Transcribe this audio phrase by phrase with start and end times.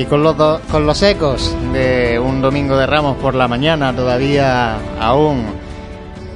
[0.00, 0.34] Y con los,
[0.70, 5.44] con los ecos de un domingo de Ramos por la mañana, todavía aún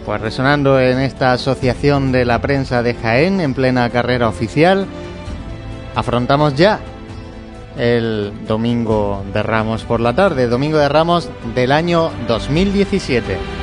[0.05, 4.87] pues resonando en esta asociación de la prensa de Jaén en plena carrera oficial,
[5.95, 6.79] afrontamos ya
[7.79, 13.54] el domingo de Ramos por la tarde, domingo de Ramos del año 2017.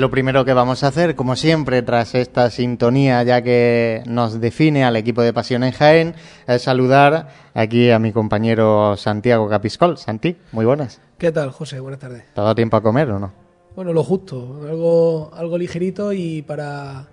[0.00, 4.82] Lo primero que vamos a hacer, como siempre, tras esta sintonía ya que nos define
[4.82, 6.14] al equipo de Pasión en Jaén,
[6.46, 9.98] es saludar aquí a mi compañero Santiago Capiscol.
[9.98, 11.02] Santi, muy buenas.
[11.18, 11.80] ¿Qué tal, José?
[11.80, 12.24] Buenas tardes.
[12.32, 13.32] ¿Te ha dado tiempo a comer o no?
[13.76, 17.06] Bueno, lo justo, algo, algo ligerito y para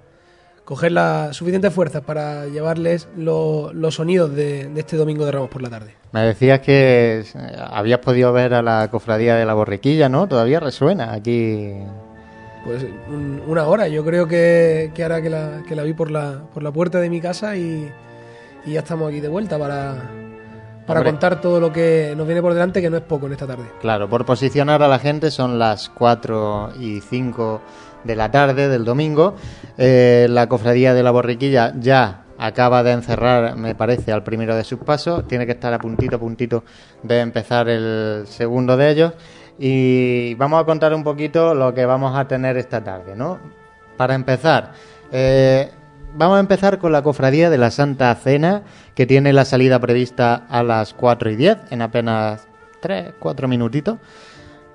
[0.64, 5.62] coger las suficientes fuerzas para llevarles los sonidos de, de, este domingo de Ramos por
[5.62, 5.96] la tarde.
[6.14, 7.26] Me decías que
[7.70, 10.28] habías podido ver a la cofradía de la borriquilla, ¿no?
[10.28, 11.74] Todavía resuena aquí
[12.68, 12.86] pues
[13.48, 13.88] una hora.
[13.88, 17.00] Yo creo que, que ahora que la, que la vi por la, por la puerta
[17.00, 17.90] de mi casa y,
[18.66, 19.96] y ya estamos aquí de vuelta para,
[20.86, 23.48] para contar todo lo que nos viene por delante, que no es poco en esta
[23.48, 23.64] tarde.
[23.80, 27.62] Claro, por posicionar a la gente son las 4 y 5
[28.04, 29.36] de la tarde del domingo.
[29.78, 34.66] Eh, la cofradía de la borriquilla ya acaba de encerrar, me parece, al primero de
[34.66, 35.26] sus pasos.
[35.26, 36.66] Tiene que estar a puntito, a puntito
[37.02, 39.14] de empezar el segundo de ellos
[39.60, 43.40] y vamos a contar un poquito lo que vamos a tener esta tarde, ¿no?
[43.98, 44.74] Para empezar,
[45.12, 45.72] eh,
[46.16, 48.64] vamos a empezar con la cofradía de la Santa Cena,
[48.94, 52.48] que tiene la salida prevista a las 4 y 10, en apenas
[52.82, 53.98] 3, 4 minutitos.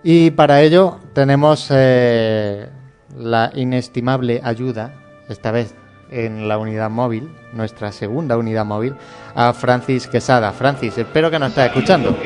[0.03, 2.69] Y para ello tenemos eh,
[3.17, 4.95] la inestimable ayuda,
[5.29, 5.77] esta vez
[6.11, 8.97] en la unidad móvil, nuestra segunda unidad móvil,
[9.35, 10.53] a Francis Quesada.
[10.53, 12.17] Francis, espero que nos estés escuchando.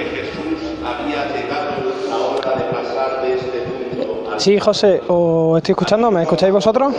[4.36, 6.92] Sí, José, os estoy escuchando, ¿me escucháis vosotros?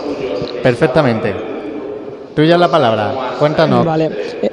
[0.64, 1.34] Perfectamente.
[2.36, 3.86] Tuya la palabra, cuéntanos.
[3.86, 4.12] Vale.
[4.42, 4.52] Eh,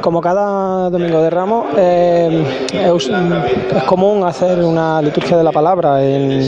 [0.00, 3.10] como cada domingo de Ramos, eh, es,
[3.76, 6.42] es, común hacer una liturgia de la palabra en,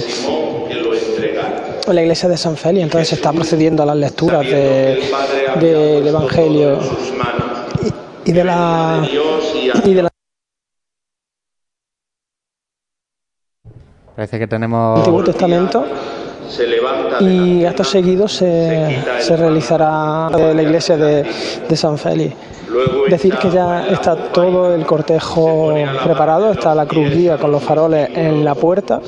[1.87, 5.03] en la iglesia de San Félix, entonces se está procediendo a las lecturas de,
[5.61, 6.79] de, del Evangelio
[8.25, 9.07] y de la
[9.85, 10.14] y de la
[14.17, 14.99] Parece que tenemos.
[14.99, 15.85] Antiguo Testamento.
[17.21, 21.25] Y acto seguido se, se realizará de la iglesia de,
[21.69, 22.35] de San Félix.
[23.09, 25.75] Decir que ya está todo el cortejo
[26.05, 29.01] preparado, está la cruz guía con los faroles en la puerta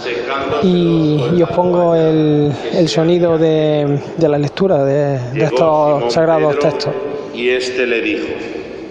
[0.63, 6.59] y, y os pongo el, el sonido de, de, la lectura de, de estos sagrados
[6.59, 6.93] textos.
[7.35, 8.29] Y este le dijo,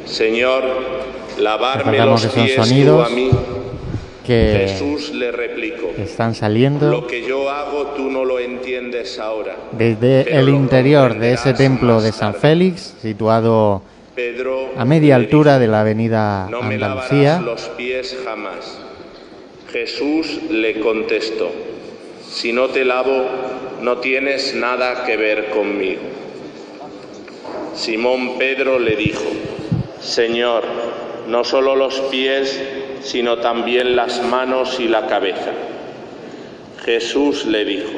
[0.05, 0.63] Señor,
[1.39, 2.65] lavarme los pies a
[3.09, 3.29] mí.
[4.25, 9.55] Que Jesús le replicó, están saliendo lo que yo hago tú no lo entiendes ahora.
[9.71, 12.33] desde el interior de ese templo de San.
[12.33, 13.81] Félix, situado
[14.15, 17.39] Pedro a media altura de la avenida No me Andalucía.
[17.39, 18.79] lavarás los pies jamás.
[19.71, 21.51] Jesús le contestó,
[22.29, 23.25] si no te lavo,
[23.81, 26.01] no tienes nada que ver conmigo.
[27.75, 29.25] Simón Pedro le dijo,
[29.99, 30.63] Señor,
[31.27, 32.61] no solo los pies,
[33.05, 35.51] sino también las manos y la cabeza.
[36.83, 37.91] Jesús le dijo,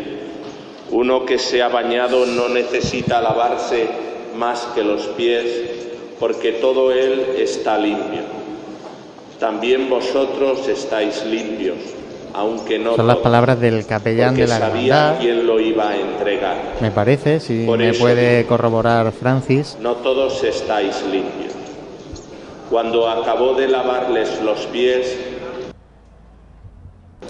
[0.92, 3.88] uno que se ha bañado no necesita lavarse
[4.36, 5.46] más que los pies,
[6.20, 8.22] porque todo él está limpio.
[9.40, 11.78] También vosotros estáis limpios,
[12.34, 15.90] aunque no Son las todos, palabras del capellán de la sabía hermandad, quién lo iba
[15.90, 16.58] a entregar.
[16.82, 19.78] me parece, si Por me puede corroborar Francis.
[19.80, 21.54] No todos estáis limpios.
[22.70, 25.18] Cuando acabó de lavarles los pies,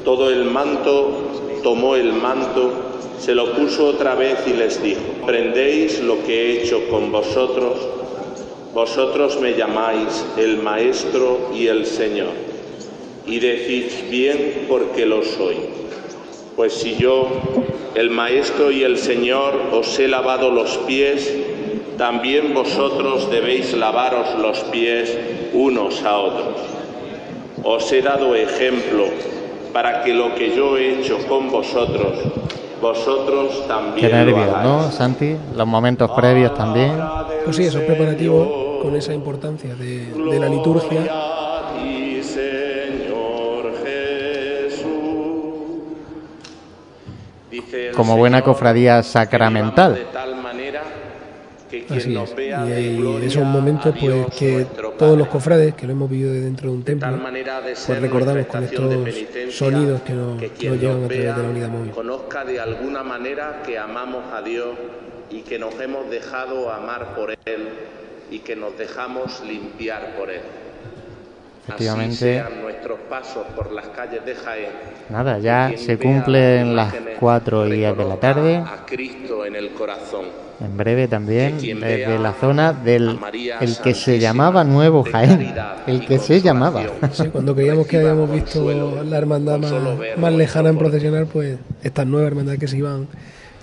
[0.03, 1.11] todo el manto,
[1.61, 2.71] tomó el manto,
[3.19, 7.77] se lo puso otra vez y les dijo, ¿prendéis lo que he hecho con vosotros?
[8.73, 12.33] Vosotros me llamáis el Maestro y el Señor,
[13.27, 15.57] y decís bien porque lo soy.
[16.55, 17.27] Pues si yo,
[17.93, 21.31] el Maestro y el Señor, os he lavado los pies,
[21.97, 25.17] también vosotros debéis lavaros los pies
[25.53, 26.61] unos a otros.
[27.63, 29.05] Os he dado ejemplo
[29.73, 32.19] para que lo que yo he hecho con vosotros,
[32.81, 35.35] vosotros también Qué nervios, ¿no, Santi?
[35.55, 36.93] Los momentos previos también.
[37.43, 41.01] Pues sí, esos preparativos con esa importancia de, de la liturgia.
[47.95, 49.97] Como buena cofradía sacramental.
[51.67, 52.35] Así es.
[53.19, 54.65] Y, es un momento pues que
[54.97, 57.19] todos los cofrades que lo hemos vivido dentro de un templo,
[57.85, 61.69] pues recordamos con estos sonidos que nos, que nos llegan a través de la unidad
[61.69, 61.91] móvil.
[61.91, 64.69] Conozca de alguna manera que amamos a Dios
[65.29, 67.67] y que nos hemos dejado amar por Él
[68.31, 70.41] y que nos dejamos limpiar por Él.
[71.67, 72.39] Efectivamente.
[72.39, 74.69] Así sean nuestros pasos por las calles de Jaén.
[75.09, 78.57] Nada, ya se cumplen las cuatro y diez de la tarde.
[78.57, 80.25] A Cristo en el corazón.
[80.59, 83.19] En breve también desde la zona del
[83.59, 85.53] el que se llamaba Nuevo Jaén,
[85.85, 86.83] el que se llamaba.
[87.11, 89.73] Sí, cuando creíamos que habíamos visto la hermandad más,
[90.17, 93.07] más lejana en procesionar, pues estas nuevas hermandades que se iban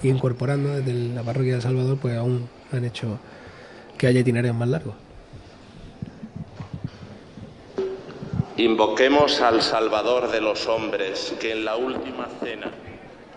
[0.03, 3.19] incorporando desde la parroquia de Salvador, pues aún han hecho
[3.97, 4.95] que haya itinerarios más largos.
[8.57, 12.71] Invoquemos al Salvador de los hombres, que en la última cena,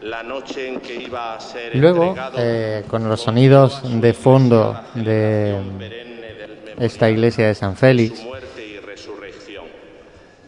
[0.01, 5.57] la noche en que iba a ser Luego, eh, con los sonidos de fondo de
[6.79, 8.23] esta iglesia de San Félix,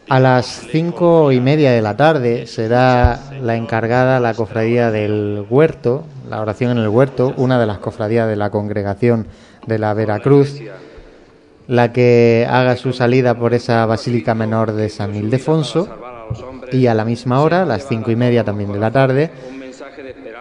[0.08, 6.04] a las cinco y media de la tarde será la encargada la cofradía del huerto,
[6.28, 9.26] la oración en el huerto, una de las cofradías de la congregación
[9.66, 10.60] de la Veracruz,
[11.70, 15.88] la que haga su salida por esa basílica menor de San Ildefonso
[16.72, 19.30] y a la misma hora, las cinco y media también de la tarde,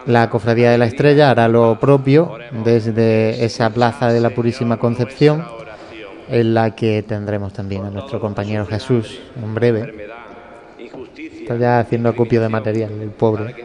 [0.07, 2.33] la Cofradía de la Estrella hará lo propio
[2.63, 5.45] desde esa plaza de la Purísima Concepción,
[6.29, 10.09] en la que tendremos también a nuestro compañero Jesús en breve.
[11.49, 13.55] Está ya haciendo acopio de material, el pobre.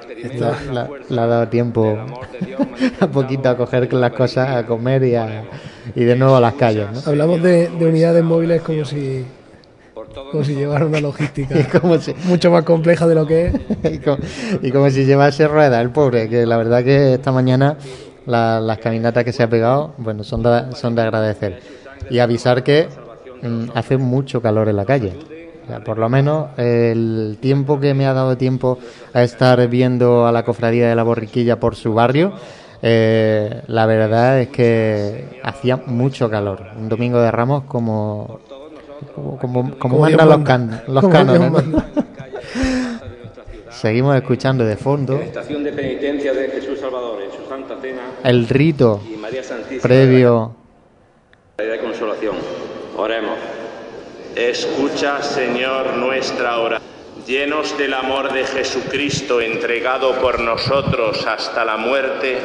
[1.11, 1.99] le ha dado tiempo
[2.99, 5.15] a poquito a coger las cosas, a comer y,
[6.01, 7.07] y de nuevo a las calles.
[7.07, 9.27] Hablamos de, unidades móviles como si
[10.33, 11.55] como si llevara una logística
[12.25, 13.55] mucho más compleja de lo que es.
[14.63, 17.77] y, como, si llevase ruedas, el pobre, que la verdad que esta mañana
[18.25, 21.61] las caminatas que se ha pegado, bueno, son de, son de agradecer.
[22.09, 22.89] Y avisar que
[23.43, 25.34] mm, hace mucho calor en la calle
[25.85, 28.79] por lo menos el tiempo que me ha dado tiempo
[29.13, 32.33] a estar viendo a la cofradía de la borriquilla por su barrio,
[32.83, 36.63] eh, la verdad es que hacía mucho calor.
[36.77, 38.41] Un domingo de Ramos como
[39.41, 41.63] como, como, mandan los, can, los cánones.
[43.71, 48.49] Seguimos escuchando de fondo estación de penitencia de Jesús Salvador en su Santa Cena el
[48.49, 49.01] rito
[49.83, 50.55] previo
[51.59, 52.37] de consolación.
[52.97, 53.54] Oremos.
[54.35, 56.91] Escucha, Señor, nuestra oración.
[57.25, 62.37] Llenos del amor de Jesucristo entregado por nosotros hasta la muerte,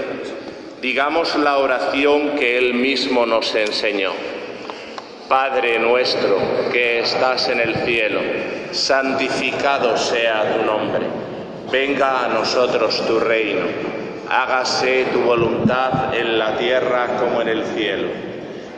[0.84, 4.12] digamos la oración que Él mismo nos enseñó.
[5.28, 6.38] Padre nuestro
[6.72, 8.20] que estás en el cielo,
[8.72, 11.08] santificado sea tu nombre.
[11.72, 13.66] Venga a nosotros tu reino.
[14.30, 18.10] Hágase tu voluntad en la tierra como en el cielo.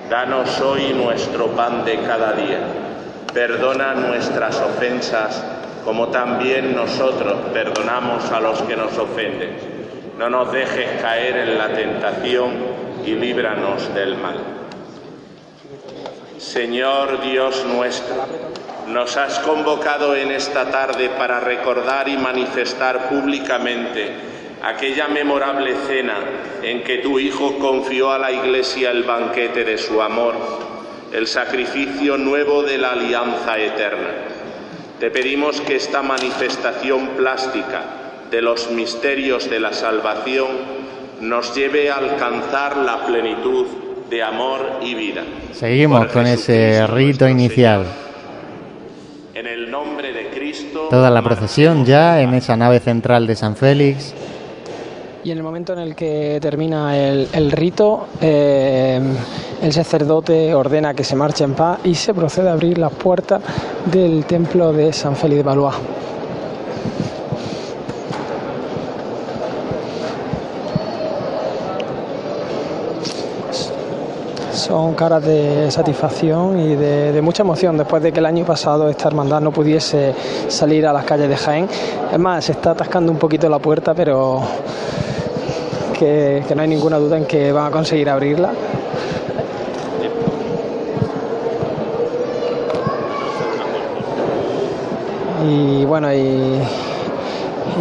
[0.09, 2.87] Danos hoy nuestro pan de cada día
[3.33, 5.43] Perdona nuestras ofensas
[5.83, 9.57] como también nosotros perdonamos a los que nos ofenden.
[10.17, 12.51] No nos dejes caer en la tentación
[13.05, 14.37] y líbranos del mal.
[16.37, 18.15] Señor Dios nuestro,
[18.87, 24.11] nos has convocado en esta tarde para recordar y manifestar públicamente
[24.63, 26.15] aquella memorable cena
[26.61, 30.70] en que tu Hijo confió a la Iglesia el banquete de su amor
[31.13, 34.09] el sacrificio nuevo de la alianza eterna.
[34.99, 37.83] Te pedimos que esta manifestación plástica
[38.29, 40.47] de los misterios de la salvación
[41.21, 43.65] nos lleve a alcanzar la plenitud
[44.09, 45.23] de amor y vida.
[45.53, 47.85] Seguimos con ese rito inicial.
[49.33, 50.87] En el nombre de Cristo.
[50.89, 54.13] Toda la procesión ya en esa nave central de San Félix
[55.23, 58.99] y en el momento en el que termina el, rito, eh,
[59.61, 63.41] el sacerdote ordena que se marche en paz y se procede a abrir las puertas
[63.85, 65.75] del templo de San Félix de Valois.
[74.71, 79.09] son caras de satisfacción y de, mucha emoción después de que el año pasado esta
[79.09, 80.13] hermandad no pudiese
[80.47, 81.67] salir a las calles de Jaén.
[82.09, 84.41] Es más, se está atascando un poquito la puerta, pero
[86.01, 88.51] que, no hay ninguna duda en que van a conseguir abrirla.
[95.47, 96.59] Y bueno, y,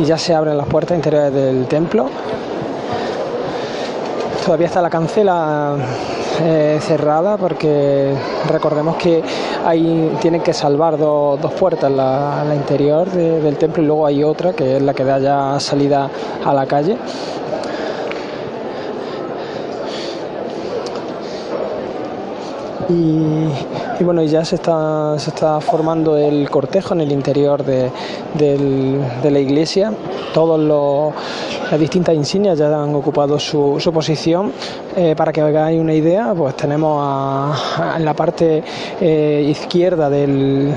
[0.04, 2.08] ya se abren las puertas interiores del templo
[4.44, 5.76] todavía está la cancela
[6.42, 8.14] eh, cerrada porque
[8.48, 9.22] recordemos que
[9.66, 14.52] ahí tienen que salvar dos puertas, la, la interior del templo y luego hay otra
[14.54, 16.08] que es la que da ya salida
[16.44, 16.96] a la calle.
[22.90, 27.90] Y, y bueno, ya se está, se está formando el cortejo en el interior de,
[29.22, 29.92] la iglesia.
[30.32, 30.58] Todas
[31.70, 34.52] las distintas insignias ya han ocupado su, posición.
[34.96, 37.56] Eh, para que hagáis una idea, pues tenemos
[37.96, 38.64] en la parte
[39.00, 40.74] eh, izquierda del,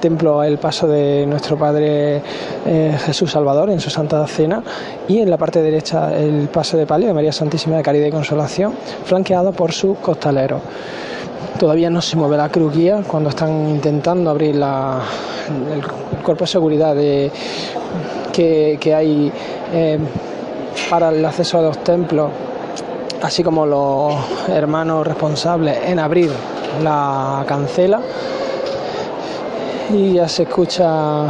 [0.00, 2.22] templo el paso de nuestro Padre
[2.66, 4.62] eh, Jesús Salvador en su Santa Cena
[5.06, 8.10] y en la parte derecha el paso de palio de María Santísima de Caridad y
[8.10, 8.72] Consolación,
[9.04, 10.60] flanqueado por sus costaleros.
[11.58, 15.00] Todavía no se mueve la cruz guía cuando están intentando abrir la,
[15.72, 15.82] el,
[16.22, 17.30] cuerpo de seguridad de,
[18.32, 19.32] que, hay
[19.72, 19.98] eh,
[20.90, 22.30] para el acceso a los templos,
[23.22, 24.14] así como los
[24.48, 26.30] hermanos responsables en abrir
[26.82, 28.00] la cancela.
[29.90, 31.26] Y ya se escucha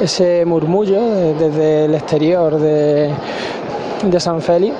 [0.00, 1.00] ese murmullo
[1.34, 3.10] desde el exterior de,
[4.04, 4.76] de San Félix.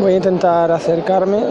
[0.00, 1.44] Voy a intentar acercarme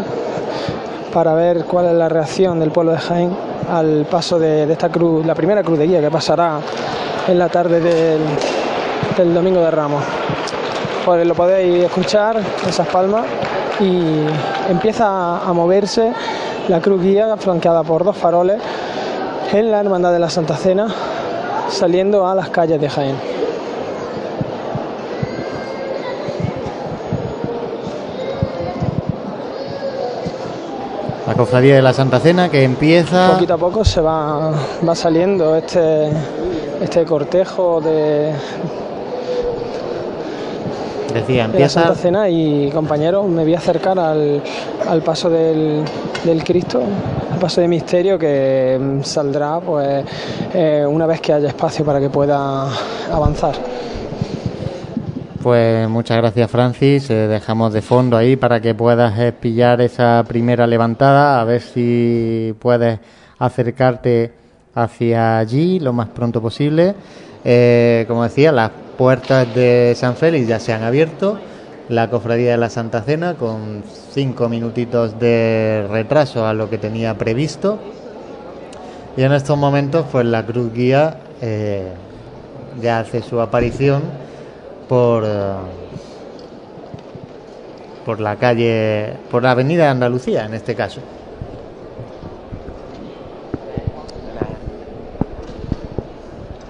[1.16, 3.34] para ver cuál es la reacción del pueblo de Jaén
[3.72, 6.60] al paso de, esta cruz, la primera cruz de guía que pasará
[7.26, 10.04] en la tarde del, domingo de Ramos.
[11.06, 13.24] Pues lo podéis escuchar, esas palmas,
[13.80, 14.26] y
[14.70, 16.12] empieza a moverse
[16.68, 18.62] la cruz guía flanqueada por dos faroles
[19.54, 20.94] en la Hermandad de la Santa Cena,
[21.70, 23.35] saliendo a las calles de Jaén.
[31.36, 33.34] La cofradía de la Santa Cena que empieza.
[33.34, 34.54] Poquito a poco se va,
[34.88, 36.10] va saliendo este,
[36.82, 38.32] este cortejo de.
[41.14, 41.82] Decía, empieza.
[41.82, 44.42] la Santa Cena y compañeros, me voy a acercar al,
[45.04, 45.84] paso del,
[46.24, 46.82] del Cristo,
[47.34, 50.06] al paso de misterio que saldrá pues
[50.54, 52.70] eh, una vez que haya espacio para que pueda
[53.12, 53.56] avanzar.
[55.46, 60.66] Pues muchas gracias Francis, eh, dejamos de fondo ahí para que puedas pillar esa primera
[60.66, 62.98] levantada, a ver si puedes
[63.38, 64.34] acercarte
[64.74, 66.96] hacia allí lo más pronto posible.
[67.44, 71.38] Eh, como decía, las puertas de San Félix ya se han abierto,
[71.90, 73.84] la cofradía de la Santa Cena con
[74.14, 77.78] cinco minutitos de retraso a lo que tenía previsto.
[79.16, 81.92] Y en estos momentos, pues la cruz guía eh,
[82.82, 84.25] ya hace su aparición
[84.88, 85.54] por, eh,
[88.06, 91.02] por la calle, por la avenida de Andalucía en este caso.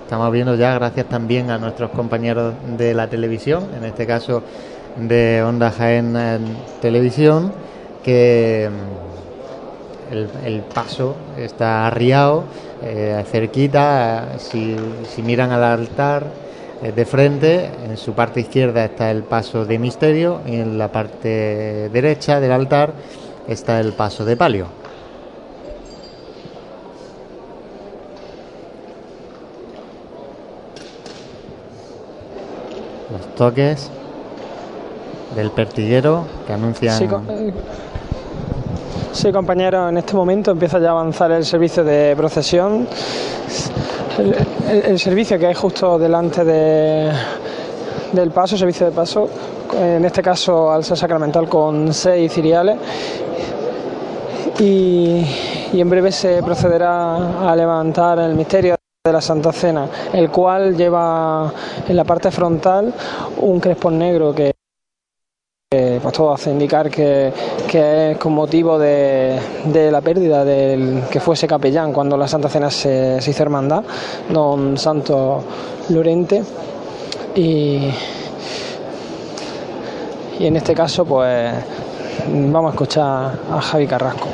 [0.03, 4.43] Estamos viendo ya, gracias también a nuestros compañeros de la televisión, en este caso
[4.95, 6.15] de Onda Jaén
[6.79, 7.51] Televisión,
[8.03, 8.69] que
[10.12, 12.43] mm, el, paso está arriado,
[12.84, 14.77] eh, cerquita, si,
[15.10, 16.44] si miran al altar, eh,
[16.92, 21.89] de frente, en su parte izquierda está el paso de misterio y en la parte
[21.89, 22.94] derecha del altar
[23.48, 24.68] está el paso de palio.
[33.12, 33.89] Los toques
[35.36, 36.98] del pertiguero que anuncian...
[36.98, 37.54] Sí, eh,
[39.12, 42.88] sí, compañero, en este momento empieza ya a avanzar el servicio de procesión
[44.98, 47.12] servicio que hay justo delante de,
[48.12, 49.29] del paso, servicio de paso,
[49.79, 52.77] en este caso al ser sacramental con seis ciriales.
[54.60, 55.25] Y,
[55.74, 60.75] y en breve se procederá a levantar el misterio de la Santa Cena, el cual
[60.75, 61.51] lleva
[61.88, 62.93] en la parte frontal
[63.41, 64.53] un crespón negro que
[66.01, 67.32] pues todo hace indicar que,
[67.72, 69.39] es con motivo de,
[69.91, 73.84] la pérdida del que fuese capellán cuando la Santa Cena se, hizo hermandad,
[74.29, 75.44] don Santo
[75.89, 76.44] Lorente.
[77.36, 77.89] Y,
[80.39, 81.53] y en este caso, pues
[82.27, 84.27] vamos a escuchar a Javi Carrasco.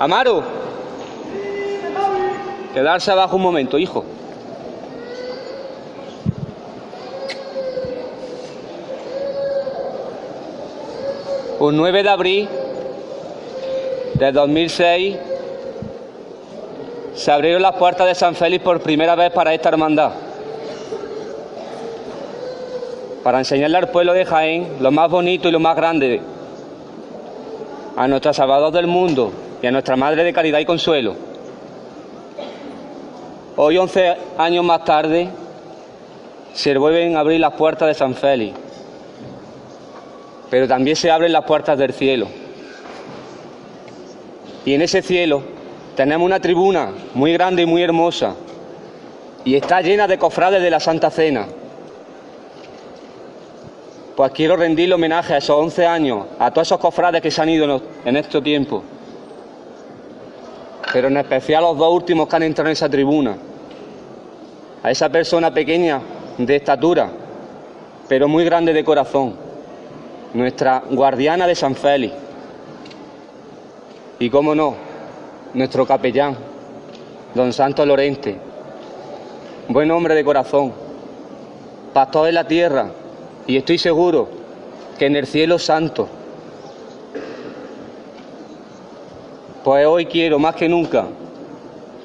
[0.00, 0.42] Amaro,
[2.72, 4.04] quedarse abajo un momento, hijo.
[11.60, 12.48] Un 9 de abril
[14.14, 15.16] de 2006
[17.14, 20.12] se abrieron las puertas de San Félix por primera vez para esta hermandad.
[23.24, 26.20] Para enseñarle al pueblo de Jaén lo más bonito y lo más grande,
[27.96, 31.16] a nuestro Salvador del mundo y a nuestra Madre de Caridad y Consuelo.
[33.56, 35.28] Hoy, 11 años más tarde,
[36.52, 38.56] se vuelven a abrir las puertas de San Félix,
[40.50, 42.28] pero también se abren las puertas del cielo.
[44.64, 45.42] Y en ese cielo
[45.96, 48.34] tenemos una tribuna muy grande y muy hermosa,
[49.44, 51.46] y está llena de cofrades de la Santa Cena.
[54.16, 57.48] Pues quiero rendirle homenaje a esos 11 años, a todos esos cofrades que se han
[57.48, 58.82] ido en este tiempo,
[60.92, 63.36] pero en especial a los dos últimos que han entrado en esa tribuna,
[64.82, 66.00] a esa persona pequeña
[66.36, 67.10] de estatura,
[68.08, 69.47] pero muy grande de corazón,
[70.34, 72.14] nuestra guardiana de San Félix.
[74.18, 74.74] Y cómo no,
[75.54, 76.36] nuestro capellán,
[77.34, 78.36] don Santo Lorente,
[79.68, 80.72] buen hombre de corazón,
[81.92, 82.90] pastor de la tierra,
[83.46, 84.28] y estoy seguro
[84.98, 86.08] que en el cielo santo.
[89.62, 91.06] Pues hoy quiero más que nunca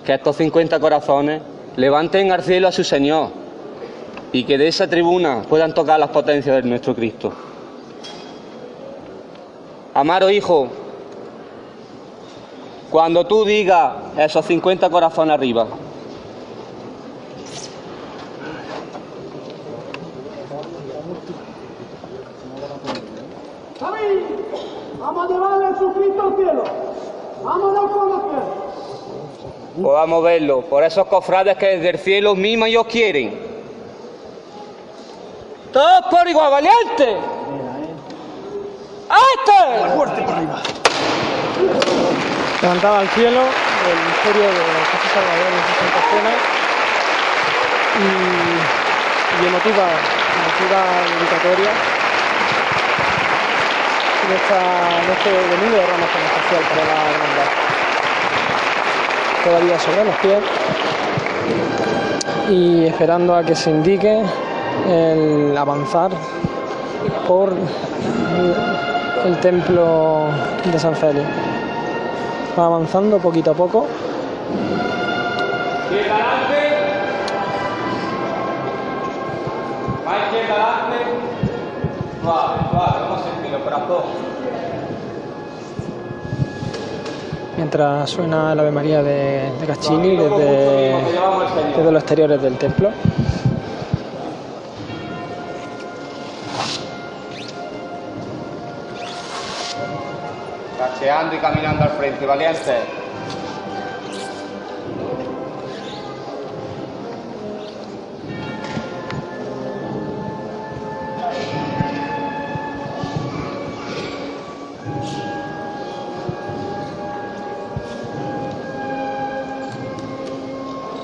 [0.05, 1.41] que estos 50 corazones
[1.77, 3.29] levanten al cielo a su Señor
[4.31, 7.33] y que de esa tribuna puedan tocar las potencias de nuestro Cristo.
[9.93, 10.67] Amaro Hijo,
[12.89, 15.67] cuando tú digas esos 50 corazones arriba,
[24.99, 26.63] Vamos a llevar a Jesucristo al cielo.
[27.43, 28.21] Vámonos con los
[29.81, 33.37] Podamos verlo por esos cofrades que desde el cielo mismo ellos quieren.
[35.73, 37.17] Todos por igual, valiente.
[39.13, 39.95] ¡Este!
[39.95, 40.61] Fuerte por arriba.
[42.61, 46.33] Levantaba al cielo el misterio de Jesús Salvador en su Santa Cena
[47.99, 49.85] y, y emotiva,
[50.39, 50.79] emotiva
[51.19, 51.71] dedicatoria
[54.29, 54.59] de, esta,
[55.05, 57.49] de este domingo de Ramos especial para la hermandad.
[59.43, 60.41] Todavía sobre los pies
[62.49, 64.23] y esperando a que se indique
[64.87, 66.11] el avanzar
[67.27, 67.53] por
[69.25, 70.27] el templo
[70.71, 71.25] de San Félix.
[72.57, 73.87] Va avanzando poquito a poco.
[87.55, 90.95] Mientras suena el Ave María de, de Caccini desde,
[91.77, 92.89] desde los exteriores del templo.
[101.73, 102.77] Caminando al frente, valiente.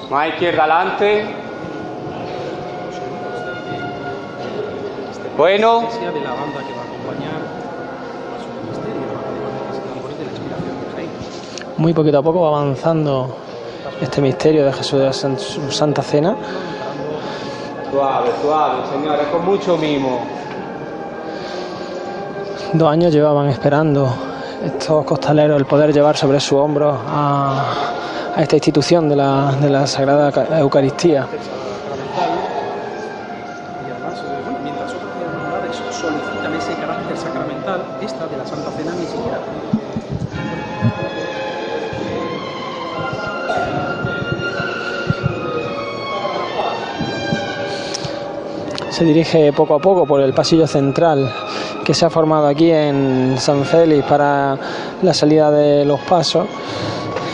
[0.10, 1.26] Más izquierda adelante.
[5.38, 5.88] Bueno.
[11.80, 13.28] Muy poquito a poco va avanzando
[14.02, 16.36] este misterio de Jesús de su Santa Cena.
[17.92, 20.20] Suave, suave, señores, con mucho mimo.
[22.74, 24.14] Dos años llevaban esperando
[24.64, 27.64] estos costaleros el poder llevar sobre su hombro a,
[28.36, 31.26] a esta institución de la, de la Sagrada Ca- Eucaristía.
[49.00, 51.32] Se dirige poco a poco por el pasillo central
[51.86, 54.58] que se ha formado aquí en San Félix para
[55.02, 56.46] la salida de los pasos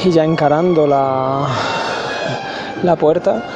[0.03, 1.47] y ya encarando la,
[2.83, 3.54] la puerta.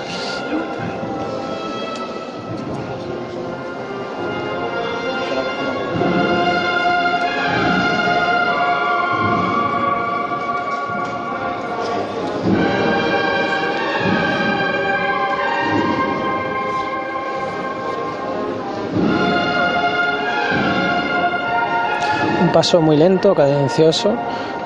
[22.50, 24.12] Un paso muy lento, cadencioso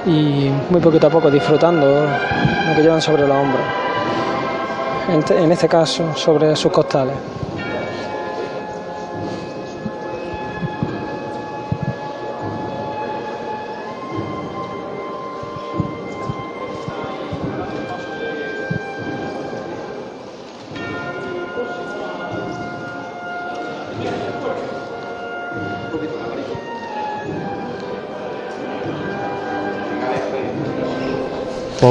[0.06, 3.62] y muy poquito a poco disfrutando lo que llevan sobre los hombros.
[5.10, 7.14] En, te- en este caso, sobre sus costales.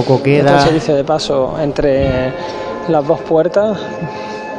[0.04, 0.56] Poco queda.
[0.56, 2.32] el servicio de paso entre
[2.88, 3.78] las dos puertas,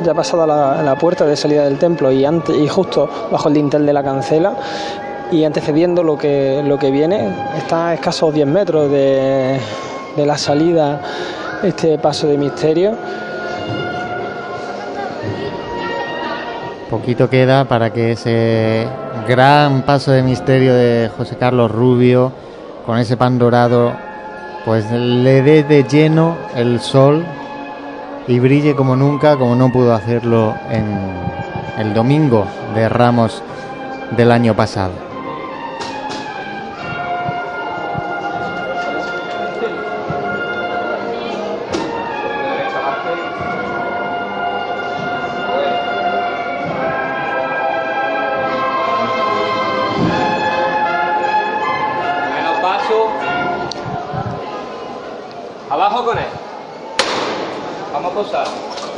[0.01, 3.55] ya pasada la, la, puerta de salida del templo y, antes, y justo bajo el
[3.55, 4.55] dintel de la cancela
[5.31, 9.59] y antecediendo lo que, lo que viene, está a escasos 10 metros de,
[10.15, 11.01] de la salida
[11.61, 12.95] este paso de misterio.
[16.89, 18.87] Poquito queda para que ese
[19.27, 22.31] gran paso de misterio de José Carlos Rubio,
[22.85, 23.93] con ese pan dorado,
[24.65, 27.25] pues le dé de lleno el sol
[28.27, 30.85] y brille como nunca, como no pudo hacerlo en
[31.77, 33.43] el domingo de Ramos
[34.15, 35.02] del año pasado.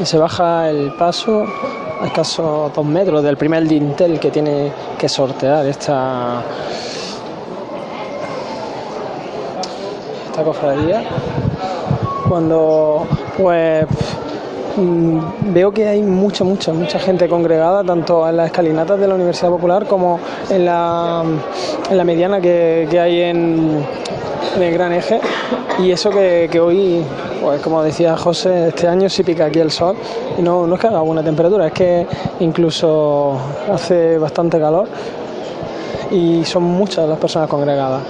[0.06, 1.46] Se baja el paso
[2.02, 6.44] a escasos dos metros del primer dintel que tiene que sortear esta
[10.44, 11.04] cofradía.
[12.28, 13.86] Cuando pues
[14.76, 15.20] mm,
[15.54, 19.50] veo que hay mucha mucha mucha gente congregada tanto en las escalinatas de la Universidad
[19.50, 21.24] Popular como en la,
[21.90, 23.86] en la mediana que, que hay en,
[24.56, 25.20] en el gran eje.
[25.80, 27.04] Y eso que, que hoy
[27.46, 29.96] pues como decía José, este año sí pica aquí el sol
[30.36, 32.08] y no, es que haga buena temperatura, es que
[32.40, 33.38] incluso
[33.72, 34.88] hace bastante calor
[36.10, 38.02] y son muchas las personas congregadas.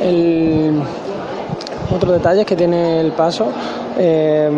[0.00, 0.80] El
[1.92, 3.48] otro detalle que tiene el paso
[3.98, 4.50] eh,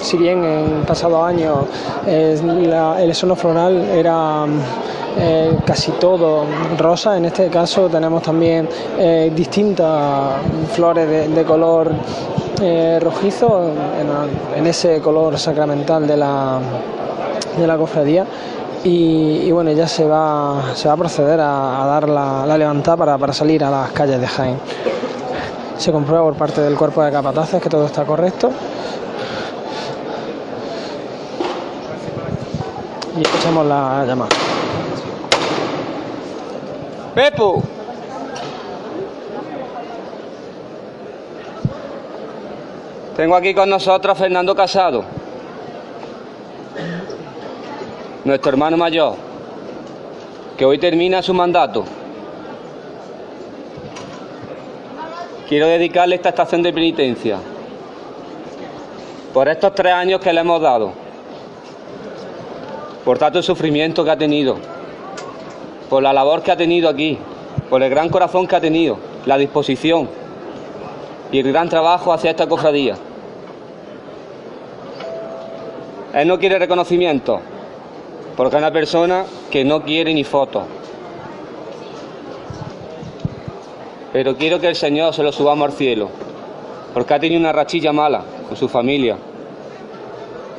[0.00, 1.64] si bien en pasados años
[2.06, 2.36] eh,
[2.98, 4.44] el esono floral era
[5.18, 6.44] eh, casi todo
[6.78, 8.68] rosa, en este caso tenemos también
[9.34, 10.40] distintas
[10.72, 11.92] flores de, color
[13.00, 13.70] rojizo
[14.56, 16.58] en, ese color sacramental de la,
[17.58, 18.26] de la cofradía.
[18.84, 23.18] Y, bueno, ya se va, se va a proceder a, dar la, la levantada para,
[23.18, 24.56] para salir a las calles de Jaén
[25.82, 28.52] se comprueba por parte del cuerpo de capataces que todo está correcto.
[33.18, 34.30] Y escuchamos la llamada.
[37.14, 37.62] Pepo.
[43.16, 45.04] Tengo aquí con nosotros a Fernando Casado,
[48.24, 49.16] nuestro hermano mayor,
[50.56, 51.84] que hoy termina su mandato.
[55.52, 57.36] Quiero dedicarle esta estación de penitencia
[59.34, 60.94] por estos tres años que le hemos dado,
[63.04, 64.56] por tanto el sufrimiento que ha tenido,
[65.90, 67.18] por la labor que ha tenido aquí,
[67.68, 70.08] por el gran corazón que ha tenido, la disposición
[71.30, 72.94] y el gran trabajo hacia esta cofradía.
[76.14, 77.40] Él no quiere reconocimiento,
[78.38, 80.62] porque es una persona que no quiere ni fotos.
[84.12, 86.10] Pero quiero que el Señor se lo subamos al cielo,
[86.92, 89.16] porque ha tenido una rachilla mala con su familia,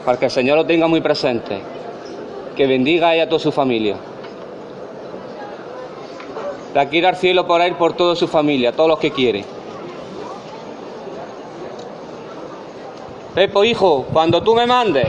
[0.03, 1.61] para que el Señor lo tenga muy presente,
[2.55, 3.95] que bendiga a ella a toda su familia.
[6.73, 9.45] La quiere al cielo por él, por toda su familia, todos los que quiere.
[13.35, 15.07] Pepo, hijo, cuando tú me mandes.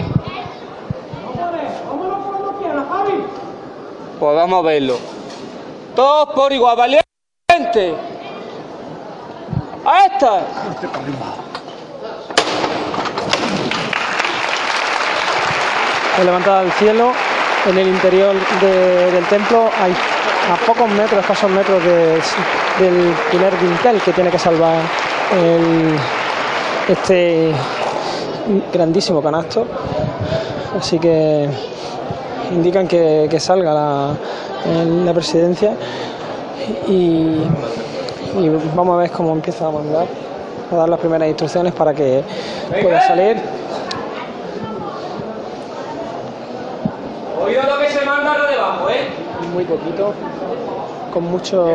[4.21, 4.97] Pues vamos a verlo.
[5.95, 7.95] Todos por igual, valiente.
[9.87, 10.41] ¡A esta!
[16.25, 17.13] Levantada al cielo,
[17.67, 19.93] en el interior del templo hay
[20.53, 24.81] a pocos metros, escasos metros del primer dintel que tiene que salvar
[26.89, 27.53] este
[28.73, 29.67] grandísimo canasto.
[30.79, 31.49] Así que
[32.53, 34.15] indican que, salga la,
[35.05, 35.73] la presidencia
[36.89, 37.43] y
[38.39, 40.07] y vamos a ver cómo empieza a mandar,
[40.71, 42.23] a dar las primeras instrucciones para que
[42.83, 43.37] pueda salir.
[47.45, 49.09] Oído lo que se manda lo debajo, ¿eh?
[49.53, 50.13] Muy poquito,
[51.13, 51.67] con mucho,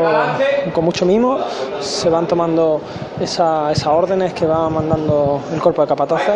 [0.74, 1.40] con mucho mimo,
[1.80, 2.82] se van tomando
[3.20, 6.36] esas órdenes que va mandando el cuerpo de capataces.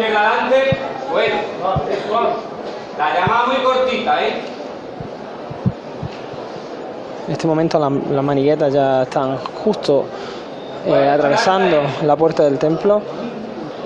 [1.12, 1.36] Bueno,
[2.98, 4.53] la llamada muy cortita, ¿eh?
[7.28, 10.06] En este momento las, maniguetas ya están justo
[10.86, 13.02] eh, atravesando la puerta del templo.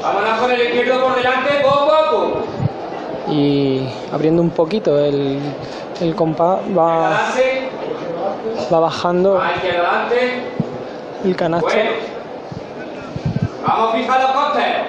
[0.02, 2.38] Vámonos con el izquierdo por delante, poco a poco.
[3.30, 5.40] y abriendo un poquito el,
[6.02, 7.28] el compás va,
[8.74, 9.40] va bajando
[11.24, 11.70] el canasto.
[13.68, 14.88] Vamos a fijar los costeros.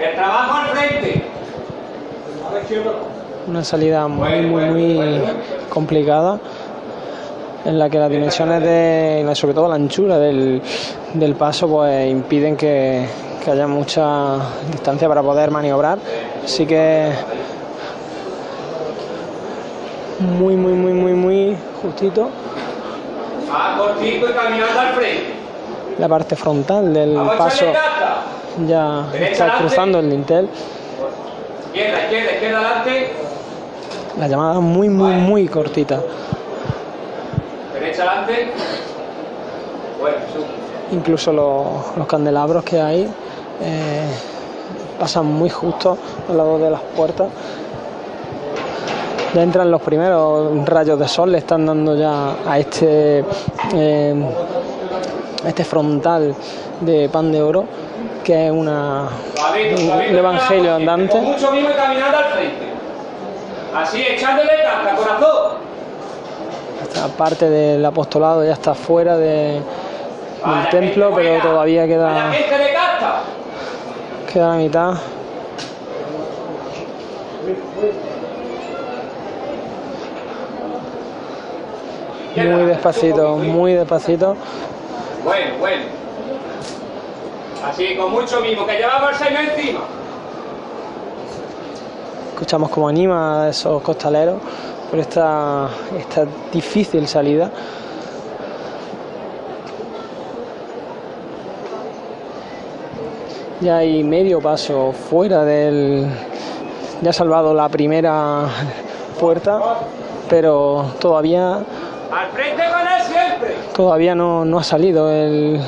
[0.00, 1.24] El trabajo al frente.
[3.46, 5.22] Una salida muy, muy, muy
[5.68, 6.40] complicada
[7.66, 10.62] en la que las dimensiones de, sobre todo la anchura del,
[11.14, 13.04] del paso, pues impiden que,
[13.44, 14.36] que haya mucha
[14.70, 15.98] distancia para poder maniobrar.
[16.44, 17.10] Así que
[20.20, 22.30] muy, muy, muy, muy, muy justito.
[23.76, 25.34] cortito y caminando al frente.
[25.98, 27.66] La parte frontal del paso
[28.66, 30.48] ya está cruzando el dintel.
[31.66, 33.12] Izquierda, izquierda, izquierda adelante.
[34.20, 36.00] La llamada muy, muy, muy cortita.
[37.86, 38.48] Derecha adelante.
[40.00, 40.16] Bueno,
[40.90, 43.08] Incluso los, los candelabros que hay
[43.62, 44.08] eh,
[44.98, 45.96] pasan muy justo
[46.28, 47.28] al lado de las puertas.
[49.34, 53.24] Ya entran los primeros rayos de sol, le están dando ya a este,
[53.74, 54.14] eh,
[55.46, 56.34] este frontal
[56.80, 57.66] de pan de oro,
[58.24, 59.08] que es una,
[60.10, 61.20] un, evangelio andante.
[61.20, 62.72] mucho mismo y caminando al frente.
[63.76, 65.65] Así, echándole casta, corazón.
[66.88, 69.60] Esta parte del apostolado ya está fuera de,
[70.44, 72.32] del templo, pero todavía queda,
[74.32, 74.94] queda la mitad.
[82.36, 84.36] Muy despacito, muy despacito.
[85.24, 85.82] Bueno, bueno.
[87.68, 89.80] Así, con mucho mismo, que llevamos el señor encima.
[92.32, 94.36] Escuchamos como anima a esos costaleros
[94.90, 95.68] por esta,
[95.98, 97.50] esta difícil salida.
[103.60, 106.06] Ya hay medio paso fuera del...
[107.02, 108.46] Ya ha salvado la primera
[109.18, 109.60] puerta,
[110.28, 111.60] pero todavía
[112.10, 113.54] al frente con él siempre.
[113.74, 115.60] Todavía no, no ha salido el.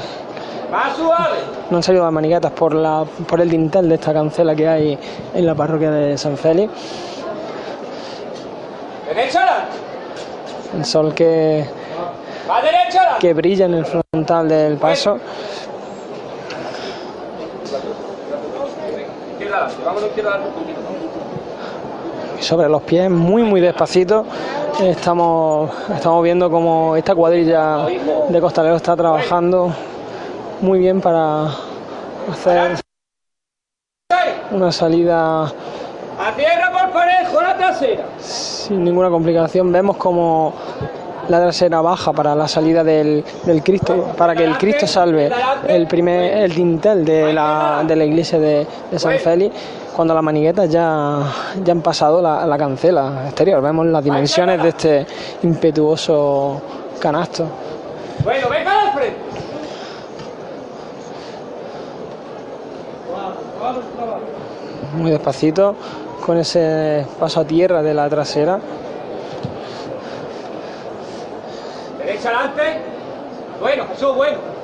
[1.70, 4.98] No han salido las manigatas por la por el dintel de esta cancela que hay
[5.35, 6.72] en la parroquia de San Félix.
[9.08, 9.66] Derecha
[10.76, 11.64] El sol que.
[13.20, 15.18] Que brilla en el frontal del paso.
[22.38, 24.26] Y sobre los pies, muy muy despacito.
[24.80, 27.86] Estamos, estamos viendo como esta cuadrilla
[28.28, 29.74] de costaleros está trabajando
[30.60, 31.46] muy bien para
[32.30, 32.76] hacer
[34.50, 35.42] una salida
[36.18, 40.54] a tierra por parejo la trasera sin ninguna complicación vemos como
[41.28, 45.31] la trasera baja para la salida del, del, Cristo, para que el Cristo salve
[45.66, 49.54] el primer el dintel de la, de la iglesia de, de San Félix
[49.94, 51.20] cuando las maniguetas ya,
[51.64, 53.61] ya han pasado la, la cancela exterior.
[53.61, 55.07] Vemos las dimensiones de este
[55.42, 56.62] impetuoso
[57.00, 57.48] canasto.
[58.22, 59.18] Bueno, venga al frente.
[64.96, 65.74] Muy despacito,
[66.24, 68.59] con ese paso a tierra de la trasera.
[71.98, 72.81] Derecha adelante.
[73.61, 74.59] Bueno, Jesús, bueno.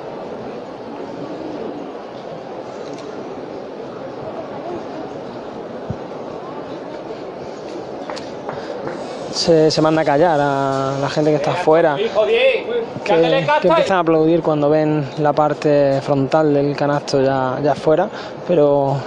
[9.35, 12.65] se, se, manda a callar a la gente que está afuera, que,
[13.03, 18.09] que, empiezan a aplaudir cuando ven la parte frontal del canasto ya, ya afuera,
[18.47, 18.97] pero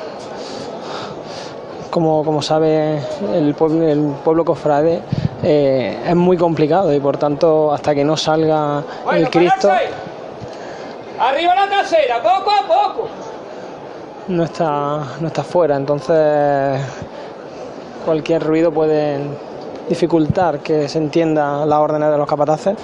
[1.98, 3.00] como, como sabe
[3.34, 5.00] el pueblo, el pueblo cofrade,
[5.42, 9.68] eh, es muy complicado y por tanto hasta que no salga bueno, el Cristo...
[11.18, 13.08] Arriba la trasera, poco a poco.
[14.28, 16.80] No está, no está fuera, entonces
[18.04, 19.18] cualquier ruido puede
[19.88, 22.76] dificultar que se entienda la órdenes de los capataces.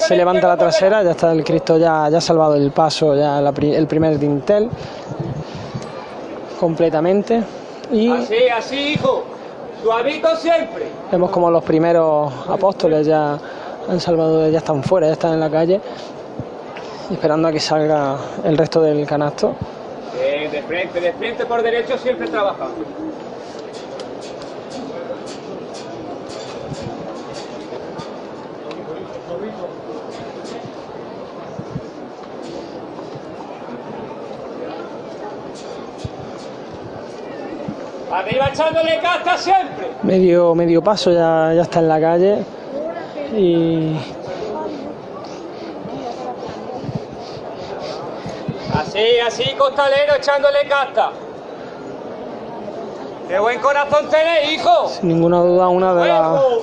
[0.00, 3.40] Se levanta la trasera, ya está el Cristo ya, ya ha salvado el paso, ya
[3.40, 4.68] la, el primer dintel
[6.60, 7.42] completamente.
[7.92, 9.22] Y así, así, hijo,
[9.82, 10.86] suavito siempre.
[11.10, 13.38] Vemos como los primeros apóstoles ya
[13.88, 15.78] han salvado, ya están fuera, ya están en la calle,
[17.10, 19.54] esperando a que salga el resto del canasto.
[20.18, 22.76] Eh, de frente, de frente por derecho siempre trabajando.
[38.12, 39.90] Arriba echándole casta siempre.
[40.02, 42.44] Medio, medio paso ya, ya está en la calle.
[43.34, 43.96] Y.
[48.74, 51.10] Así, así, costalero echándole casta.
[53.28, 54.88] ¡Qué buen corazón tenés, hijo!
[54.88, 56.12] Sin ninguna duda, una de,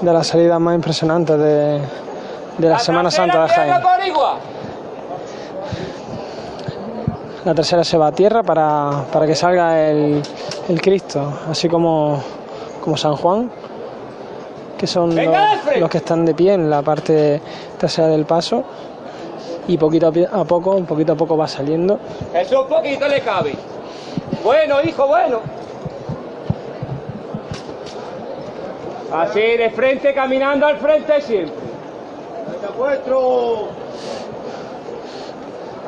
[0.02, 1.82] de las salidas más impresionantes de,
[2.60, 3.74] de la, Semana Santa de Jaén.
[7.46, 10.22] La tercera se va a tierra para, para que salga el,
[10.68, 12.22] el, Cristo, así como,
[12.84, 13.50] como San Juan,
[14.78, 15.26] que son los,
[15.78, 17.42] los, que están de pie en la parte
[17.78, 18.64] trasera del paso.
[19.70, 22.00] Y poquito a poco, un poquito a poco va saliendo.
[22.34, 23.54] Eso un poquito le cabe.
[24.44, 25.40] Bueno, hijo, bueno.
[29.14, 31.54] Así de frente, caminando al frente siempre.
[32.78, 33.68] vuestro!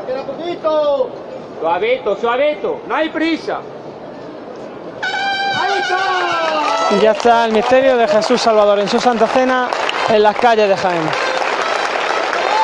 [0.07, 1.20] ¡Queda poquito!
[1.61, 3.59] Suavito, suavito, no hay prisa.
[5.61, 6.99] ¡Ahí está!
[6.99, 9.67] Ya está el misterio de Jesús Salvador en su Santa Cena
[10.09, 11.03] en las calles de Jaén.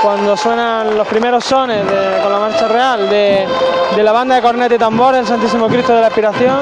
[0.02, 1.86] Cuando suenan los primeros sones
[2.24, 3.48] con la marcha real de,
[3.96, 6.62] de la banda de corneta y tambor, el Santísimo Cristo de la Aspiración,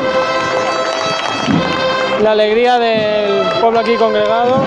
[2.21, 4.57] la alegría del pueblo aquí congregado.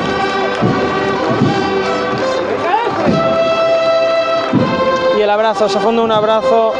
[5.18, 6.72] Y el abrazo, se funda un abrazo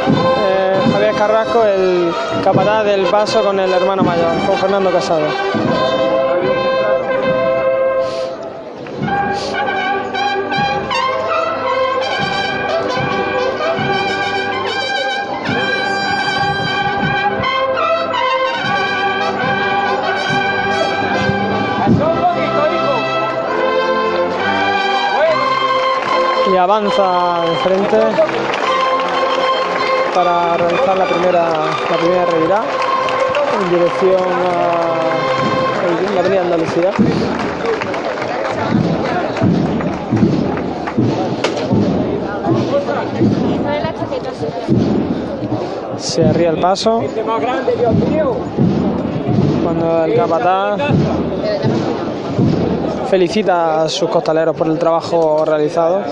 [1.19, 2.13] Carrasco, el
[2.45, 5.27] capataz del paso con el hermano mayor, con Fernando Casado.
[26.49, 28.58] y avanza de frente
[30.19, 31.49] para realizar la primera
[31.89, 32.65] la primera revirada
[33.57, 36.91] en dirección a la avenida Andalucía.
[45.97, 47.01] Se arría el paso
[49.63, 50.81] cuando el capataz
[53.09, 56.03] felicita a sus costaleros por el trabajo realizado.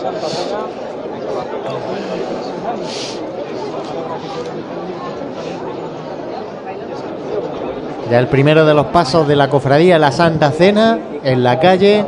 [8.09, 12.05] Ya el primero de los pasos de la cofradía La Santa Cena en la calle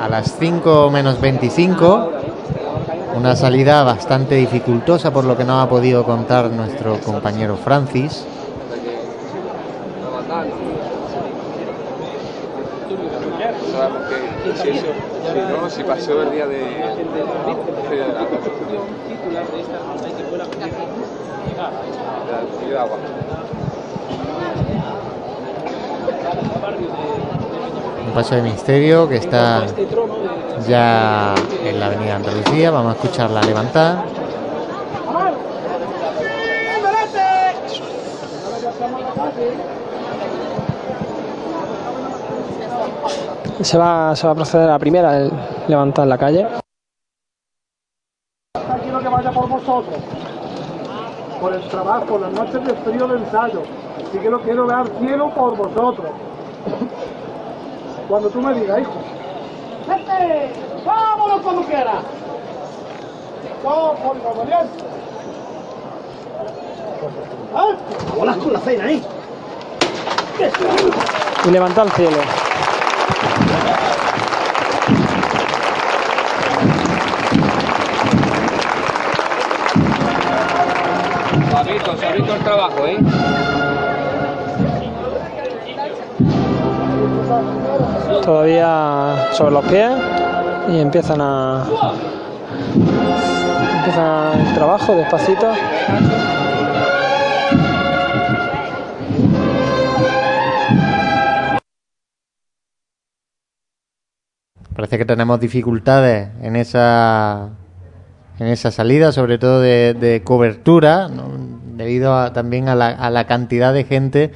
[0.00, 2.12] a las 5 menos 25.
[3.14, 8.24] Una salida bastante dificultosa por lo que no ha podido contar nuestro compañero Francis.
[15.68, 16.58] si pasó el día de
[22.78, 22.96] agua.
[28.08, 29.66] Un paso de misterio que está
[30.66, 32.70] ya en la avenida Andalucía.
[32.70, 34.02] Vamos a escucharla levantar.
[43.60, 45.30] Se va, se va a proceder a la primera, el
[45.68, 46.46] levantar la calle.
[48.82, 49.96] Quiero que vaya por vosotros,
[51.40, 53.62] por el trabajo, las noches de frío de ensayo.
[54.08, 56.10] Así que lo quiero ver al cielo por vosotros.
[58.08, 58.94] Cuando tú me digas, hijo.
[59.86, 60.52] ¡Vete!
[60.86, 62.02] ¡Vámonos cuando quieras!
[63.62, 64.70] ¡Vamos, por bien!
[67.54, 67.76] ¿Eh?
[68.16, 69.02] ¡Volas con la cena, eh!
[71.44, 72.16] Y levanta al cielo.
[81.50, 82.98] Suavito, suavito el trabajo, ¿eh?
[88.22, 89.90] Todavía sobre los pies
[90.68, 91.64] y empiezan a
[93.78, 95.52] empiezan el trabajo despacito.
[104.74, 107.50] Parece que tenemos dificultades en esa
[108.38, 111.08] en esa salida, sobre todo de, cobertura,
[111.76, 114.32] debido a, también a la, cantidad de gente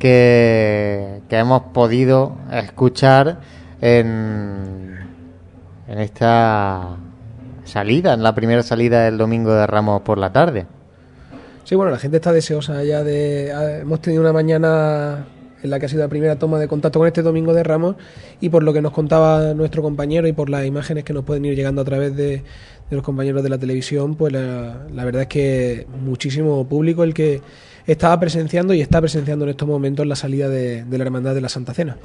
[0.00, 3.38] que, hemos podido escuchar
[3.80, 4.98] en,
[5.86, 6.96] en esta
[7.64, 10.66] salida, en la primera salida del domingo de Ramos por la tarde.
[11.62, 13.50] Sí, bueno, la gente está deseosa ya de...
[13.82, 15.26] Hemos tenido una mañana
[15.62, 17.96] en la que ha sido la primera toma de contacto con este Domingo de Ramos
[18.40, 21.44] y por lo que nos contaba nuestro compañero y por las imágenes que nos pueden
[21.44, 22.42] ir llegando a través de,
[22.90, 27.40] de los compañeros de la televisión, pues la, verdad es que muchísimo público el que
[27.92, 31.48] estaba presenciando y está presenciando en estos momentos la salida de, la Hermandad de la
[31.48, 31.96] Santa Cena.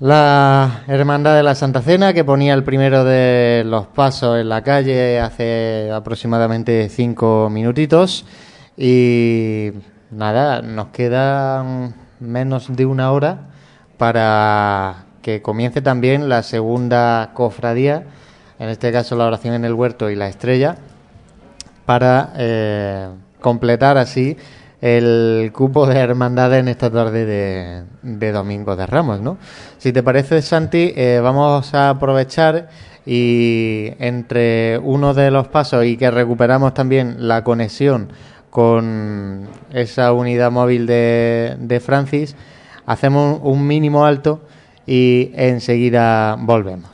[0.00, 4.62] La Hermandad de la Santa Cena que ponía el primero de los pasos en la
[4.62, 8.24] calle hace aproximadamente cinco minutitos
[8.76, 9.72] y
[10.10, 13.48] nada, nos quedan menos de una hora
[13.96, 18.04] para que comience también la segunda cofradía,
[18.58, 20.76] en este caso la oración en el huerto y la estrella,
[21.86, 23.08] para eh,
[23.40, 24.36] completar así
[24.80, 29.38] el cupo de hermandad en esta tarde de, Domingo de Ramos, ¿no?
[29.78, 32.68] Si te parece, Santi, eh, vamos a aprovechar
[33.04, 38.12] y entre uno de los pasos y que recuperamos también la conexión
[38.50, 42.36] con esa unidad móvil de, de Francis,
[42.86, 44.42] hacemos un mínimo alto
[44.86, 46.90] y enseguida volvemos.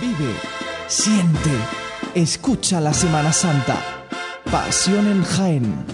[0.00, 0.32] Vive,
[0.86, 1.50] siente,
[2.14, 4.08] escucha la Semana Santa.
[4.50, 5.86] Pasión en Jaén.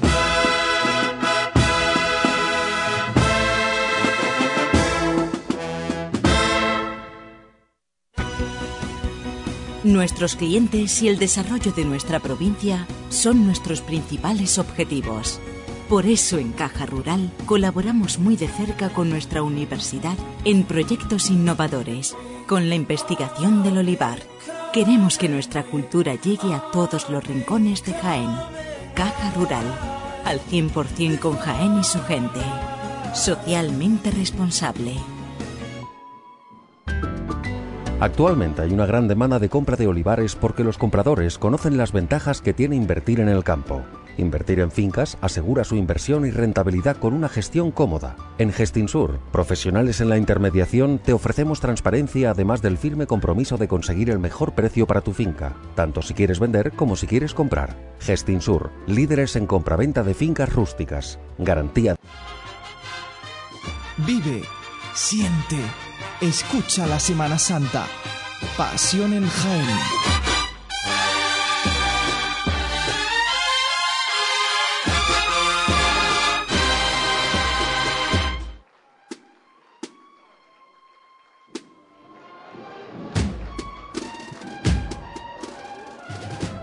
[9.82, 15.40] Nuestros clientes y el desarrollo de nuestra provincia son nuestros principales objetivos.
[15.88, 22.16] Por eso en Caja Rural colaboramos muy de cerca con nuestra universidad en proyectos innovadores,
[22.46, 24.20] con la investigación del olivar.
[24.74, 28.28] Queremos que nuestra cultura llegue a todos los rincones de Jaén.
[28.94, 29.64] Caja Rural,
[30.24, 32.40] al 100% con Jaén y su gente.
[33.14, 34.94] Socialmente responsable.
[38.00, 42.40] Actualmente hay una gran demanda de compra de olivares porque los compradores conocen las ventajas
[42.40, 43.84] que tiene invertir en el campo.
[44.16, 48.16] Invertir en fincas asegura su inversión y rentabilidad con una gestión cómoda.
[48.38, 54.10] En Gestinsur, profesionales en la intermediación, te ofrecemos transparencia además del firme compromiso de conseguir
[54.10, 57.76] el mejor precio para tu finca, tanto si quieres vender como si quieres comprar.
[58.00, 61.18] Gestinsur, líderes en compraventa de fincas rústicas.
[61.38, 61.96] Garantía.
[63.98, 64.42] Vive,
[64.94, 65.58] siente,
[66.20, 67.86] escucha la Semana Santa.
[68.56, 70.13] Pasión en Jaén.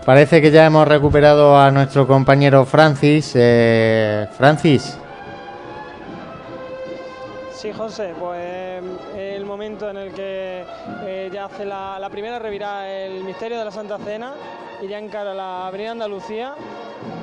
[0.04, 3.32] Parece que ya hemos recuperado a nuestro compañero Francis.
[3.36, 4.98] Eh, Francis.
[7.52, 8.82] Sí, José, pues
[9.16, 10.64] el momento en el que
[11.04, 14.34] eh, ya hace la, primera revirada el misterio de la Santa Cena
[14.82, 16.54] y ya encara la Avenida Andalucía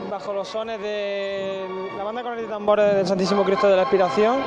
[0.09, 1.65] bajo los sones de
[1.97, 4.37] la banda con de tambores del Santísimo Cristo de la Expiración.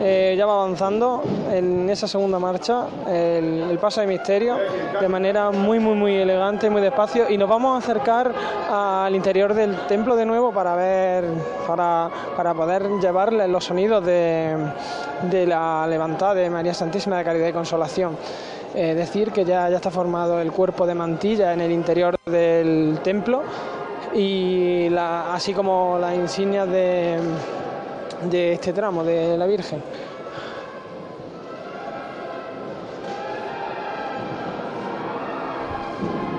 [0.00, 4.56] Eh, ya va avanzando en esa segunda marcha el, paso de misterio
[5.00, 7.28] de manera muy, muy, muy elegante, muy despacio.
[7.28, 8.32] Y nos vamos a acercar
[8.70, 11.24] al interior del templo de nuevo para ver,
[11.66, 14.56] para, para poder llevarle los sonidos de,
[15.30, 18.16] de la levantada de María Santísima de Caridad y Consolación.
[18.74, 23.00] Eh, decir que ya, ya está formado el cuerpo de mantilla en el interior del
[23.02, 23.42] templo
[24.14, 27.18] y así como las insignias de,
[28.30, 29.82] de este tramo de la Virgen.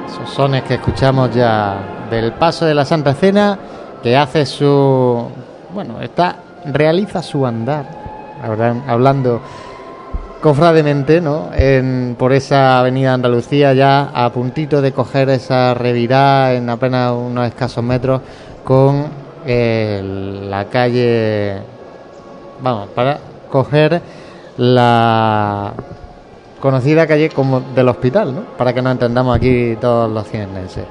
[0.07, 3.57] Esos sones que escuchamos ya del paso de la Santa Cena,
[4.01, 5.27] que hace su.
[5.73, 6.35] Bueno, está.
[6.65, 7.85] realiza su andar,
[8.87, 9.41] hablando
[10.43, 11.51] cofrademente, ¿no?
[11.53, 17.47] En, por esa avenida Andalucía, ya a puntito de coger esa revirada en apenas unos
[17.47, 18.19] escasos metros
[18.65, 19.05] con
[19.45, 20.01] eh,
[20.49, 21.59] la calle.
[22.61, 23.19] Vamos, para
[23.49, 24.01] coger
[24.57, 25.71] la
[26.59, 28.41] conocida calle como del hospital, ¿no?
[28.57, 30.83] Para que nos entendamos aquí todos los cienenses.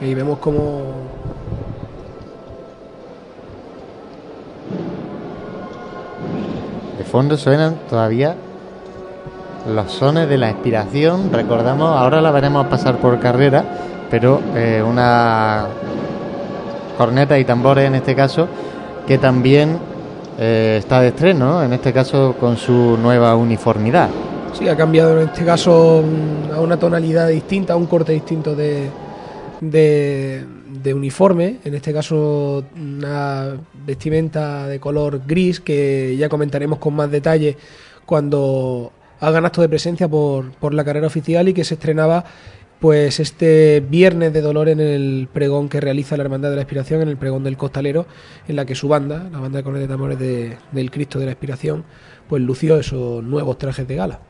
[0.00, 1.07] Y vemos como
[7.04, 8.34] fondo suenan todavía
[9.68, 11.30] los sones de la expiración.
[11.32, 13.64] Recordamos, ahora la veremos pasar por carrera,
[14.10, 15.66] pero eh, una
[16.96, 18.48] corneta y tambores en este caso,
[19.06, 19.78] que también
[20.38, 24.08] eh, está de estreno, en este caso con su nueva uniformidad.
[24.52, 28.56] Sí, ha cambiado en este caso mm, a una tonalidad distinta, a un corte distinto
[28.56, 28.90] de,
[29.60, 33.56] de, de uniforme, en este caso una
[33.86, 37.56] vestimenta de color gris que ya comentaremos con más detalle
[38.06, 42.24] cuando hagan acto de presencia por, por la carrera oficial y que se estrenaba
[42.80, 47.02] pues este viernes de dolor en el pregón que realiza la Hermandad de la Expiración,
[47.02, 48.06] en el pregón del Costalero,
[48.46, 51.32] en la que su banda, la banda de Cornetas de Amores del Cristo de la
[51.32, 51.84] Expiración,
[52.28, 54.20] pues lució esos nuevos trajes de gala.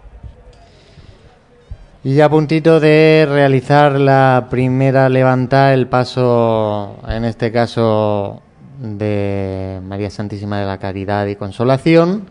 [2.08, 8.40] Y a puntito de realizar la primera levantada, el paso, en este caso,
[8.80, 12.24] de María Santísima de la Caridad y Consolación.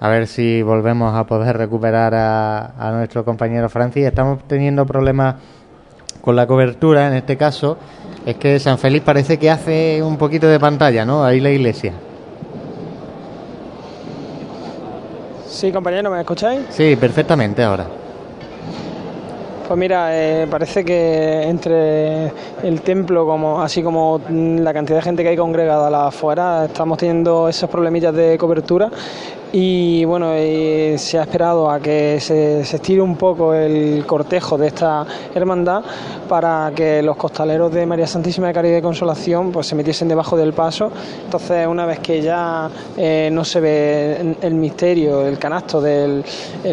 [0.00, 4.06] A ver si volvemos a poder recuperar a, nuestro compañero Francis.
[4.06, 5.34] Estamos teniendo problemas
[6.22, 7.76] con la cobertura, en este caso.
[8.24, 11.22] Es que San Félix parece que hace un poquito de pantalla, ¿no?
[11.22, 11.92] Ahí la iglesia.
[15.46, 16.62] Sí, compañero, ¿me escucháis?
[16.70, 18.05] Sí, perfectamente ahora.
[19.66, 22.26] Pues mira, eh, parece que entre
[22.62, 27.48] el templo, como así como la cantidad de gente que hay congregada afuera, estamos teniendo
[27.48, 28.88] esos problemillas de cobertura
[29.58, 30.32] y bueno,
[30.98, 35.82] se ha esperado a que se, estire un poco el cortejo de esta hermandad
[36.28, 40.36] para que los costaleros de María Santísima de Caridad y Consolación pues se metiesen debajo
[40.36, 40.92] del paso.
[41.24, 46.22] Entonces, una vez que ya eh, no se ve el misterio, el canasto del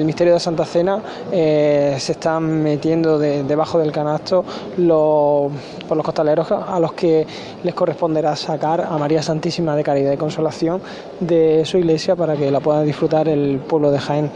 [0.03, 4.43] misterio de Santa Cena, eh, se están metiendo debajo del canasto
[4.75, 5.49] los,
[5.87, 7.25] por los costaleros a los que
[7.63, 10.81] les corresponderá sacar a María Santísima de Caridad y Consolación
[11.21, 14.31] de su iglesia para que la pueda disfrutar el pueblo de Jaén.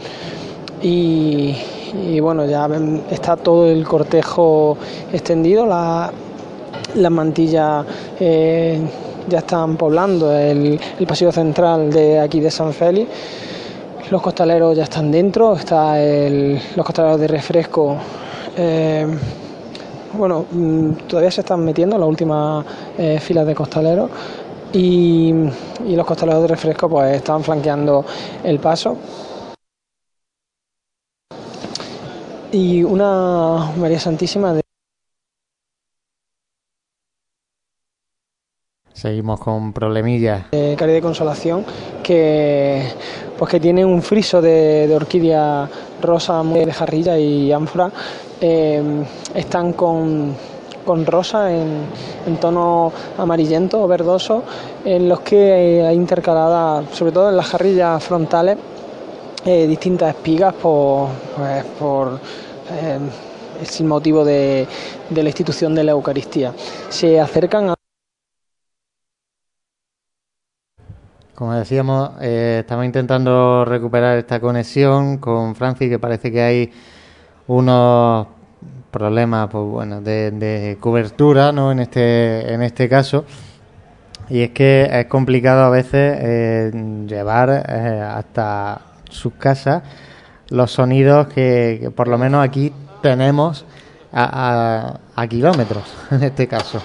[0.80, 2.68] Y, bueno, ya
[3.10, 4.76] está todo el cortejo
[5.12, 7.84] extendido, las mantillas
[8.20, 8.80] eh,
[9.28, 13.10] ya están poblando el, pasillo central de aquí de San Félix.
[14.10, 15.96] Los costaleros ya están dentro, está
[16.76, 17.96] los costaleros de refresco.
[18.56, 19.06] Eh,
[20.16, 22.64] bueno, mm, todavía se están metiendo en las últimas
[22.96, 24.10] eh, filas de costaleros
[24.72, 25.32] y,
[25.86, 28.04] los costaleros de refresco pues estaban flanqueando
[28.44, 28.96] el paso.
[32.52, 34.62] Y una María Santísima de
[38.92, 40.50] Seguimos con problemillas.
[40.50, 41.64] De caridad de consolación
[42.02, 42.82] que
[43.38, 45.68] pues que tiene un friso de, orquídea
[46.02, 47.92] rosa de jarrilla y ánfora.
[48.40, 48.82] Eh,
[49.36, 50.34] están con
[50.88, 54.42] con rosa en, tono amarillento o verdoso,
[54.86, 58.56] en los que hay intercaladas, sobre todo en las jarrillas frontales,
[59.44, 62.18] eh, distintas espigas por, pues, por
[62.72, 62.98] eh,
[63.78, 64.66] el motivo de,
[65.10, 66.54] la institución de la Eucaristía.
[66.88, 67.74] Se acercan a
[71.34, 76.72] Como decíamos, eh, estamos intentando recuperar esta conexión con Francis, que parece que hay
[77.46, 78.37] unos
[78.90, 83.24] problemas pues bueno de, cobertura no en este en este caso.
[84.30, 89.82] Y es que es complicado a veces eh, llevar eh, hasta sus casas
[90.50, 93.64] los sonidos que, por lo menos aquí tenemos
[94.12, 96.82] a, a, kilómetros en este caso.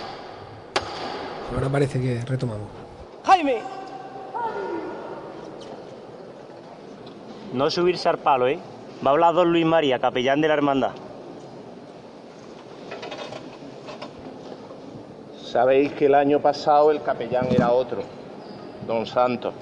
[1.53, 2.67] Ahora parece que retomamos.
[3.25, 3.61] Jaime.
[7.53, 8.57] No subirse al palo eh
[9.05, 10.91] va a hablar don Luis María capellán de la hermandad
[15.53, 18.01] Sabéis que el año pasado el capellán era otro,
[18.87, 19.53] don Santos,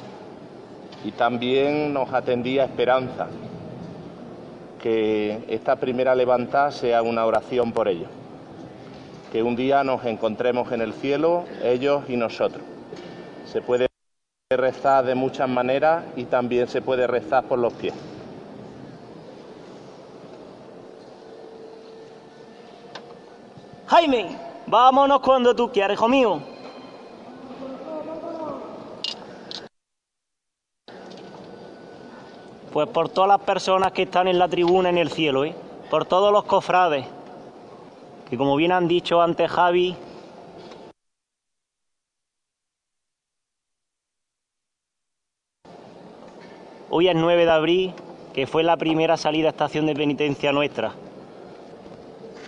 [1.04, 3.28] y también nos atendía Esperanza,
[4.82, 8.08] que esta primera levantada sea una oración por ellos,
[9.34, 12.64] que un día nos encontremos en el cielo, ellos y nosotros.
[13.52, 13.88] Se puede
[14.50, 17.94] rezar de muchas maneras y también se puede rezar por los pies.
[23.88, 26.42] Jaime, Vámonos cuando tú quieras, hijo mío.
[32.72, 35.54] Pues por todas las personas que están en la tribuna en el cielo, ¿eh?
[35.90, 37.06] por todos los cofrades,
[38.30, 39.98] que como bien han dicho antes Javi,
[46.90, 47.94] hoy es 9 de abril,
[48.34, 50.94] que fue la primera salida a estación de penitencia nuestra.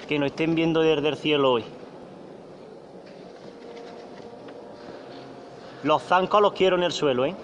[0.07, 1.65] Que nos estén viendo desde el cielo hoy.
[5.83, 7.35] Los zancos los quiero en el suelo, ¿eh?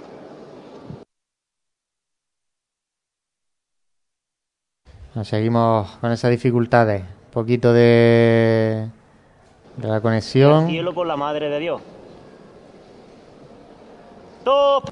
[5.24, 7.02] Seguimos con esas dificultades.
[7.02, 8.88] Un poquito de,
[9.76, 10.64] de la conexión.
[10.64, 11.82] El cielo por la madre de Dios.
[14.46, 14.90] ¡Top!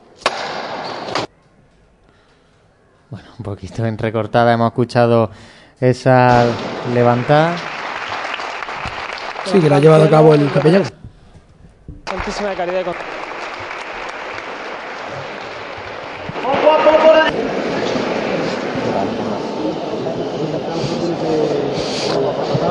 [3.10, 4.52] Bueno, un poquito entrecortada.
[4.52, 5.32] Hemos escuchado
[5.80, 6.45] esa
[6.93, 7.56] levantada.
[9.45, 10.84] Sí, que la ha llevado a cabo el capellán.
[12.06, 12.84] Santísima caridad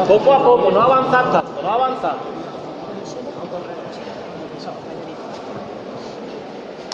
[0.04, 2.16] Poco a poco, no avanzar no avanzar.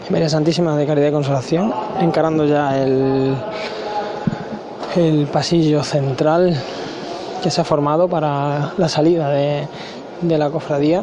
[0.08, 3.34] María Santísima de Caridad y Consolación, encarando ya el,
[4.96, 6.54] el pasillo central
[7.42, 9.66] que se ha formado para la salida de,
[10.20, 11.02] de la cofradía.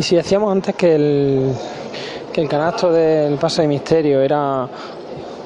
[0.00, 1.52] Y si decíamos antes que el,
[2.32, 4.66] que el canasto del paso de misterio era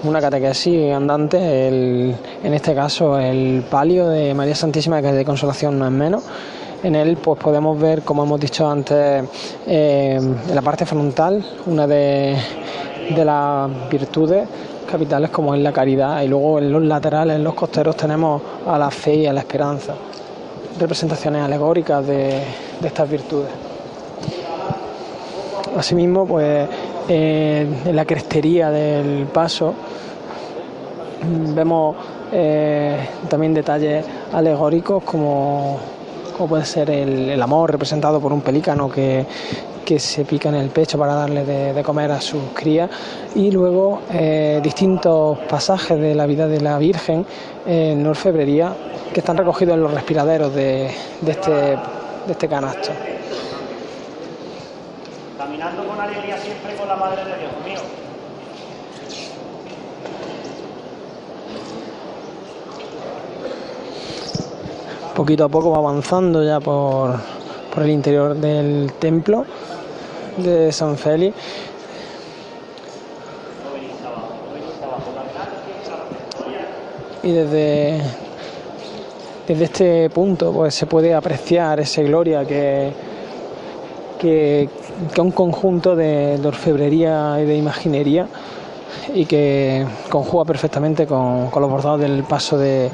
[0.05, 5.87] una catequesis andante, en este caso el palio de María Santísima que de Consolación no
[5.87, 6.23] es menos.
[6.85, 9.25] En él pues podemos ver, como hemos dicho antes,
[9.67, 12.37] eh, en la parte frontal una de,
[13.25, 14.47] las virtudes
[14.89, 18.79] capitales como es la caridad y luego en los laterales, en los costeros tenemos a
[18.79, 19.97] la fe y a la esperanza,
[20.79, 22.41] representaciones alegóricas de
[22.85, 23.64] estas virtudes.
[25.77, 26.69] Asimismo, pues
[27.09, 29.75] eh, en la crestería del paso
[31.55, 31.97] vemos
[32.33, 35.79] eh, también detalles alegóricos como,
[36.37, 39.27] como puede ser el, amor representado por un pelícano que,
[39.99, 42.89] se pica en el pecho para darle de, comer a sus crías
[43.35, 47.27] y luego eh, distintos pasajes de la vida de la Virgen
[47.67, 48.73] en orfebrería
[49.13, 52.93] que están recogidos en los respiraderos de, de, este, de este canasto.
[55.55, 57.81] Caminando con alegría siempre con la Madre de Dios mío.
[65.15, 67.21] Poquito a poco va avanzando ya por,
[67.73, 69.47] por el interior del templo
[70.39, 71.37] de San Félix.
[77.23, 78.03] Y desde,
[79.47, 83.14] desde este punto pues se puede apreciar esa gloria que,
[84.25, 84.69] que,
[85.19, 88.27] un conjunto de, orfebrería y de imaginería
[89.15, 92.91] y que conjuga perfectamente con, los bordados del paso de,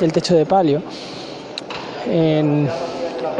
[0.00, 0.82] del techo de palio.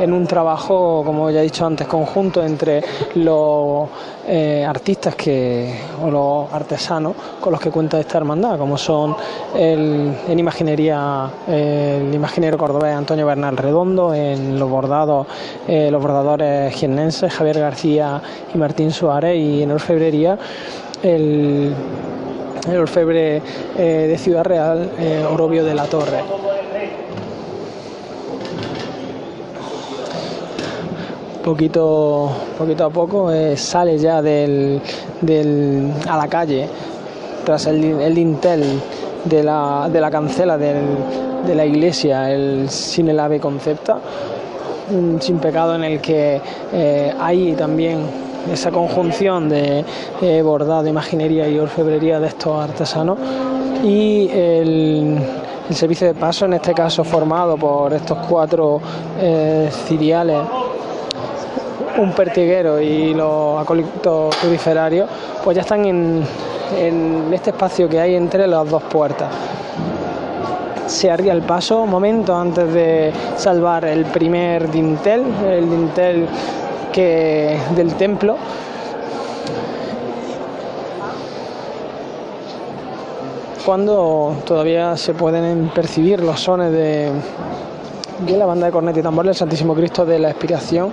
[0.01, 2.83] En un trabajo, como ya he dicho antes, conjunto entre
[3.17, 3.89] los
[4.27, 9.17] eh, artistas que, o los artesanos con los que cuenta esta hermandad, como son
[9.57, 15.27] el, en imaginería el imaginero cordobés Antonio Bernal Redondo, en los bordados
[15.67, 18.21] eh, los bordadores jiennenses Javier García
[18.55, 20.39] y Martín Suárez y en orfebrería
[21.03, 21.75] el,
[22.79, 23.41] orfebre
[23.77, 24.91] eh, de Ciudad Real,
[25.33, 26.58] Orobio de la Torre.
[31.49, 34.83] Poquito, poquito a poco eh, sale ya del,
[35.23, 36.69] del, a la calle
[37.43, 38.79] tras el, el dintel
[39.25, 43.99] de la, de la cancela de la iglesia, el sin el ave concepta,
[44.91, 46.39] un sin pecado en el que
[46.71, 48.01] eh, hay también
[48.53, 49.87] esa conjunción de
[50.21, 53.17] eh, bordado, imaginería y orfebrería de estos artesanos
[53.83, 55.19] y el,
[55.71, 58.83] el servicio de paso, en este caso formado por estos cuatro
[59.19, 60.41] eh, ciriales
[61.99, 65.09] un pertiguero y los acólitos periferarios,
[65.43, 66.25] pues ya están en,
[67.33, 69.29] este espacio que hay entre las dos puertas.
[70.87, 76.27] Se haría el paso un momento antes de salvar el primer dintel, el dintel
[76.93, 78.37] que, del templo.
[83.67, 87.11] Cuando todavía se pueden percibir los sones de,
[88.19, 90.93] de la banda de cornet y tambor del Santísimo Cristo de la Expiración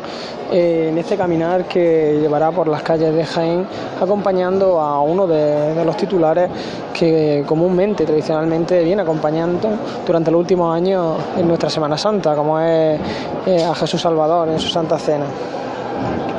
[0.52, 3.66] eh, en este caminar que llevará por las calles de Jaén
[4.00, 6.50] acompañando a uno de, los titulares
[6.94, 9.70] que comúnmente, tradicionalmente viene acompañando
[10.06, 13.00] durante los últimos años en nuestra Semana Santa, como es
[13.48, 15.26] eh, a Jesús Salvador en su Santa Cena.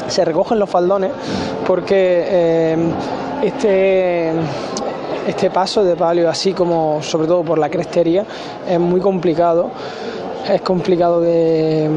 [0.06, 1.10] Se recogen los faldones
[1.66, 2.76] porque eh,
[3.42, 4.32] este
[5.26, 8.24] este paso de palio, así como sobre todo por la crestería,
[8.68, 9.70] es muy complicado
[10.48, 11.90] es complicado de,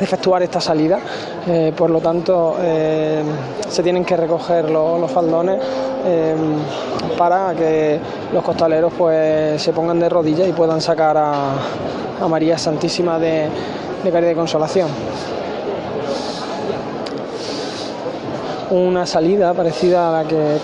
[0.00, 1.00] efectuar esta salida,
[1.46, 3.22] eh, por lo tanto eh,
[3.68, 5.60] se tienen que recoger los, faldones
[6.06, 6.36] eh,
[7.16, 7.98] para que
[8.32, 11.52] los costaleros pues se pongan de rodillas y puedan sacar a,
[12.28, 13.48] María Santísima de,
[14.02, 14.88] de Caridad y Consolación.
[18.70, 20.58] Una salida parecida a la que,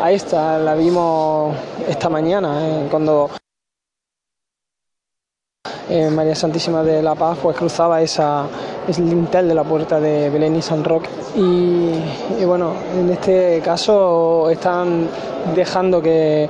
[0.00, 1.56] a esta la vimos
[1.88, 2.56] esta mañana
[2.88, 3.30] cuando
[5.88, 8.46] eh, María Santísima de la Paz pues cruzaba esa,
[8.88, 11.08] ese lintel de la puerta de Belén y San Roque.
[11.36, 15.08] Y, bueno, en este caso están
[15.54, 16.48] dejando que,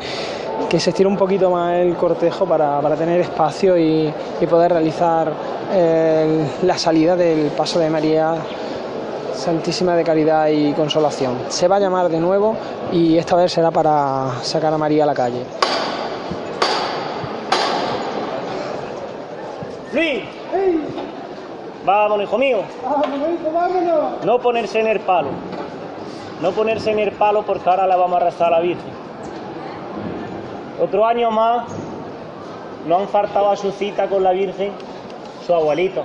[0.76, 4.12] se estire un poquito más el cortejo para, tener espacio y,
[4.49, 5.32] poder realizar
[5.72, 8.35] eh, la salida del paso de María
[9.35, 11.37] Santísima de Caridad y Consolación.
[11.49, 12.57] Se va a llamar de nuevo
[12.93, 15.45] y esta vez será para sacar a María a la calle.
[19.95, 20.22] Luis.
[21.84, 22.59] Vámonos, hijo mío.
[24.24, 25.28] No ponerse en el palo.
[26.40, 28.92] No ponerse en el palo porque ahora la vamos a rezar a la Virgen.
[30.82, 31.68] Otro año más
[32.86, 34.72] no han faltado a su cita con la Virgen
[35.47, 36.05] su abuelito.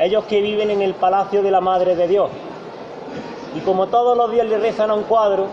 [0.00, 2.30] ellos que viven en el palacio de la Madre de Dios.
[3.54, 5.46] Y como todos los días le rezan a un cuadro,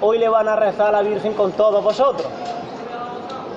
[0.00, 2.26] hoy le van a rezar a la Virgen con todos vosotros.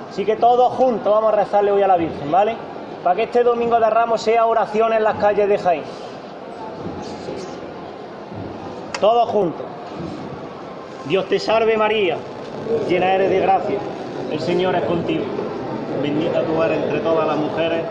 [0.10, 2.56] Así que todos juntos vamos a rezarle hoy a la Virgen, ¿vale?
[3.04, 5.84] Para que este domingo de Ramos sea oración en las calles de Jaén.
[9.00, 9.66] Todos juntos.
[11.08, 12.18] Dios te salve María,
[12.88, 13.80] llena eres de gracia,
[14.32, 15.24] el Señor es contigo.
[16.02, 17.84] Bendita tú eres entre todas las mujeres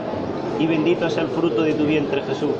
[0.59, 2.53] y bendito es el fruto de tu vientre Jesús.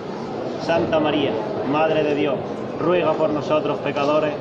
[0.63, 1.31] Santa María,
[1.71, 2.35] Madre de Dios,
[2.81, 4.33] ruega por nosotros pecadores,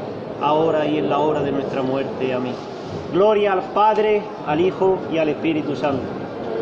[0.42, 2.34] ahora y en la hora de nuestra muerte.
[2.34, 2.77] Amén.
[3.12, 6.04] Gloria al Padre, al Hijo y al Espíritu Santo,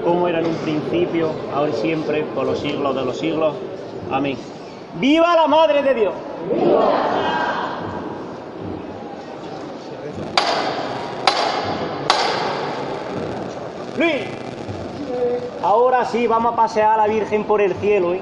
[0.04, 3.56] como era en un principio, ahora y siempre, por los siglos de los siglos.
[4.12, 4.38] Amén.
[5.00, 6.14] ¡Viva la Madre de Dios!
[13.98, 14.14] Luis,
[15.64, 18.14] ahora sí vamos a pasear a la Virgen por el cielo.
[18.14, 18.22] ¿eh?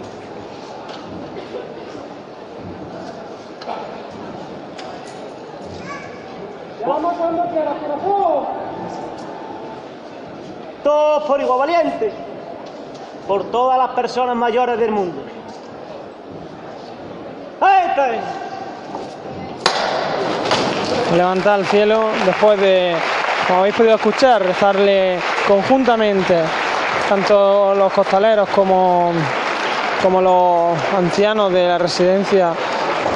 [6.86, 8.46] Vamos cuando quieras, corazón.
[10.84, 12.12] Todos por igual valiente,
[13.28, 15.22] por todas las personas mayores del mundo.
[17.62, 18.08] ¡Ahí está!
[21.16, 22.96] Levanta al cielo después de,
[23.48, 26.36] como habéis podido escuchar, rezarle conjuntamente
[27.08, 29.12] tanto los costaleros como,
[30.02, 32.54] como los ancianos de la residencia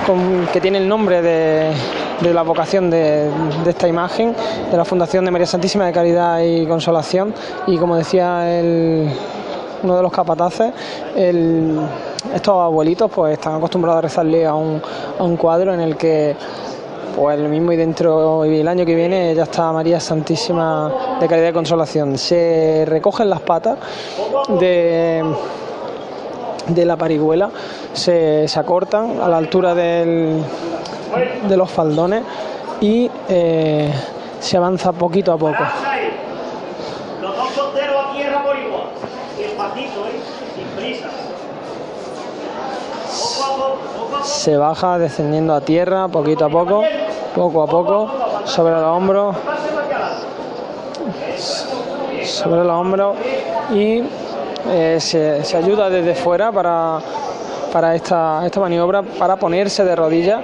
[0.05, 1.73] con, que tiene el nombre de,
[2.21, 3.29] de la vocación de,
[3.65, 4.35] esta imagen,
[4.71, 7.33] de la Fundación de María Santísima de Caridad y Consolación.
[7.67, 9.09] Y como decía el,
[9.83, 10.73] uno de los capataces,
[12.33, 14.81] estos abuelitos pues están acostumbrados a rezarle a un,
[15.17, 16.35] a un cuadro en el que
[17.15, 21.27] pues el mismo y dentro y el año que viene ya está María Santísima de
[21.27, 22.17] Caridad y Consolación.
[22.17, 23.77] Se recogen las patas
[24.59, 25.23] de,
[26.67, 27.49] de la parihuela,
[27.93, 30.43] se, se acortan a la altura del,
[31.47, 32.23] de los faldones
[32.81, 33.91] y eh,
[34.39, 35.63] se avanza poquito a poco.
[44.23, 46.83] Se baja descendiendo a tierra poquito a poco,
[47.35, 48.11] poco a poco,
[48.45, 49.35] sobre los hombros,
[52.23, 53.17] sobre los hombros
[53.73, 54.03] y
[54.69, 56.99] eh, se, se, ayuda desde fuera para,
[57.71, 60.41] para esta, esta maniobra, para ponerse de rodillas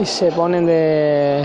[0.00, 1.44] y se ponen de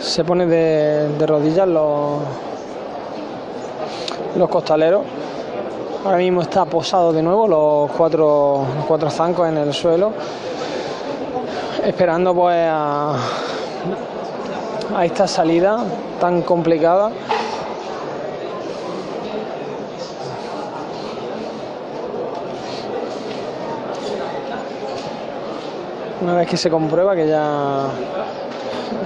[0.00, 2.20] se pone de, de rodillas los
[4.36, 5.02] los costaleros.
[6.04, 10.12] Ahora mismo está posado de nuevo los cuatro cuatro zancos en el suelo
[11.84, 13.16] esperando pues a,
[14.96, 15.78] a esta salida
[16.20, 17.10] tan complicada
[26.22, 27.88] Una vez que se comprueba que ya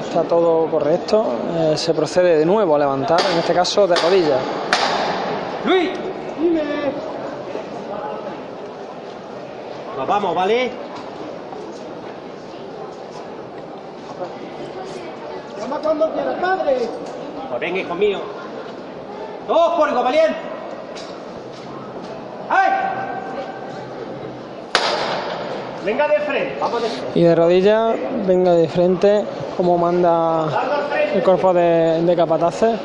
[0.07, 1.25] está todo correcto,
[1.57, 4.39] eh, se procede de nuevo a levantar, en este caso de rodillas.
[5.65, 5.93] Luis,
[6.39, 6.63] dime.
[9.97, 10.71] Nos vamos, ¿vale?
[15.59, 16.89] Llama cuando quieras, padre.
[17.49, 18.21] Pues venga, hijo mío.
[19.47, 20.37] Todos por valiente.
[22.51, 23.16] ¡Ay!
[25.87, 27.17] Venga de frente, vamos de frente.
[27.17, 27.95] Y de rodillas,
[28.27, 29.23] venga de frente,
[29.57, 30.49] como manda
[31.15, 32.77] el cuerpo de, de capataces.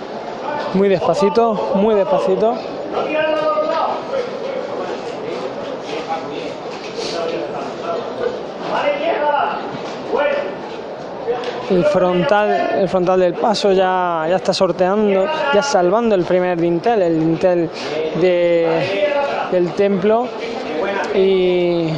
[0.75, 2.53] Muy despacito, muy despacito.
[11.71, 15.25] El frontal, el frontal del paso ya, ya está sorteando,
[15.55, 17.67] ya salvando el primer dintel, el dintel
[18.21, 19.07] de,
[19.51, 20.27] del templo.
[21.15, 21.89] Y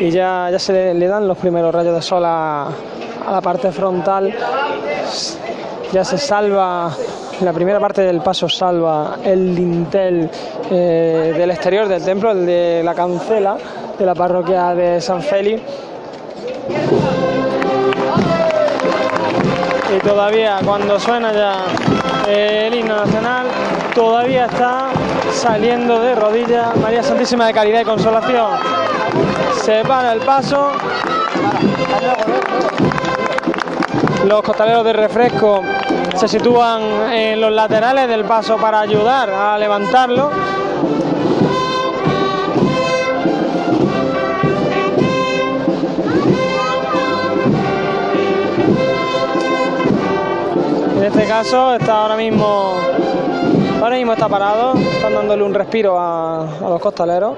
[0.00, 2.68] y ya, ya se le, dan los primeros rayos de sol a,
[3.26, 4.34] a, la parte frontal.
[5.92, 6.90] Ya se salva
[7.40, 10.28] la primera parte del paso salva el dintel
[10.70, 13.56] eh, del exterior del templo el de la cancela
[13.96, 15.62] de la parroquia de San Félix.
[19.96, 21.64] Y todavía cuando suena ya
[22.28, 23.46] el himno nacional
[23.94, 24.90] todavía está
[25.32, 28.87] saliendo de rodillas María Santísima de Caridad y Consolación.
[29.62, 30.72] Se para el paso.
[34.26, 35.62] Los costaleros de refresco
[36.16, 40.30] se sitúan en los laterales del paso para ayudar a levantarlo.
[50.96, 52.74] En este caso está ahora mismo,
[53.80, 57.34] ahora mismo está parado, están dándole un respiro a, a los costaleros.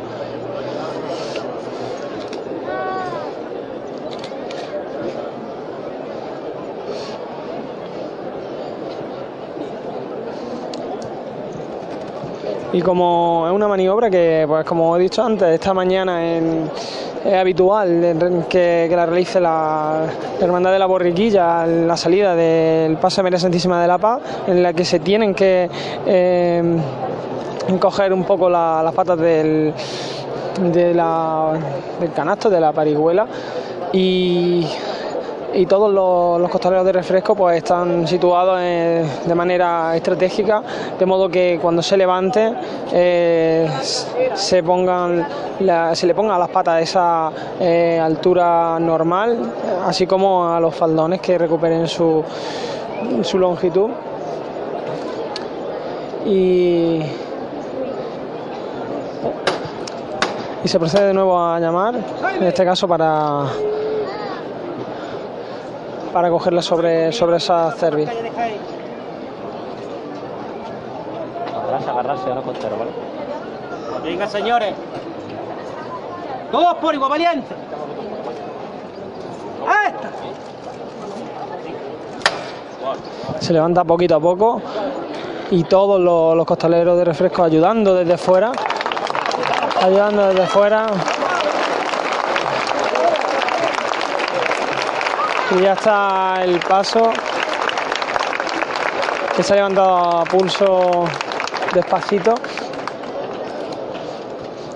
[12.72, 18.16] Y como es una maniobra que, pues como he dicho antes, esta mañana es habitual
[18.48, 20.06] que, la realice la,
[20.40, 24.62] Hermandad de la Borriquilla la salida del Paso de María Santísima de la Paz, en
[24.62, 25.68] la que se tienen que
[26.06, 26.62] eh,
[27.80, 29.74] coger un poco las patas del,
[30.72, 30.96] del
[32.14, 33.26] canasto, de la parihuela.
[33.92, 34.66] Y
[35.54, 40.62] y todos los, costaleros de refresco pues están situados de manera estratégica
[40.98, 42.52] de modo que cuando se levante
[42.92, 43.68] eh,
[44.34, 45.26] se pongan
[45.92, 47.30] se le ponga a las patas esa
[47.60, 49.38] eh, altura normal
[49.86, 52.24] así como a los faldones que recuperen su,
[53.22, 53.90] su longitud.
[56.26, 57.00] Y
[60.62, 61.94] y se procede de nuevo a llamar
[62.38, 63.46] en este caso para
[66.12, 68.08] para cogerla sobre, sobre esa cerviz.
[71.54, 72.90] Agarrarse, agarrarse a los costeros, ¿vale?
[74.02, 74.74] Venga, señores.
[76.50, 77.54] Todos por igual valiente.
[79.86, 80.10] ¡Esta!
[83.40, 84.60] Se levanta poquito a poco
[85.50, 88.52] y todos los, los costaleros de refresco ayudando desde fuera.
[89.82, 90.86] Ayudando desde fuera.
[95.52, 97.10] Y ya está el paso
[99.36, 101.04] que se ha levantado a pulso
[101.74, 102.34] despacito.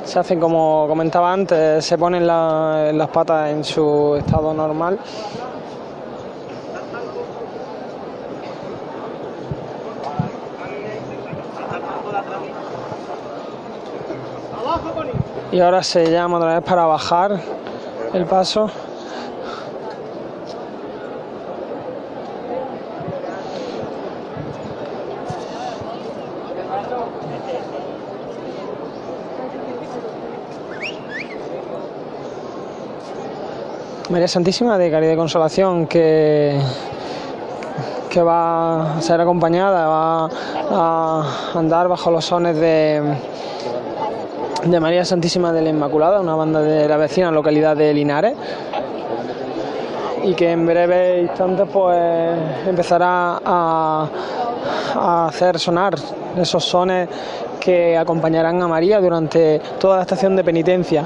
[0.04, 4.98] Se hacen como comentaba antes, se ponen las patas en su estado normal.
[15.52, 17.40] Y ahora se llama otra vez para bajar
[18.12, 18.70] el paso.
[34.14, 36.56] María Santísima de Caridad y Consolación que,
[38.08, 40.30] que va a ser acompañada, va
[40.70, 43.02] a andar bajo los sones de,
[44.66, 48.34] de María Santísima de la Inmaculada, una banda de la vecina localidad de Linares
[50.22, 52.38] y que en breve instantes pues
[52.68, 54.08] empezará a,
[54.94, 55.96] a hacer sonar
[56.36, 57.08] esos sones
[57.58, 61.04] que acompañarán a María durante toda la estación de penitencia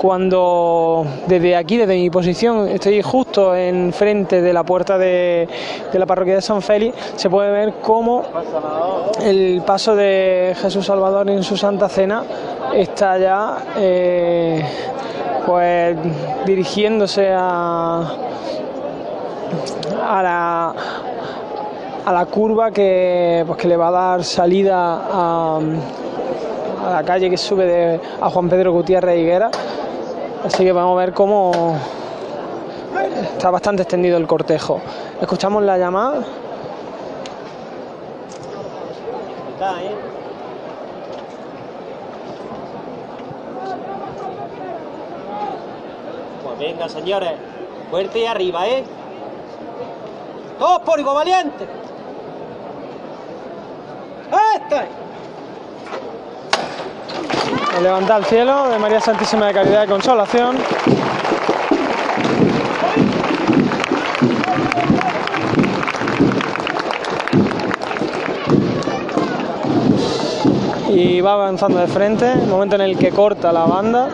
[0.00, 5.48] cuando desde aquí, desde mi posición, estoy justo enfrente de la puerta de,
[5.92, 8.22] la parroquia de San Félix, se puede ver cómo
[9.22, 12.22] el paso de Jesús Salvador en su Santa Cena
[12.74, 14.64] está ya eh,
[15.44, 15.96] pues
[16.46, 18.12] dirigiéndose a,
[20.08, 20.74] a la
[22.06, 25.60] a la curva que, pues, que le va a dar salida a,
[26.90, 29.50] la calle que sube de, a Juan Pedro Gutiérrez Higuera
[30.44, 31.76] Así que vamos a ver cómo
[33.32, 34.80] está bastante extendido el cortejo.
[35.20, 36.22] Escuchamos la llamada.
[46.44, 47.32] Pues venga, señores,
[47.90, 48.84] fuerte y arriba, ¿eh?
[50.58, 51.66] ¡Todos por igual valiente!
[54.56, 54.97] ¡Este!
[57.82, 60.56] Levanta al cielo de María Santísima de Caridad y Consolación.
[70.88, 74.08] Y va avanzando de frente, el momento en el que corta la banda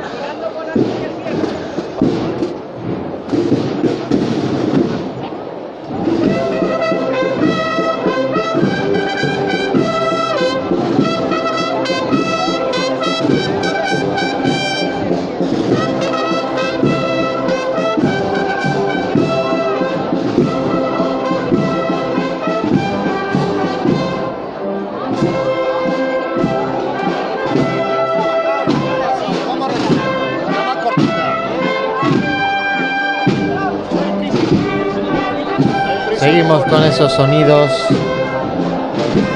[36.25, 37.71] Seguimos con esos sonidos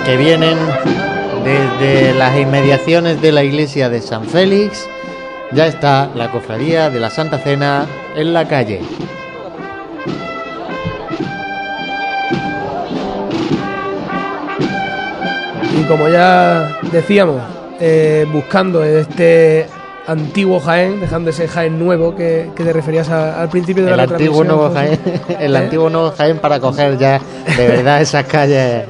[0.06, 0.56] que vienen
[1.44, 4.88] desde las inmediaciones de la iglesia de San Félix.
[5.52, 7.84] Ya está la cofradía de la Santa Cena
[8.16, 8.80] en la calle.
[15.78, 17.42] Y como ya decíamos,
[17.80, 19.66] eh, buscando este
[20.08, 24.42] antiguo Jaén, dejando ese Jaén nuevo que, te referías al principio de el la antiguo
[24.42, 24.98] nuevo Jaén,
[25.38, 25.58] El ¿Eh?
[25.58, 27.20] antiguo nuevo Jaén para coger ya
[27.56, 28.84] de verdad esas calles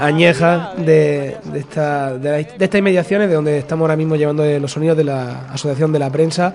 [0.00, 4.96] añejas de, de, esta, de, estas inmediaciones, de donde estamos ahora mismo llevando los sonidos
[4.96, 6.52] de la Asociación de la Prensa.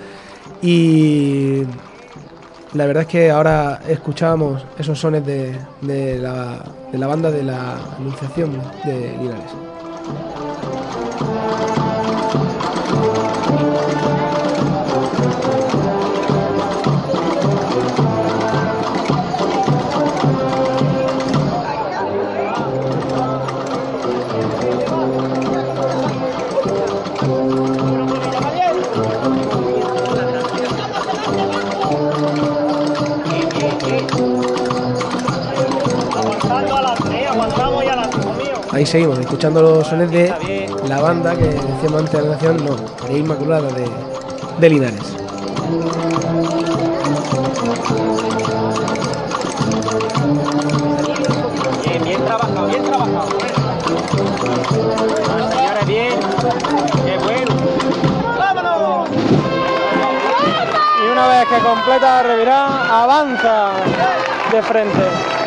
[0.62, 1.64] Y
[2.74, 7.44] la verdad es que ahora escuchábamos esos sones de, de, la, de la banda de
[7.44, 8.52] la Anunciación
[8.86, 9.52] de Linares.
[38.82, 40.34] Ahí seguimos, escuchando los sones de
[40.88, 43.88] la banda que decíamos antes de la nación, no, Inmaculada de,
[44.58, 45.04] de Linares.
[52.04, 53.28] Bien, trabajado, bien trabajado.
[60.98, 63.74] Y una vez que completa la revirada, avanza
[64.52, 65.41] de frente.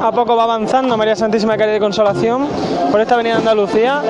[0.00, 2.46] A poco va avanzando María Santísima Caridad de Consolación
[2.90, 4.02] por esta avenida Andalucía.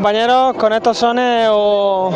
[0.00, 2.14] Compañeros, con estos sones os,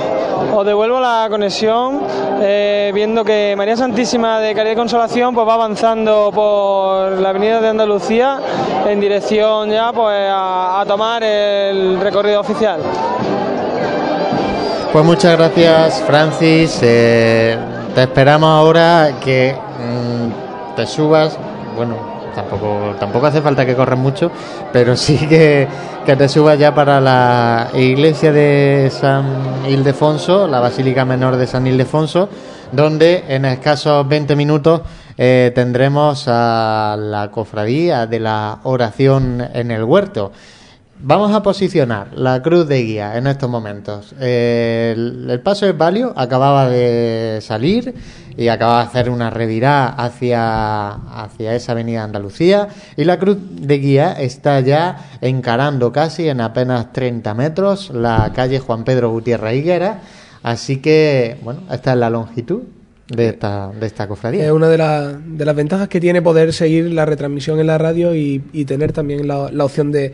[0.64, 2.01] devuelvo la conexión,
[2.41, 7.61] eh, viendo que María Santísima de Caridad y Consolación pues, va avanzando por la avenida
[7.61, 8.41] de Andalucía
[8.89, 12.80] en dirección ya pues, a, tomar el recorrido oficial.
[14.91, 17.59] Pues muchas gracias Francis, eh,
[17.95, 21.37] te esperamos ahora que mm, te subas,
[21.76, 24.30] bueno, tampoco, tampoco hace falta que corras mucho,
[24.72, 25.68] pero sí que,
[26.05, 29.25] te subas ya para la iglesia de San
[29.67, 32.29] Ildefonso, la Basílica Menor de San Ildefonso,
[32.73, 34.83] donde en escasos 20 minutos
[35.17, 40.31] eh, tendremos a la cofradía de la oración en el huerto.
[41.07, 44.15] Vamos a posicionar la cruz de guía en estos momentos.
[44.19, 47.95] el, paso de palio acababa de salir
[48.39, 53.77] y acaba de hacer una revirada hacia, hacia esa avenida Andalucía y la cruz de
[53.77, 60.01] guía está ya encarando casi en apenas 30 metros la calle Juan Pedro Gutiérrez Higuera.
[60.43, 62.63] Así que, bueno, esta es la longitud
[63.09, 64.47] de esta, de esta cofradía.
[64.47, 68.15] Es una de, de las ventajas que tiene poder seguir la retransmisión en la radio
[68.15, 70.13] y, tener también la, opción de,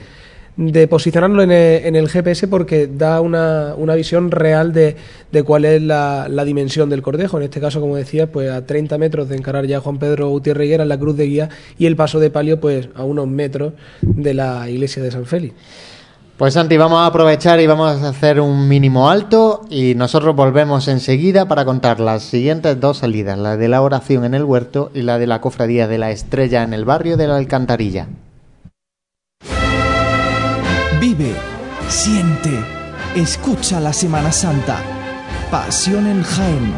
[0.61, 4.95] de posicionarlo en el, GPS porque da una, una visión real de,
[5.33, 7.39] de cuál es la, la, dimensión del cortejo.
[7.39, 10.79] En este caso, como decía, pues a 30 metros de encarar ya Juan Pedro Gutiérrez
[10.79, 11.49] en la cruz de guía
[11.79, 15.55] y el paso de palio pues a unos metros de la iglesia de San Félix.
[16.37, 20.89] Pues Santi, vamos a aprovechar y vamos a hacer un mínimo alto y nosotros volvemos
[20.89, 25.03] enseguida para contar las siguientes dos salidas, la de la oración en el huerto y
[25.03, 28.09] la de la cofradía de la estrella en el barrio de la Alcantarilla.
[31.91, 32.51] Siente,
[33.17, 34.79] escucha la Semana Santa.
[35.51, 36.75] Pasión en Jaén.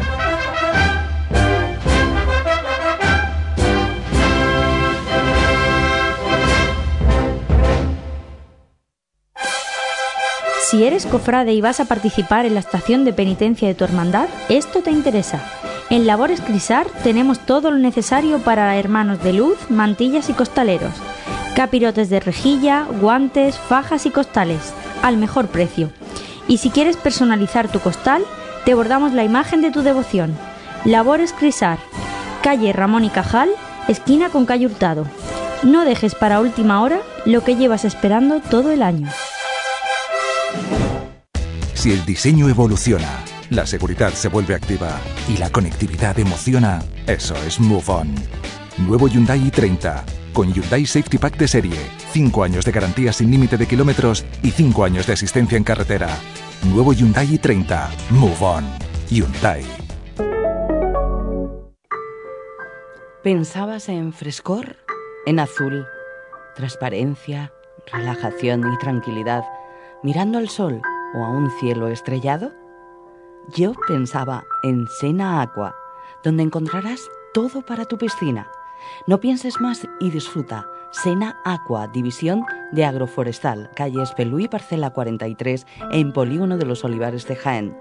[10.71, 14.29] Si eres cofrade y vas a participar en la estación de penitencia de tu hermandad,
[14.49, 15.41] esto te interesa.
[15.91, 20.95] En Labores Crisar tenemos todo lo necesario para hermanos de luz, mantillas y costaleros.
[21.55, 24.73] Capirotes de rejilla, guantes, fajas y costales,
[25.03, 25.91] al mejor precio.
[26.49, 28.25] Y si quieres personalizar tu costal,
[28.65, 30.35] te bordamos la imagen de tu devoción.
[30.87, 31.79] Labores Crisar,
[32.43, 33.51] calle Ramón y Cajal,
[33.87, 35.07] esquina con calle Hurtado.
[35.63, 39.11] No dejes para última hora lo que llevas esperando todo el año.
[41.75, 43.11] Si el diseño evoluciona,
[43.51, 44.99] la seguridad se vuelve activa
[45.29, 48.15] y la conectividad emociona, eso es Move On.
[48.79, 51.77] Nuevo Hyundai i30 con Hyundai Safety Pack de serie,
[52.13, 56.09] 5 años de garantía sin límite de kilómetros y 5 años de asistencia en carretera.
[56.73, 57.89] Nuevo Hyundai i30.
[58.11, 58.65] Move On.
[59.09, 59.65] Hyundai.
[63.23, 64.77] ¿Pensabas en frescor?
[65.27, 65.87] En azul,
[66.57, 67.53] transparencia,
[67.93, 69.45] relajación y tranquilidad,
[70.03, 70.83] mirando al sol
[71.15, 72.53] o a un cielo estrellado?
[73.55, 75.75] Yo pensaba en Sena Aqua,
[76.25, 77.01] donde encontrarás
[77.33, 78.51] todo para tu piscina.
[79.07, 80.67] No pienses más y disfruta.
[80.91, 87.37] Sena Aqua, división de agroforestal, calle Espelú parcela 43, en Polígono de los Olivares de
[87.37, 87.77] Jaén.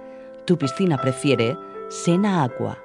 [0.45, 1.57] Tu piscina prefiere
[1.90, 2.78] Sena Aqua.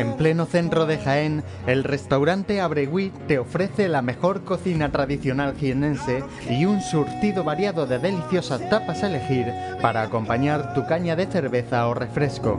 [0.00, 6.24] En pleno centro de Jaén, el restaurante Abregui te ofrece la mejor cocina tradicional jienense
[6.48, 9.52] y un surtido variado de deliciosas tapas a elegir
[9.82, 12.58] para acompañar tu caña de cerveza o refresco.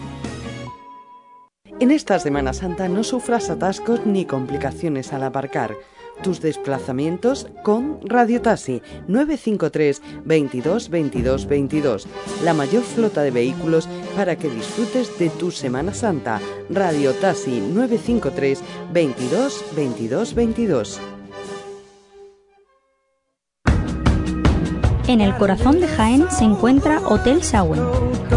[1.81, 5.75] En esta Semana Santa no sufras atascos ni complicaciones al aparcar
[6.21, 12.07] tus desplazamientos con Radio Taxi 953 22 22 22.
[12.43, 16.39] La mayor flota de vehículos para que disfrutes de tu Semana Santa.
[16.69, 18.61] Radio Taxi 953
[18.93, 21.01] 22 22 22.
[25.07, 27.81] En el corazón de Jaén se encuentra Hotel Sauen,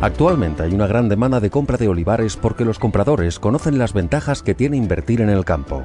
[0.00, 4.42] Actualmente hay una gran demanda de compra de olivares porque los compradores conocen las ventajas
[4.42, 5.84] que tiene invertir en el campo.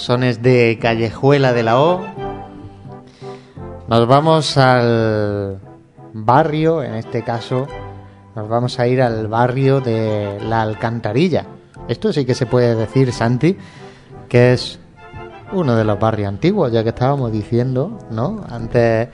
[0.00, 2.00] Sones de Callejuela de la O.
[3.88, 5.60] Nos vamos al
[6.12, 7.66] barrio, en este caso,
[8.34, 11.44] nos vamos a ir al barrio de La Alcantarilla.
[11.88, 13.56] Esto sí que se puede decir, Santi,
[14.28, 14.78] que es
[15.52, 18.44] uno de los barrios antiguos, ya que estábamos diciendo, ¿no?
[18.48, 19.08] Antes,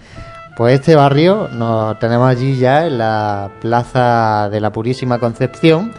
[0.57, 5.93] pues este barrio nos tenemos allí ya en la Plaza de la Purísima Concepción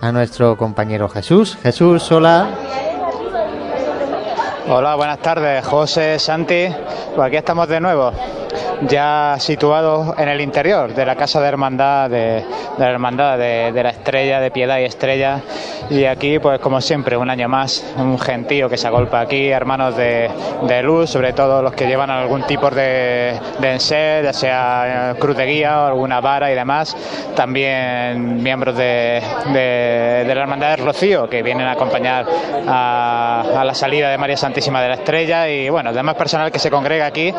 [0.00, 1.58] a nuestro compañero Jesús.
[1.62, 2.89] Jesús, hola.
[4.72, 6.68] Hola, buenas tardes, José, Santi.
[7.16, 8.12] Pues aquí estamos de nuevo
[8.88, 12.44] ya situados en el interior de la Casa de Hermandad, de,
[12.78, 15.40] la Hermandad de, la Estrella, de Piedad y Estrella.
[15.90, 19.96] Y aquí, pues como siempre, un año más, un gentío que se agolpa aquí, hermanos
[19.96, 20.30] de,
[20.82, 25.46] luz, sobre todo los que llevan algún tipo de, de enser, ya sea cruz de
[25.46, 26.96] guía o alguna vara y demás.
[27.34, 29.20] También miembros de,
[29.52, 32.24] la Hermandad del Rocío, que vienen a acompañar
[32.66, 35.48] a, a la salida de María Santísima de la Estrella.
[35.48, 37.34] Y bueno, demás personal que se congrega aquí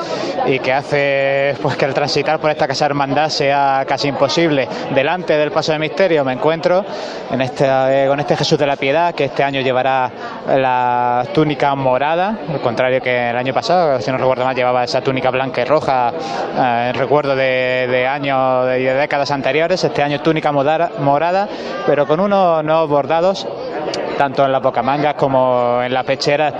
[0.46, 1.31] y que hace
[1.62, 4.68] pues que el transitar por esta casa hermandad sea casi imposible.
[4.94, 6.86] Delante del paso de misterio me encuentro
[7.32, 10.12] en este, eh, con este Jesús de la Piedad que este año llevará
[10.48, 15.02] la túnica morada, al contrario que el año pasado, si no recuerdo mal, llevaba esa
[15.02, 19.84] túnica blanca y roja eh, en recuerdo de, años y de, décadas anteriores.
[19.84, 21.48] Este año túnica morada,
[21.86, 23.48] pero con unos nuevos bordados
[24.22, 26.54] tanto en las bocamangas como en las pecheras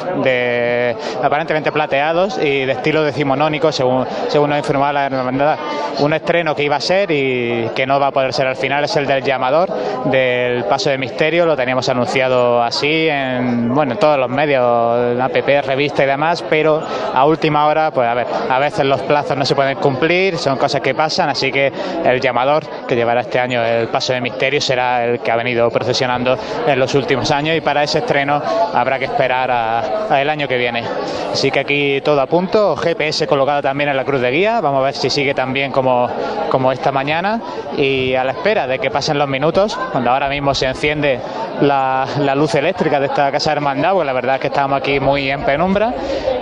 [1.22, 5.60] aparentemente plateados y de estilo decimonónico según, según nos informaba la hermandad.
[6.00, 8.86] Un estreno que iba a ser y que no va a poder ser al final
[8.86, 9.70] es el del llamador
[10.06, 15.36] del paso de misterio, lo teníamos anunciado así en bueno en todos los medios, app,
[15.64, 16.82] revista y demás, pero
[17.14, 20.58] a última hora, pues a ver, a veces los plazos no se pueden cumplir, son
[20.58, 21.72] cosas que pasan, así que
[22.04, 25.70] el llamador que llevará este año el paso de misterio será el que ha venido
[25.70, 26.36] procesionando
[26.66, 28.42] en los últimos años y para ese estreno
[28.74, 30.84] habrá que esperar a, el año que viene.
[31.32, 34.82] Así que aquí todo a punto, GPS colocado también en la cruz de guía, vamos
[34.82, 36.10] a ver si sigue también como,
[36.50, 37.42] como esta mañana
[37.78, 41.20] y a la espera de que pasen los minutos, cuando ahora mismo se enciende
[41.62, 45.00] la, luz eléctrica de esta casa de hermandad, pues la verdad es que estamos aquí
[45.00, 45.94] muy en penumbra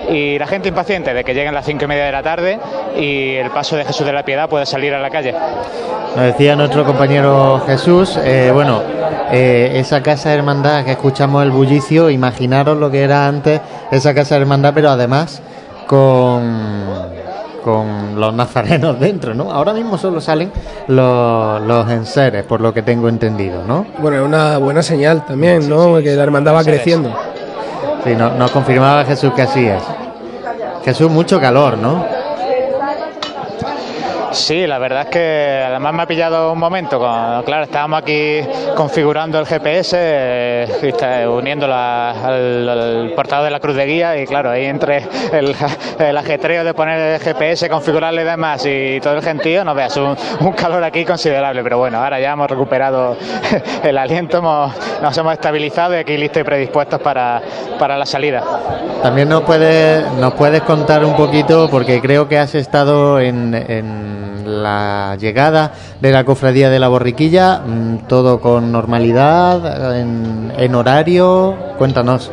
[0.09, 2.59] y la gente impaciente de que lleguen las cinco y media de la tarde
[2.97, 5.33] y el paso de Jesús de la Piedad pueda salir a la calle.
[6.15, 8.81] Nos decía nuestro compañero Jesús, eh, bueno,
[9.31, 13.61] eh, esa casa de hermandad que escuchamos el bullicio, imaginaros lo que era antes
[13.91, 15.41] esa casa de hermandad, pero además
[15.85, 16.89] con
[17.63, 19.51] con los nazarenos dentro, ¿no?
[19.51, 20.51] Ahora mismo solo salen
[20.87, 23.85] los, los enseres, por lo que tengo entendido, ¿no?
[23.99, 25.97] Bueno, es una buena señal también, ¿no?
[25.97, 27.13] que la hermandad va creciendo.
[28.03, 29.83] Sí, nos confirmaba Jesús que así es.
[30.85, 32.05] Jesús, mucho calor, ¿no?
[34.31, 38.41] Sí, la verdad es que además me ha pillado un momento, claro, estábamos aquí
[38.75, 44.65] configurando el GPS, eh, uniéndolo al, portador de la cruz de guía y claro, ahí
[44.65, 49.73] entre el, ajetreo de poner el GPS, configurarle y demás y todo el gentío, no
[49.73, 50.15] veas, un,
[50.53, 53.17] calor aquí considerable, pero bueno, ahora ya hemos recuperado
[53.83, 57.41] el aliento, nos hemos estabilizado y aquí listos y predispuestos para,
[57.79, 58.43] para la salida.
[59.01, 64.18] También nos puedes, nos puedes contar un poquito, porque creo que has estado en
[64.49, 65.71] la llegada
[66.01, 72.31] de la cofradía de la borriquilla, mm, todo con normalidad, en, en horario, cuéntanos.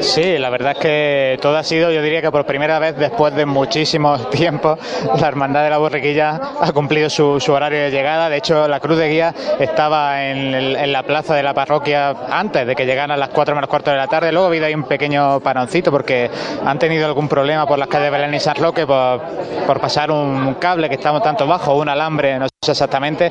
[0.00, 3.34] Sí, la verdad es que todo ha sido, yo diría que por primera vez después
[3.34, 4.78] de muchísimo tiempo,
[5.20, 8.28] la Hermandad de la Borriquilla ha cumplido su, horario de llegada.
[8.28, 12.76] De hecho, la Cruz de Guía estaba en, la plaza de la parroquia antes de
[12.76, 14.30] que llegaran las 4 menos cuarto de la tarde.
[14.30, 16.30] Luego ha habido ahí un pequeño paroncito porque
[16.64, 19.20] han tenido algún problema por las calles de Belén y San Roque por,
[19.66, 23.30] por pasar un cable que estamos tanto bajo, un alambre, no sé exactamente,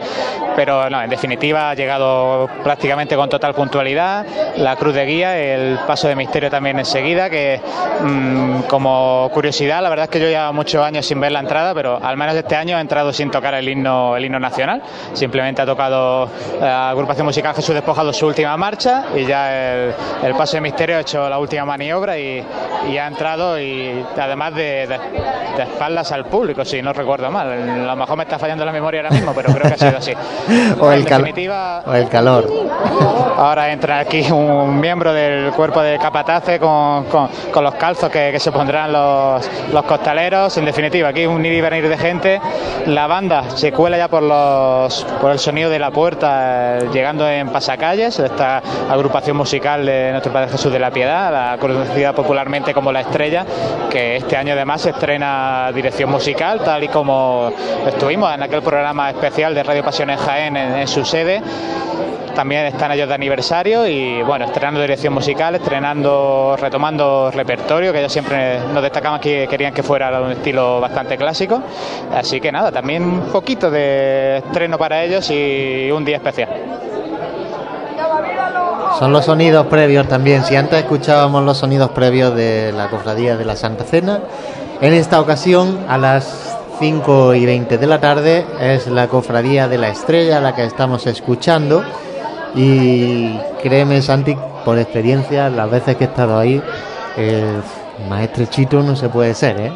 [0.56, 4.26] pero no, en definitiva ha llegado prácticamente con total puntualidad.
[4.58, 7.60] La Cruz de Guía, el paso de misterio también enseguida, que
[8.02, 11.74] mm, como curiosidad, la verdad es que yo llevo muchos años sin ver la entrada,
[11.74, 14.82] pero al menos este año he entrado sin tocar el himno, el himno nacional.
[15.14, 16.30] Simplemente ha tocado
[16.60, 19.84] la agrupación musical Jesús Despojado su última marcha y ya
[20.24, 22.44] el, paso de misterio ha hecho la última maniobra y,
[22.98, 24.84] ha entrado y además de,
[25.58, 27.52] espaldas al público, si no recuerdo mal.
[27.52, 29.98] A lo mejor me está fallando la memoria ahora mismo, pero creo que ha sido
[29.98, 30.14] así.
[30.80, 31.06] o, el
[31.85, 32.48] o el calor.
[33.38, 38.52] Ahora entra aquí un miembro del cuerpo de capataz con, con, los calzos que, se
[38.52, 40.57] pondrán los, los, costaleros.
[40.57, 42.41] En definitiva, aquí un ir y venir de gente.
[42.88, 47.30] La banda se cuela ya por, los, por el sonido de la puerta, eh, llegando
[47.30, 52.73] en pasacalles, esta agrupación musical de nuestro Padre Jesús de la Piedad, la conocida popularmente
[52.73, 53.45] como La Estrella,
[53.89, 57.52] que este año además estrena dirección musical, tal y como
[57.85, 61.42] estuvimos en aquel programa especial de Radio Pasión en Jaén en su sede
[62.38, 68.14] también están ellos de aniversario y bueno, estrenando dirección musical, estrenando, retomando repertorio, que ellos
[68.14, 71.64] siempre nos destacaban que querían que fuera un estilo bastante clásico.
[72.14, 76.50] Así que nada, también un poquito de estreno para ellos y un día especial.
[79.00, 80.44] Son los sonidos previos también.
[80.44, 84.20] Si antes escuchábamos los sonidos previos de la cofradía de la Santa Cena,
[84.80, 89.78] en esta ocasión a las 5 y 20 de la tarde es la cofradía de
[89.78, 91.84] la estrella la que estamos escuchando
[92.56, 96.62] y créeme, Santi, por experiencia, las veces que he estado ahí,
[97.16, 97.62] el
[98.10, 99.72] más estrechito no se puede ser, ¿eh?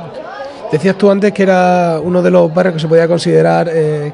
[0.71, 4.13] Decías tú antes que era uno de los barrios que se podía considerar eh,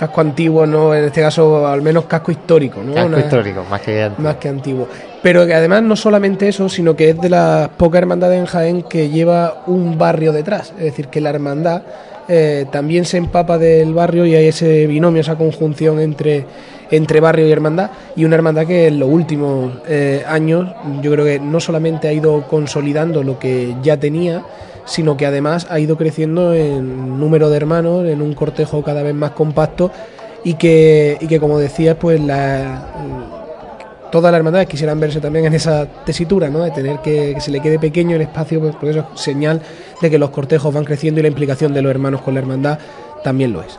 [0.00, 0.94] casco antiguo, ¿no?
[0.94, 2.94] En este caso, al menos casco histórico, ¿no?
[2.94, 4.24] Casco histórico, más que antiguo.
[4.24, 4.88] Más que antiguo.
[5.22, 8.82] Pero que además no solamente eso, sino que es de las pocas hermandades en Jaén
[8.82, 10.72] que lleva un barrio detrás.
[10.78, 11.82] Es decir, que la hermandad
[12.28, 16.46] eh, también se empapa del barrio y hay ese binomio, esa conjunción entre
[16.90, 20.66] entre barrio y hermandad, y una hermandad que en los últimos eh, años
[21.00, 24.42] yo creo que no solamente ha ido consolidando lo que ya tenía,
[24.90, 29.14] sino que además ha ido creciendo en número de hermanos, en un cortejo cada vez
[29.14, 29.92] más compacto
[30.42, 32.82] y que, y que como decías, pues la,
[34.10, 36.64] todas las hermandades quisieran verse también en esa tesitura, ¿no?
[36.64, 39.62] de tener que, que se le quede pequeño el espacio, pues, porque eso es señal
[40.02, 42.80] de que los cortejos van creciendo y la implicación de los hermanos con la hermandad
[43.22, 43.78] también lo es.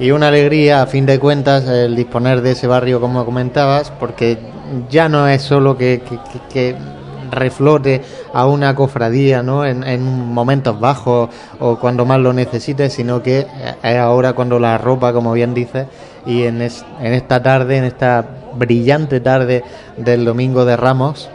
[0.00, 4.38] Y una alegría, a fin de cuentas, el disponer de ese barrio, como comentabas, porque
[4.90, 6.02] ya no es solo que,
[6.52, 6.74] que,
[7.34, 8.02] reflote
[8.32, 9.64] a una cofradía ¿no?
[9.64, 11.30] En, momentos bajos
[11.60, 13.46] o cuando más lo necesite, sino que
[13.82, 15.86] es ahora cuando la ropa, como bien dices,
[16.26, 18.24] y en, en esta tarde, en esta
[18.54, 19.64] brillante tarde
[19.96, 21.28] del Domingo de Ramos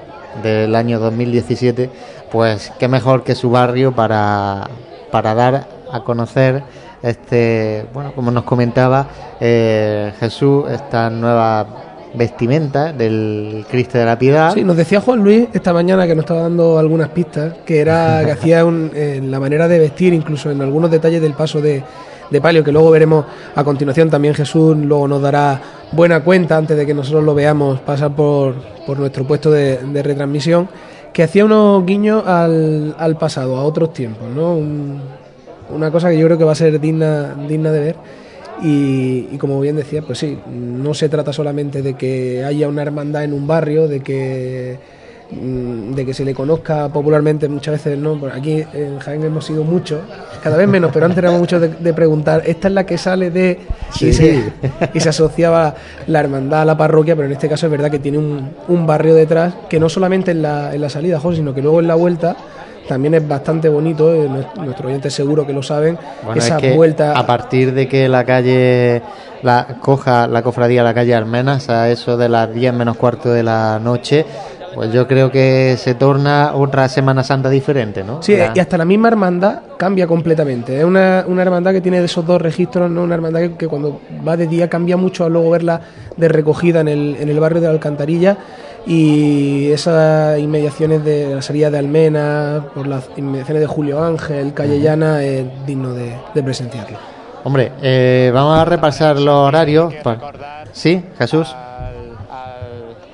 [0.43, 1.89] del año 2017,
[2.31, 4.67] pues qué mejor que su barrio para,
[5.11, 6.63] para dar a conocer
[7.01, 9.07] este, bueno, como nos comentaba
[9.39, 11.65] eh, Jesús, esta nueva
[12.13, 14.53] vestimenta del Cristo de la Piedad.
[14.53, 18.21] Sí, nos decía Juan Luis esta mañana que nos estaba dando algunas pistas, que era
[18.25, 18.91] que hacía un,
[19.23, 21.83] la manera de vestir, incluso en algunos detalles del paso de,
[22.29, 23.25] de palio, que luego veremos
[23.55, 24.09] a continuación.
[24.09, 25.61] También Jesús luego nos dará
[25.91, 28.55] buena cuenta antes de que nosotros lo veamos pasar por,
[28.85, 30.69] por nuestro puesto de, de retransmisión,
[31.13, 34.59] que hacía unos guiños al, al pasado, a otros tiempos, ¿no?
[35.69, 37.95] una cosa que yo creo que va a ser digna, digna de ver.
[38.61, 43.23] Y, como bien decía, pues sí, no se trata solamente de que haya una hermandad
[43.23, 44.77] en un barrio, de que
[45.31, 48.19] mm, de que se le conozca popularmente muchas veces, ¿no?
[48.33, 50.01] aquí en Jaén hemos sido muchos,
[50.43, 53.59] cada vez menos, pero antes éramos muchos de, preguntar, esta es la que sale de...
[54.01, 54.51] Y, se,
[54.93, 55.75] y, se, asociaba
[56.07, 58.85] la hermandad a la parroquia, pero en este caso es verdad que tiene un, un
[58.85, 61.87] barrio detrás, que no solamente en la, en la salida, José, sino que luego en
[61.87, 62.35] la vuelta
[62.89, 65.95] también es bastante bonito, eh, nuestro oyente seguro que lo saben,
[66.35, 67.17] esa vuelta...
[67.17, 69.03] A partir de que la calle
[69.43, 73.43] la coja la cofradía la calle Almenas a eso de las 10 menos cuarto de
[73.43, 74.25] la noche,
[74.73, 78.23] pues yo creo que se torna otra Semana Santa diferente, ¿no?
[78.23, 80.79] Sí, y hasta la misma hermandad cambia completamente.
[80.79, 83.03] Es una, una hermandad que tiene de esos dos registros, ¿no?
[83.03, 85.79] Una hermandad que, cuando va de día cambia mucho a luego verla
[86.17, 88.35] de recogida en el, en el barrio de la Alcantarilla
[88.85, 94.79] y esas inmediaciones de la salida de Almena, por las inmediaciones de Julio Ángel, Calle
[94.79, 96.97] Llana, es digno de, presenciarlo.
[97.43, 99.93] Hombre, eh, vamos a repasar los horarios.
[100.71, 101.55] ¿Sí, Jesús?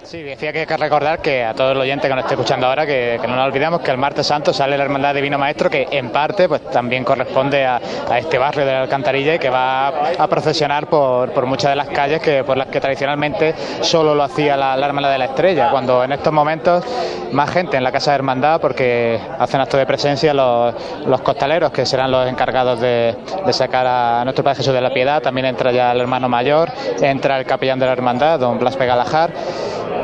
[0.04, 2.68] Sí, decía que hay que recordar que a todos los oyentes que nos esté escuchando
[2.68, 5.70] ahora, que, no nos olvidemos que el martes santo sale la Hermandad de Vino Maestro,
[5.70, 7.80] que en parte pues también corresponde a,
[8.18, 12.22] este barrio de la Alcantarilla y que va a, procesionar por, muchas de las calles
[12.22, 16.12] que por las que tradicionalmente solo lo hacía la, Hermandad de la Estrella, cuando en
[16.12, 16.84] estos momentos
[17.32, 20.76] más gente en la Casa de Hermandad porque hacen acto de presencia los,
[21.22, 23.16] costaleros que serán los encargados de,
[23.52, 27.40] sacar a nuestro Padre Jesús de la Piedad, también entra ya el hermano mayor, entra
[27.40, 29.32] el capellán de la Hermandad, don Blas Pegalajar.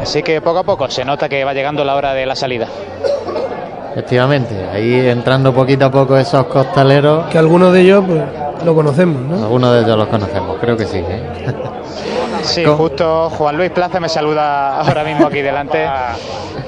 [0.02, 2.68] Así que poco a poco se nota que va llegando la hora de la salida.
[3.92, 7.28] Efectivamente, ahí entrando poquito a poco esos costaleros.
[7.28, 8.22] Que algunos de ellos pues,
[8.64, 9.44] lo conocemos, ¿no?
[9.44, 11.00] Algunos de ellos los conocemos, creo que sí.
[11.00, 11.22] ¿eh?
[12.44, 15.86] Sí, justo Juan Luis Plaza me saluda ahora mismo aquí delante.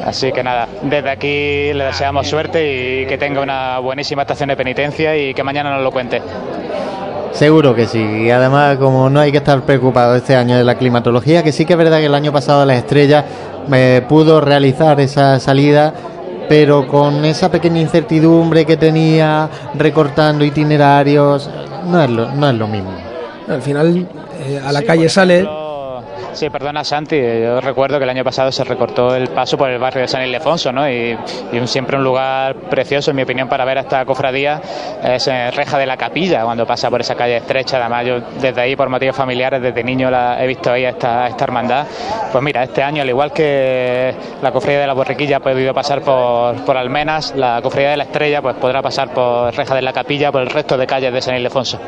[0.05, 4.57] Así que nada, desde aquí le deseamos suerte y que tenga una buenísima estación de
[4.57, 6.21] penitencia y que mañana nos lo cuente.
[7.33, 7.99] Seguro que sí.
[7.99, 11.65] Y además, como no hay que estar preocupado este año de la climatología, que sí
[11.65, 13.25] que es verdad que el año pasado la estrella
[13.67, 15.93] me pudo realizar esa salida,
[16.47, 21.49] pero con esa pequeña incertidumbre que tenía, recortando itinerarios,
[21.87, 22.91] no es lo, no es lo mismo.
[23.47, 24.07] Al final,
[24.39, 25.47] eh, a la calle sale
[26.33, 29.79] Sí, perdona Santi, yo recuerdo que el año pasado se recortó el paso por el
[29.79, 30.89] barrio de San Ildefonso, ¿no?
[30.89, 31.17] Y,
[31.65, 34.61] siempre un lugar precioso, en mi opinión, para ver esta cofradía
[35.03, 37.77] es Reja de la Capilla, cuando pasa por esa calle estrecha.
[37.77, 41.43] Además, yo desde ahí, por motivos familiares, desde niño la he visto ahí esta, esta
[41.43, 41.85] hermandad.
[42.31, 46.01] Pues mira, este año, al igual que la cofradía de la Borriquilla ha podido pasar
[46.01, 49.93] por, por Almenas, la cofradía de la Estrella pues podrá pasar por Reja de la
[49.93, 51.79] Capilla, por el resto de calles de San Ildefonso.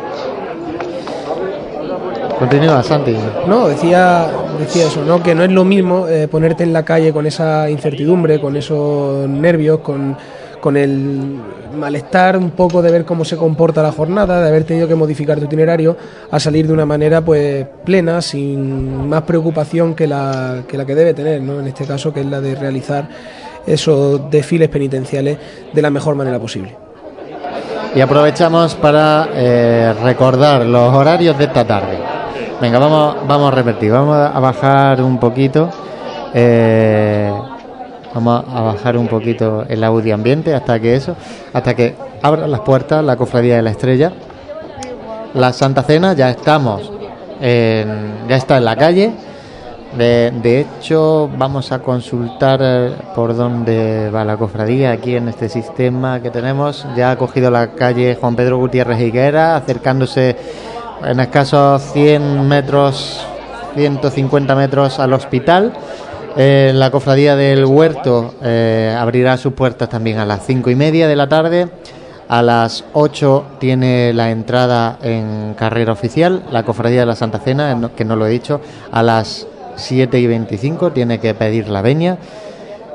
[2.40, 3.16] Continúa, Santi.
[3.48, 4.28] No, decía,
[4.60, 5.24] decía eso, ¿no?
[5.24, 9.28] Que no es lo mismo eh, ponerte en la calle con esa incertidumbre, con esos
[9.30, 10.18] nervios, con,
[10.60, 11.40] con el
[11.78, 15.40] malestar un poco de ver cómo se comporta la jornada, de haber tenido que modificar
[15.40, 15.95] tu itinerario,
[16.30, 20.95] a salir de una manera pues plena, sin más preocupación que la que, la que
[20.95, 21.60] debe tener, ¿no?
[21.60, 23.07] En este caso, que es la de realizar
[23.66, 25.38] esos desfiles penitenciales
[25.72, 26.76] de la mejor manera posible.
[27.95, 32.15] Y aprovechamos para eh, recordar los horarios de esta tarde.
[32.61, 35.69] Venga, vamos, vamos a repetir, vamos a bajar un poquito.
[36.34, 37.30] Eh,
[38.14, 41.18] vamos a bajar un poquito el audio ambiente hasta que eso,
[41.52, 44.14] hasta que abran las puertas la cofradía de la estrella.
[45.34, 46.91] La Santa Cena ya estamos,
[47.41, 49.11] ya está en la calle.
[49.98, 55.48] De, de, hecho, vamos a consultar eh, por dónde va la cofradía aquí en este
[55.48, 56.86] sistema que tenemos.
[56.98, 60.36] Ya ha cogido la calle Juan Pedro Gutiérrez Higuera, acercándose
[61.04, 63.26] en escasos 100 metros,
[63.76, 65.74] 150 metros al hospital.
[66.36, 71.16] La cofradía del Huerto eh, abrirá sus puertas también a las 5 y media de
[71.16, 71.70] la tarde.
[72.28, 76.44] A las 8 tiene la entrada en carrera oficial.
[76.52, 78.60] La cofradía de la Santa Cena, que no lo he dicho,
[78.92, 82.18] a las 7 y 25 tiene que pedir la veña.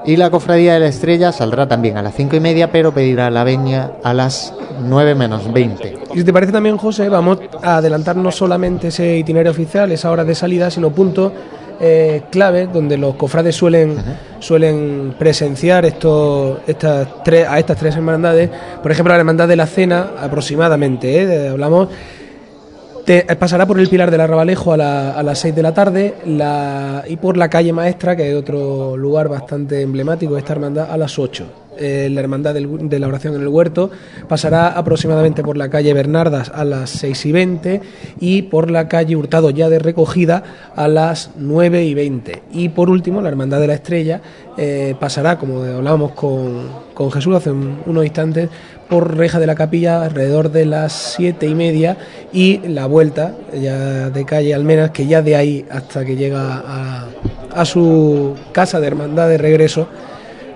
[0.05, 3.31] Y la cofradía de la estrella saldrá también a las cinco y media, pero pedirá
[3.31, 5.99] la veña a las 9 menos 20.
[6.15, 10.11] Y si te parece también, José, vamos a adelantar no solamente ese itinerario oficial, esa
[10.11, 11.33] hora de salida, sino puntos
[11.83, 13.97] eh, clave donde los cofrades suelen,
[14.39, 18.51] suelen presenciar estos, estas tres, a estas tres hermandades.
[18.83, 21.49] Por ejemplo, la hermandad de la cena, aproximadamente, ¿eh?
[21.49, 21.89] hablamos
[23.39, 26.15] pasará por el Pilar del Arrabalejo a, a las 6 de la tarde
[27.09, 30.97] y por la calle Maestra, que es otro lugar bastante emblemático de esta hermandad, a
[30.97, 31.70] las 8.
[31.83, 33.91] Eh, la Hermandad de la Oración en el Huerto
[34.29, 37.81] pasará aproximadamente por la calle Bernardas a las 6 y 20
[38.21, 40.43] y por la calle Hurtado ya de recogida
[40.77, 42.43] a las 9 y 20.
[42.53, 44.21] Y por último, la Hermandad de la Estrella
[44.59, 48.51] eh, pasará, como hablábamos con, con Jesús hace unos instantes,
[48.91, 51.97] por reja de la capilla alrededor de las siete y media
[52.31, 57.09] y la vuelta ya de calle Almenas, que ya de ahí hasta que llega a,
[57.55, 59.89] a su casa de hermandad de regreso,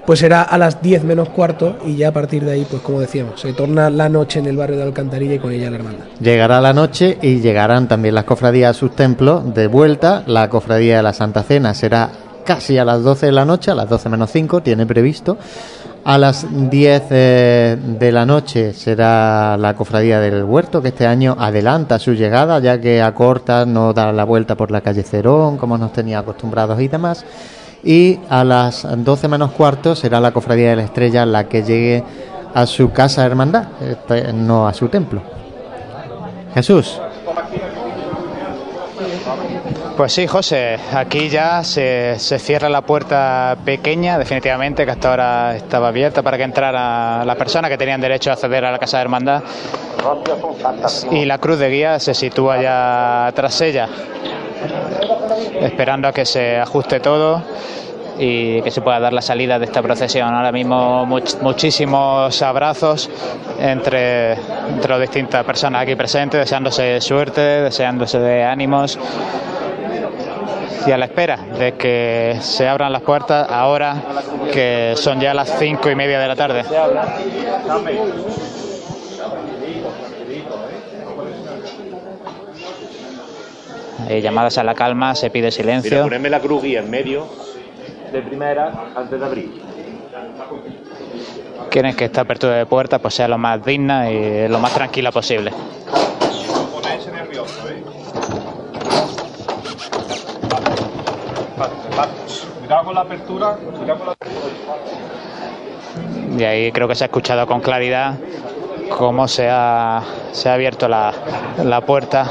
[0.07, 3.01] pues será a las 10 menos cuarto y ya a partir de ahí, pues como
[3.01, 6.05] decíamos, se torna la noche en el barrio de Alcantarilla y con ella la hermandad.
[6.21, 10.23] Llegará la noche y llegarán también las cofradías a sus templos de vuelta.
[10.27, 12.11] La cofradía de la Santa Cena será
[12.45, 15.39] casi a las 12 de la noche, a las 12 menos 5, tiene previsto
[16.05, 21.35] A las 10 eh, de la noche será la cofradía del huerto, que este año
[21.39, 25.57] adelanta su llegada, ya que a corta no da la vuelta por la calle Cerón,
[25.57, 27.25] como nos tenía acostumbrados y demás.
[27.85, 32.03] Y a las 12 menos cuarto será la cofradía de la estrella la que llegue
[32.55, 35.21] a su casa hermandad, este, no a su templo.
[36.55, 37.01] Jesús.
[39.97, 45.89] Pues sí, José, aquí ya se, cierra la puerta pequeña, definitivamente, que hasta ahora estaba
[45.89, 49.03] abierta para que entrara la persona que tenían derecho a acceder a la Casa de
[49.03, 49.45] Hermandad.
[51.13, 53.89] Y la cruz de guía se sitúa ya tras ella,
[55.61, 57.43] esperando a que se ajuste todo
[58.19, 60.33] y que se pueda dar la salida de esta procesión.
[60.33, 63.11] Ahora mismo muchísimos abrazos
[63.59, 68.99] entre, entre las distintas personas aquí presentes, deseándose suerte, deseándose de ánimos
[70.87, 73.97] y a la espera de que se abran las puertas ahora
[74.53, 76.63] que son ya las cinco y media de la tarde.
[84.09, 85.91] Llamadas a la calma, se pide silencio.
[85.91, 87.27] Mira, ponerme la cruz en medio
[88.13, 89.63] de primera antes de abrir.
[91.71, 95.11] Quieren que esta apertura de puertas pues, sea lo más digna y lo más tranquila
[95.11, 95.53] posible.
[102.93, 103.57] la apertura,
[106.37, 108.15] Y ahí creo que se ha escuchado con claridad
[108.97, 110.03] cómo se ha,
[110.33, 111.13] se ha abierto la,
[111.63, 112.27] la puerta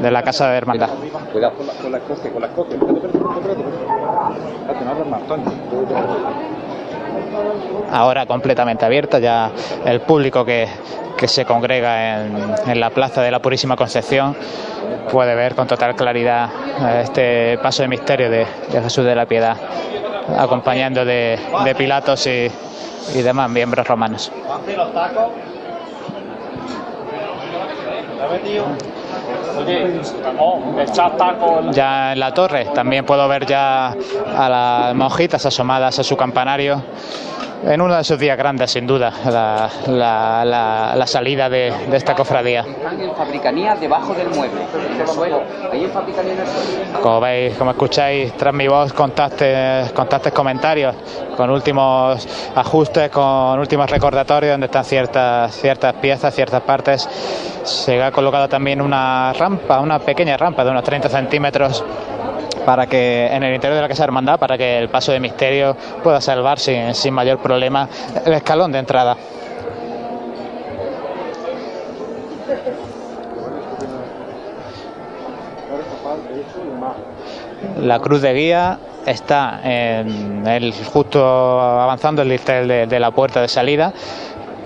[0.00, 0.90] de la casa de hermandad.
[1.32, 2.70] Cuidado con la, con la con
[7.92, 9.50] Ahora completamente abierta, ya
[9.84, 10.68] el público que,
[11.16, 14.36] que se congrega en, en la plaza de la Purísima Concepción
[15.10, 16.48] puede ver con total claridad
[16.80, 19.56] eh, este paso de misterio de, Jesús de la Piedad,
[20.38, 21.38] acompañando de,
[21.76, 22.50] Pilatos y,
[23.22, 24.30] demás miembros romanos.
[31.72, 33.94] Ya en la torre también puedo ver ya
[34.36, 36.82] a las monjitas asomadas a su campanario
[37.62, 40.44] en uno de esos días grandes, sin duda, la,
[40.96, 42.64] la, salida de, de, esta cofradía.
[42.64, 44.62] en debajo del mueble,
[44.94, 45.42] en el suelo.
[47.02, 50.94] Como veis, como escucháis tras mi voz, contactes, contactes comentarios,
[51.36, 57.08] con últimos ajustes, con últimos recordatorios donde están ciertas, ciertas piezas, ciertas partes.
[57.64, 61.84] Se ha colocado también una rampa, una pequeña rampa de unos 30 centímetros
[62.64, 65.20] para que en el interior de la Casa de Hermandad, para que el paso de
[65.20, 67.88] misterio pueda salvar sin, mayor problema
[68.24, 69.16] el escalón de entrada.
[77.80, 83.40] La cruz de guía está en el, justo avanzando el listel de, de la puerta
[83.40, 83.92] de salida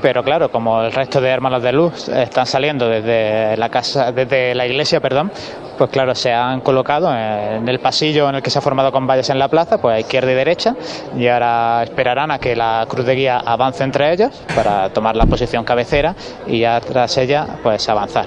[0.05, 4.55] pero claro, como el resto de hermanos de luz están saliendo desde la casa, desde
[4.55, 5.33] la iglesia, perdón,
[5.79, 9.07] pues claro, se han colocado en el pasillo en el que se ha formado con
[9.07, 10.77] valles en la plaza, pues a izquierda y derecha,
[11.17, 15.25] y ahora esperarán a que la cruz de guía avance entre ellos para tomar la
[15.25, 16.15] posición cabecera
[16.47, 18.27] y ya tras ella, pues avanzar.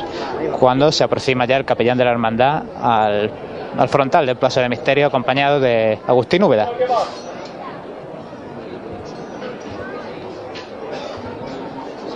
[0.59, 3.29] Cuando se aproxima ya el capellán de la hermandad al,
[3.77, 6.71] al frontal del Plazo de Misterio, acompañado de Agustín Úbeda.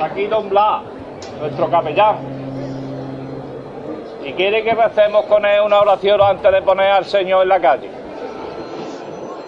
[0.03, 0.83] Aquí Don Blas,
[1.39, 2.17] nuestro capellán.
[4.23, 7.59] Y quiere que recemos con él una oración antes de poner al Señor en la
[7.59, 7.89] calle.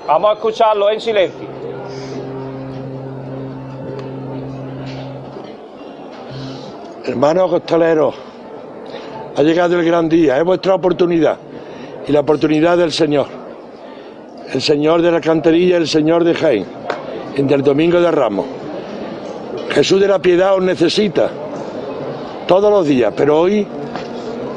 [0.07, 1.47] Vamos a escucharlo en silencio.
[7.05, 8.15] Hermanos costaleros,
[9.35, 11.37] ha llegado el gran día, es vuestra oportunidad
[12.07, 13.27] y la oportunidad del Señor.
[14.53, 16.65] El Señor de la Canterilla, el Señor de Jaén,
[17.35, 18.62] en el Domingo de Ramos.
[19.73, 21.29] Jesús de la Piedad os necesita
[22.47, 23.65] todos los días, pero hoy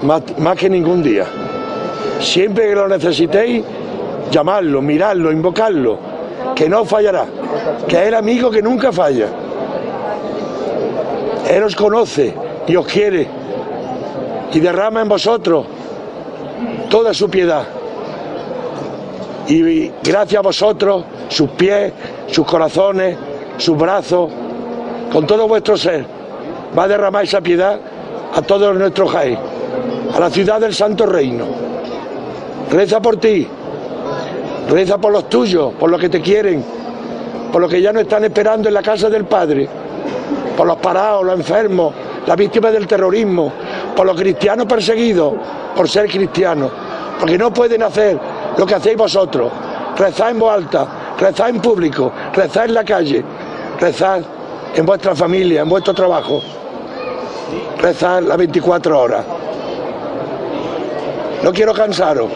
[0.02, 1.24] más, que ningún día.
[2.20, 3.64] Siempre que lo necesitéis,
[4.30, 5.98] llamadlo, miradlo, invocarlo,
[6.54, 7.24] que no fallará,
[7.88, 9.28] que es el amigo que nunca falla.
[11.48, 12.34] Él os conoce
[12.66, 13.26] y os quiere
[14.52, 15.64] y derrama en vosotros
[16.90, 17.64] toda su piedad.
[19.48, 21.92] Y gracias a vosotros, sus pies,
[22.26, 23.16] sus corazones,
[23.58, 24.30] sus brazos,
[25.12, 26.04] con todo vuestro ser,
[26.76, 27.78] va a derramar esa piedad
[28.34, 29.38] a todos nuestros Jaén,
[30.14, 31.44] a la ciudad del Santo Reino.
[32.70, 33.46] Reza por ti,
[34.68, 36.64] reza por los tuyos, por los que te quieren,
[37.52, 39.68] por los que ya no están esperando en la casa del Padre,
[40.56, 41.94] por los parados, los enfermos,
[42.26, 43.52] las víctimas del terrorismo,
[43.94, 45.34] por los cristianos perseguidos
[45.76, 46.70] por ser cristianos,
[47.20, 48.18] porque no pueden hacer
[48.56, 49.52] lo que hacéis vosotros,
[49.96, 50.86] rezar en voz alta,
[51.18, 53.22] rezar en público, rezar en la calle,
[53.78, 54.22] rezar
[54.76, 56.42] en vuestra familia, en vuestro trabajo.
[57.78, 59.24] Rezar las 24 horas.
[61.42, 62.30] No quiero cansaros.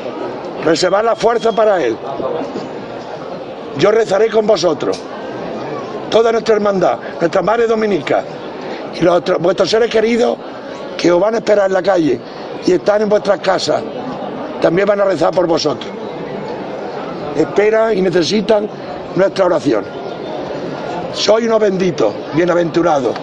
[0.65, 1.97] Reservar la fuerza para Él.
[3.79, 4.99] Yo rezaré con vosotros.
[6.11, 8.25] Toda nuestra hermandad, nuestra madre dominica
[8.99, 9.05] y
[9.39, 10.37] vuestros seres queridos
[10.97, 12.21] que os van a esperar en la calle
[12.67, 13.83] y están en vuestras casas,
[14.61, 15.91] también van a rezar por vosotros.
[17.37, 18.69] Esperan y necesitan
[19.15, 20.00] nuestra oración.
[21.13, 23.15] Soy unos benditos, bienaventurados.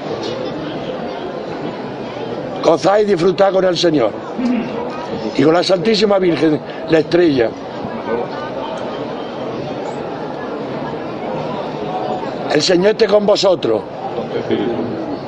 [2.64, 4.12] Gozáis y disfrutad con el Señor.
[5.38, 6.60] Y con la Santísima Virgen,
[6.90, 7.50] la estrella.
[12.54, 13.82] El Señor esté con vosotros.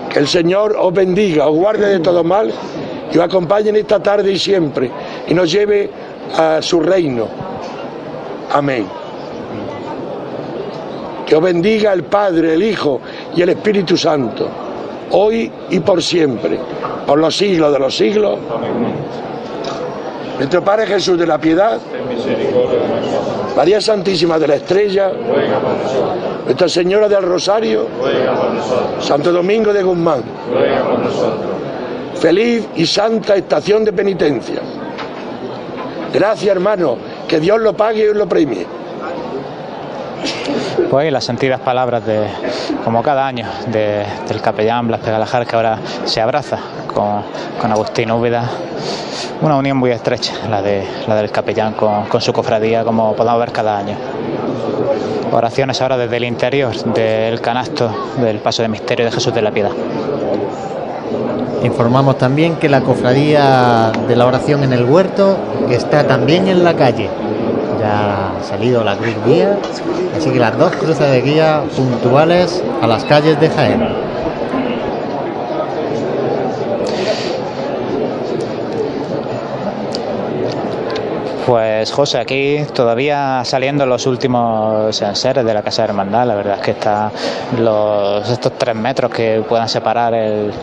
[0.10, 2.52] Que el Señor os bendiga, os guarde de todo mal
[3.12, 4.92] y os acompañe en esta tarde y siempre
[5.28, 5.90] y nos lleve
[6.38, 7.28] a su reino.
[8.52, 8.86] Amén.
[11.30, 13.02] Que os bendiga el Padre, el Hijo
[13.36, 14.48] y el Espíritu Santo,
[15.12, 16.58] hoy y por siempre,
[17.06, 18.40] por los siglos de los siglos.
[20.40, 21.78] Nuestro Padre Jesús de la Piedad,
[23.56, 25.12] María Santísima de la Estrella,
[26.46, 27.86] Nuestra Señora del Rosario,
[29.00, 30.24] Santo Domingo de Guzmán.
[32.16, 34.62] Feliz y santa estación de penitencia.
[36.12, 36.98] Gracias, hermano,
[37.28, 38.66] que Dios lo pague y lo premie.
[40.88, 42.28] Pues las sentidas palabras de,
[42.84, 46.58] como cada año, del capellán Blas Pegalajar, que ahora se abraza
[46.94, 47.22] con,
[47.62, 48.50] con Agustín Úbeda.
[49.42, 53.40] Una unión muy estrecha, la, de, la del capellán con, con su cofradía, como podemos
[53.40, 53.96] ver cada año.
[55.32, 59.52] Oraciones ahora desde el interior del canasto del paso de misterio de Jesús de la
[59.52, 59.72] Piedad.
[61.64, 65.38] Informamos también que la cofradía de la oración en el huerto
[65.70, 67.10] está también en la calle.
[67.80, 69.58] Ya ha salido la cruz guía,
[70.18, 73.88] así que las dos cruces de guía puntuales a las calles de Jaén.
[81.50, 86.58] Pues José, aquí todavía saliendo los últimos enseres de la Casa de Hermandad, la verdad
[86.58, 87.12] es que está
[87.58, 90.54] los, estos tres metros que puedan separar el,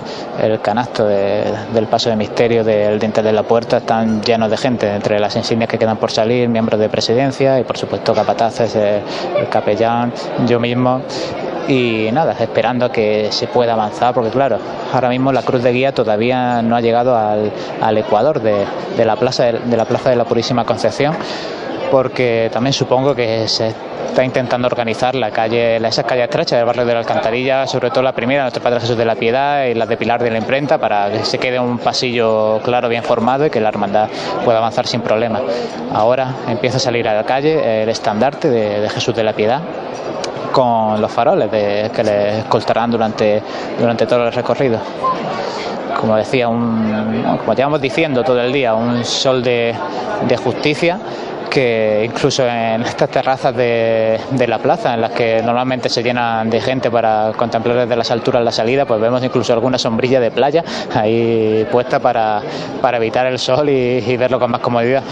[0.62, 5.18] canasto del paso de misterio del diente de la puerta están llenos de gente, entre
[5.18, 10.12] las insignias que quedan por salir, miembros de presidencia y por supuesto capataces, el capellán,
[10.46, 11.02] yo mismo
[11.68, 14.58] y nada, esperando a que se pueda avanzar, porque claro,
[14.92, 18.64] ahora mismo la cruz de guía todavía no ha llegado al, al ecuador de,
[18.96, 21.14] de, la plaza de, la plaza de la Purísima Concepción,
[21.90, 23.74] porque también supongo que se
[24.08, 28.02] está intentando organizar la calle, esas calles estrechas del barrio de la Alcantarilla, sobre todo
[28.02, 30.78] la primera, nuestro Padre Jesús de la Piedad y las de Pilar de la Imprenta,
[30.78, 34.08] para que se quede un pasillo claro, bien formado y que la hermandad
[34.44, 35.40] pueda avanzar sin problema.
[35.92, 39.60] Ahora empieza a salir a la calle el estandarte de Jesús de la Piedad
[40.56, 43.42] con los faroles de, que le escoltarán durante,
[43.78, 44.78] durante todo el recorrido.
[46.00, 49.76] Como decía, un, como llevamos diciendo todo el día, un sol de,
[50.42, 50.98] justicia
[51.50, 54.18] que incluso en estas terrazas de,
[54.48, 58.42] la plaza, en las que normalmente se llenan de gente para contemplar desde las alturas
[58.42, 60.64] la salida, pues vemos incluso alguna sombrilla de playa
[60.94, 62.40] ahí puesta para,
[62.80, 65.02] para evitar el sol y verlo con más comodidad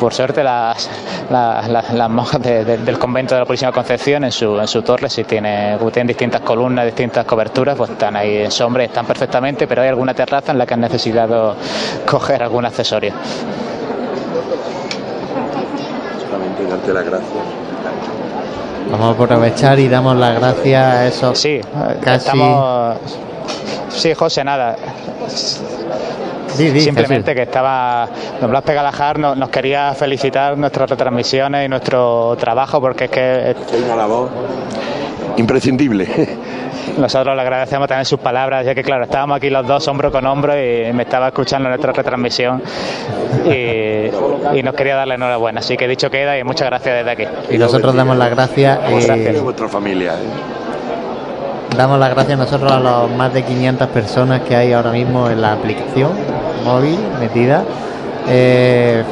[0.00, 0.88] por suerte las,
[1.30, 5.76] las, monjas del convento de la Purísima Concepción en su, en su torre sí tiene,
[5.92, 10.14] tienen distintas columnas, distintas coberturas, pues están ahí en sombra, están perfectamente, pero hay alguna
[10.14, 11.54] terraza en la que han necesitado
[12.06, 13.12] coger algún accesorio.
[16.26, 17.30] Solamente darte las gracias.
[18.90, 21.38] Vamos a aprovechar y damos las gracias a esos.
[21.38, 21.60] Sí,
[22.02, 22.38] casi.
[23.90, 24.76] Sí, José, nada.
[26.56, 28.08] Simplemente que estaba,
[28.40, 33.50] don Blas Pegalajar nos, nos, quería felicitar nuestras retransmisiones y nuestro trabajo porque es que...
[33.50, 34.30] Es una labor
[35.36, 36.06] imprescindible.
[36.98, 40.26] Nosotros le agradecemos también sus palabras, ya que claro, estábamos aquí los dos hombro con
[40.26, 42.62] hombro y me estaba escuchando nuestra retransmisión
[43.46, 45.60] y, y nos quería darle enhorabuena.
[45.60, 47.24] Así que dicho queda y muchas gracias desde aquí.
[47.54, 48.78] Y nosotros damos las gracias.
[48.88, 49.40] Y...
[49.40, 50.14] vuestra familia.
[51.80, 55.40] Damos las gracias nosotros a las más de 500 personas que hay ahora mismo en
[55.40, 56.10] la aplicación
[56.62, 57.64] móvil metida.
[58.28, 59.02] Eh,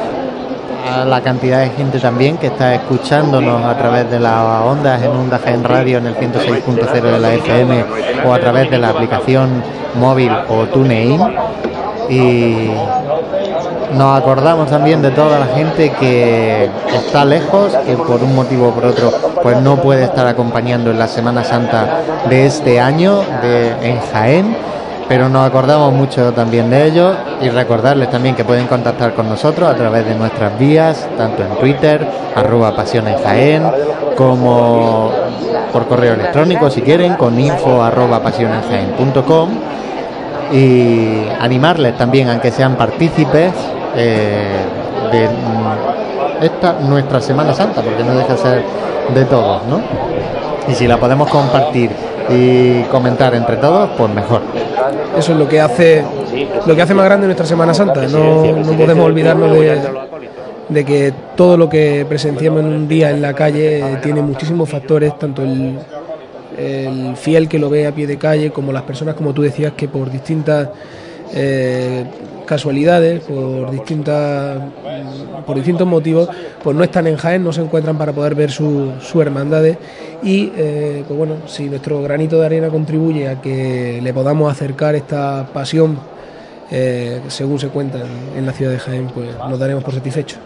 [0.86, 5.12] a la cantidad de gente también que está escuchándonos a través de las ondas en
[5.12, 7.84] Onda en Radio en el 106.0 de la FM
[8.26, 9.62] o a través de la aplicación
[9.98, 11.22] móvil o TuneIn.
[12.10, 12.68] Y
[13.94, 18.70] nos acordamos también de toda la gente que está lejos, que por un motivo o
[18.72, 19.12] por otro
[19.42, 24.56] pues no puede estar acompañando en la Semana Santa de este año de, en Jaén
[25.08, 29.68] pero nos acordamos mucho también de ellos y recordarles también que pueden contactar con nosotros
[29.68, 32.06] a través de nuestras vías, tanto en Twitter,
[32.36, 33.62] arroba pasiones Jaén,
[34.14, 35.10] como
[35.72, 39.48] por correo electrónico si quieren, con info arroba pasionesjaén.com
[40.52, 43.52] y animarles también a que sean partícipes
[43.96, 44.56] eh,
[45.12, 48.62] de esta nuestra Semana Santa, porque no deja de ser
[49.14, 49.80] de todos, ¿no?
[50.68, 51.90] Y si la podemos compartir
[52.30, 54.42] y comentar entre todos, pues mejor.
[55.16, 56.04] Eso es lo que hace
[56.66, 58.02] lo que hace más grande nuestra Semana Santa.
[58.06, 59.80] No, podemos olvidarnos de,
[60.68, 65.18] de que todo lo que presenciamos en un día en la calle tiene muchísimos factores,
[65.18, 65.78] tanto el,
[66.58, 69.72] el fiel que lo ve a pie de calle como las personas, como tú decías,
[69.74, 70.68] que por distintas
[71.34, 72.04] eh,
[72.46, 74.58] casualidades, por distintas
[75.46, 76.28] por distintos motivos,
[76.62, 79.78] pues no están en Jaén, no se encuentran para poder ver su, hermandades
[80.22, 84.94] y eh, pues bueno, si nuestro granito de arena contribuye a que le podamos acercar
[84.94, 85.98] esta pasión
[86.70, 90.38] eh, según se cuenta en, en la ciudad de Jaén, pues nos daremos por satisfechos.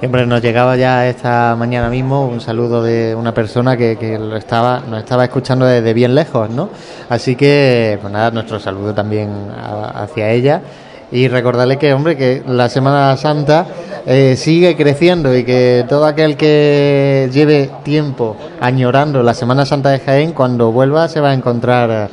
[0.00, 4.34] Siempre nos llegaba ya esta mañana mismo un saludo de una persona que, que lo
[4.36, 6.70] estaba, nos estaba escuchando desde bien lejos, ¿no?
[7.10, 10.62] Así que, pues nada, nuestro saludo también a- hacia ella
[11.12, 13.66] y recordarle que, hombre, que la Semana Santa
[14.06, 19.98] eh, sigue creciendo y que todo aquel que lleve tiempo añorando la Semana Santa de
[19.98, 22.08] Jaén, cuando vuelva se va a encontrar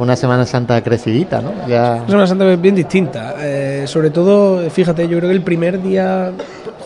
[0.00, 1.52] una Semana Santa crecidita, ¿no?
[1.68, 2.04] Ya...
[2.08, 3.34] Una santa bien distinta.
[3.38, 6.32] Eh, sobre todo, fíjate, yo creo que el primer día,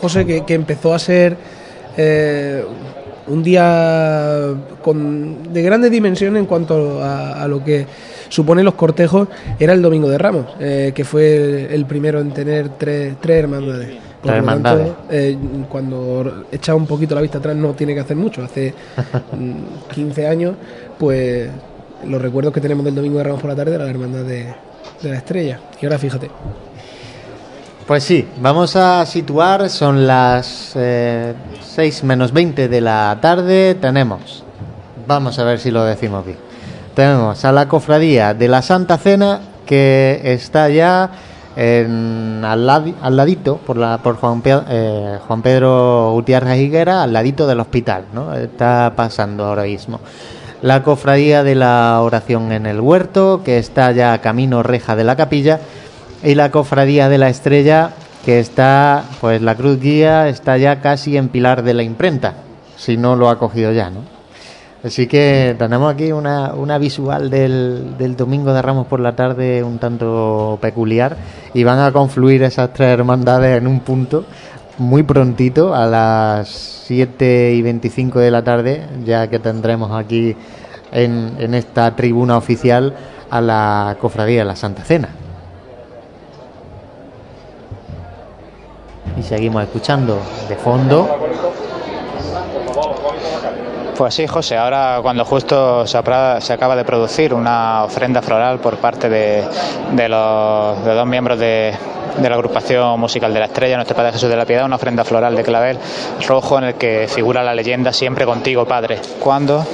[0.01, 1.37] José, que, que empezó a ser
[1.97, 2.63] eh,
[3.27, 7.87] un día con, de grandes dimensiones en cuanto a, a lo que
[8.29, 9.29] suponen los cortejos,
[9.59, 13.97] era el Domingo de Ramos, eh, que fue el primero en tener tres, tres hermandades.
[14.21, 14.93] Por lo tanto, hermandades.
[15.09, 15.37] eh,
[15.69, 18.43] cuando echa un poquito la vista atrás no tiene que hacer mucho.
[18.43, 18.73] Hace
[19.31, 20.55] mm, 15 años,
[20.97, 21.49] pues
[22.07, 24.53] los recuerdos que tenemos del Domingo de Ramos por la tarde era la hermandad de,
[25.01, 25.59] de la estrella.
[25.81, 26.29] Y ahora fíjate.
[27.87, 34.43] Pues sí, vamos a situar, son las eh, 6 menos 20 de la tarde, tenemos,
[35.07, 36.39] vamos a ver si lo decimos bien,
[36.95, 41.11] tenemos a la cofradía de la Santa Cena que está ya
[41.55, 47.59] al, ladi- al ladito, por, la, por Juan, eh, Pedro Gutiérrez Higuera, al ladito del
[47.59, 48.33] hospital, ¿no?
[48.33, 49.99] está pasando ahora mismo.
[50.61, 55.15] La cofradía de la oración en el huerto, que está ya camino reja de la
[55.15, 55.59] capilla,
[56.23, 57.91] y la cofradía de la estrella
[58.25, 62.33] que está, pues la cruz guía está ya casi en pilar de la imprenta,
[62.75, 64.15] si no lo ha cogido ya, ¿no?
[64.83, 69.63] Así que tenemos aquí una, una visual del, del domingo de Ramos por la tarde
[69.63, 71.17] un tanto peculiar
[71.55, 74.25] y van a confluir esas tres hermandades en un punto
[74.77, 76.49] muy prontito a las
[76.85, 80.35] 7 y 25 de la tarde, ya que tendremos aquí
[80.91, 82.95] en, en esta tribuna oficial
[83.29, 85.09] a la cofradía de la Santa Cena.
[89.17, 90.19] y seguimos escuchando
[90.49, 91.07] de fondo.
[93.97, 99.07] Pues sí, José, ahora cuando justo se, acaba de producir una ofrenda floral por parte
[99.07, 99.43] de,
[100.09, 101.73] los de dos miembros de,
[102.17, 105.05] de la agrupación musical de la estrella, nuestro Padre Jesús de la Piedad, una ofrenda
[105.05, 105.79] floral de clavel
[106.27, 108.99] rojo en el que figura la leyenda Siempre contigo, Padre.
[109.17, 109.65] Cuando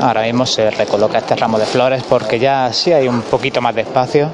[0.00, 3.76] ahora mismo se recoloca este ramo de flores porque ya sí hay un poquito más
[3.76, 4.30] de espacio.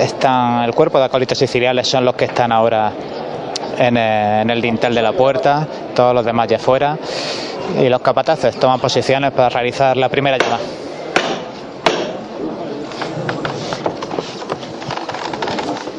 [0.00, 2.92] Están, el cuerpo de acólitos siciliales son los que están ahora
[3.78, 6.98] en, eh, en el dintel de la puerta, todos los demás ya fuera.
[7.78, 10.60] Y los capataces toman posiciones para realizar la primera llamada.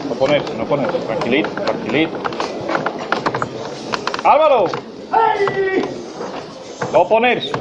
[0.10, 0.98] No ponerse, no ponerse.
[1.00, 2.18] Tranquilito, tranquilito.
[4.24, 4.66] ¡Álvaro!
[6.92, 7.52] No ponerse.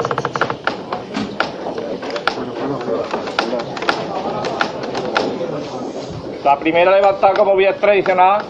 [6.44, 8.42] La primera levantada como vía tradicional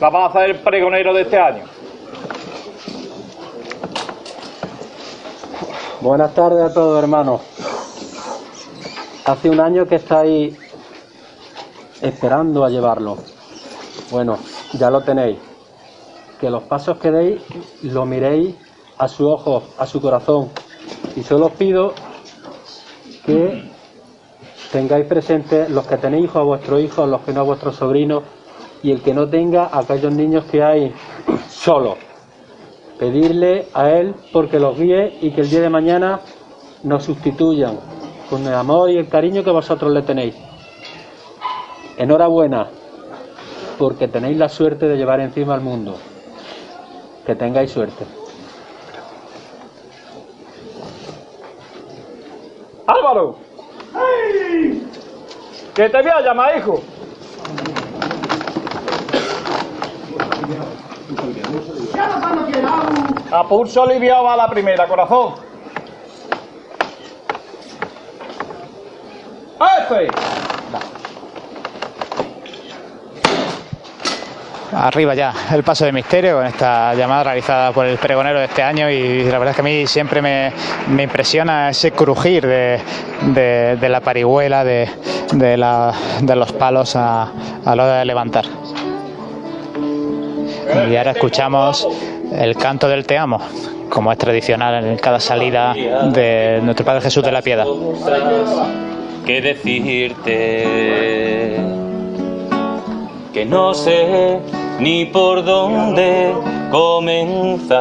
[0.00, 1.64] la va a hacer el pregonero de este año.
[6.00, 7.40] Buenas tardes a todos, hermanos.
[9.24, 10.56] Hace un año que estáis
[12.00, 13.16] esperando a llevarlo.
[14.10, 14.38] Bueno,
[14.74, 15.38] ya lo tenéis.
[16.40, 17.42] Que los pasos que deis
[17.82, 18.54] lo miréis
[18.98, 20.50] a su ojo, a su corazón.
[21.16, 21.94] Y solo os pido
[23.24, 23.70] que
[24.70, 28.22] tengáis presentes los que tenéis hijos a vuestros hijos, los que no a vuestros sobrinos
[28.86, 30.94] y el que no tenga a aquellos niños que hay
[31.48, 31.96] solos.
[33.00, 36.20] Pedirle a Él porque los guíe y que el día de mañana
[36.84, 37.80] nos sustituyan
[38.30, 40.36] con el amor y el cariño que vosotros le tenéis.
[41.96, 42.68] Enhorabuena,
[43.76, 45.96] porque tenéis la suerte de llevar encima al mundo.
[47.26, 48.04] Que tengáis suerte.
[52.86, 53.34] Álvaro.
[55.74, 56.80] Que te voy a llamar, hijo.
[63.32, 65.34] A pulso aliviado va la primera, corazón.
[69.78, 70.08] ¡Efe!
[74.72, 78.62] Arriba ya el paso de misterio con esta llamada realizada por el pregonero de este
[78.62, 80.52] año y la verdad es que a mí siempre me,
[80.88, 82.80] me impresiona ese crujir de,
[83.80, 84.90] de, la parihuela, de,
[85.32, 85.56] de,
[86.20, 87.32] de los palos a,
[87.64, 88.44] a la hora de levantar.
[90.90, 91.86] Y ahora escuchamos
[92.32, 93.40] el canto del Te Amo,
[93.88, 97.66] como es tradicional en cada salida de nuestro Padre Jesús de la Piedad.
[99.24, 100.66] ¿Qué decirte?
[103.32, 104.40] Que no sé
[104.78, 106.32] ni por dónde
[106.70, 107.78] comenzar.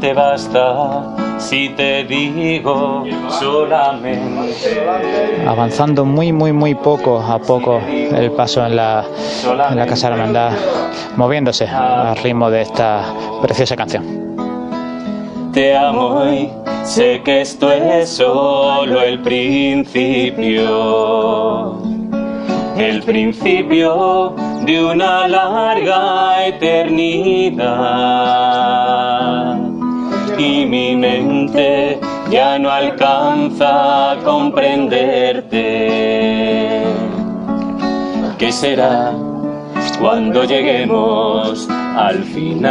[0.00, 4.54] Te basta si te digo solamente.
[5.46, 9.04] Avanzando muy, muy, muy poco a poco el paso en la,
[9.70, 10.52] en la Casa de la Hermandad,
[11.16, 13.04] moviéndose al ritmo de esta
[13.42, 14.04] preciosa canción.
[15.52, 16.50] Te amo y
[16.84, 20.68] sé que esto es solo el principio.
[22.76, 24.34] El principio
[24.64, 27.58] de una larga eternidad
[30.38, 31.98] y mi mente
[32.30, 35.58] ya no alcanza a comprenderte.
[38.38, 39.12] ¿Qué será
[40.00, 42.68] cuando lleguemos al final?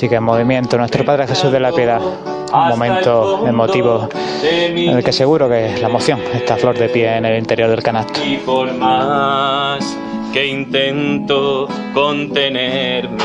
[0.00, 2.00] Sigue en movimiento nuestro Padre Jesús de la Piedad.
[2.00, 4.08] Un momento emotivo
[4.42, 7.82] en el que seguro que la emoción está flor de pie en el interior del
[7.82, 8.18] canasto.
[8.24, 9.98] Y por más
[10.32, 13.18] que intento contenerme,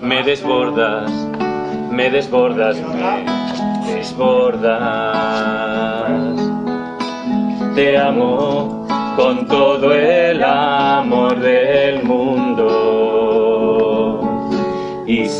[0.00, 1.10] me desbordas,
[1.90, 3.24] me desbordas, me
[3.94, 4.78] desbordas.
[7.74, 12.87] Te amo con todo el amor del mundo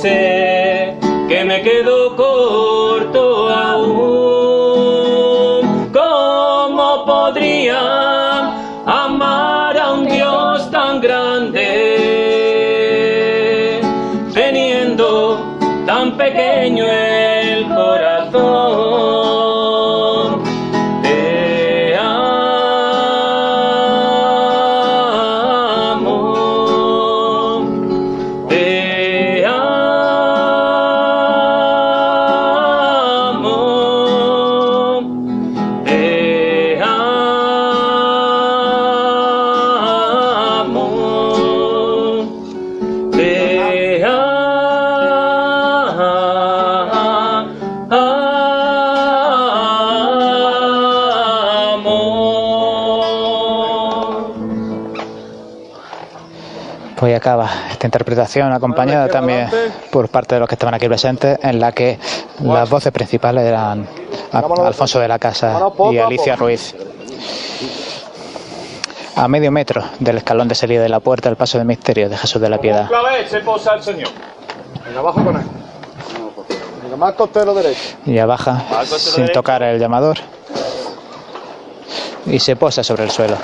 [0.03, 2.78] que me quedo corto
[58.53, 59.49] acompañada también
[59.91, 61.99] por parte de los que estaban aquí presentes, en la que
[62.41, 63.87] las voces principales eran
[64.33, 66.75] Alfonso de la Casa y Alicia Ruiz.
[69.17, 72.17] A medio metro del escalón de salida de la puerta, el paso de misterio de
[72.17, 72.89] Jesús de la Piedad.
[73.29, 74.11] Se posa el Señor.
[74.85, 75.43] Venga, abajo con él.
[76.83, 77.97] Venga, más costero derecho.
[78.05, 80.19] Ya baja sin tocar el llamador
[82.27, 83.37] y se posa sobre el suelo.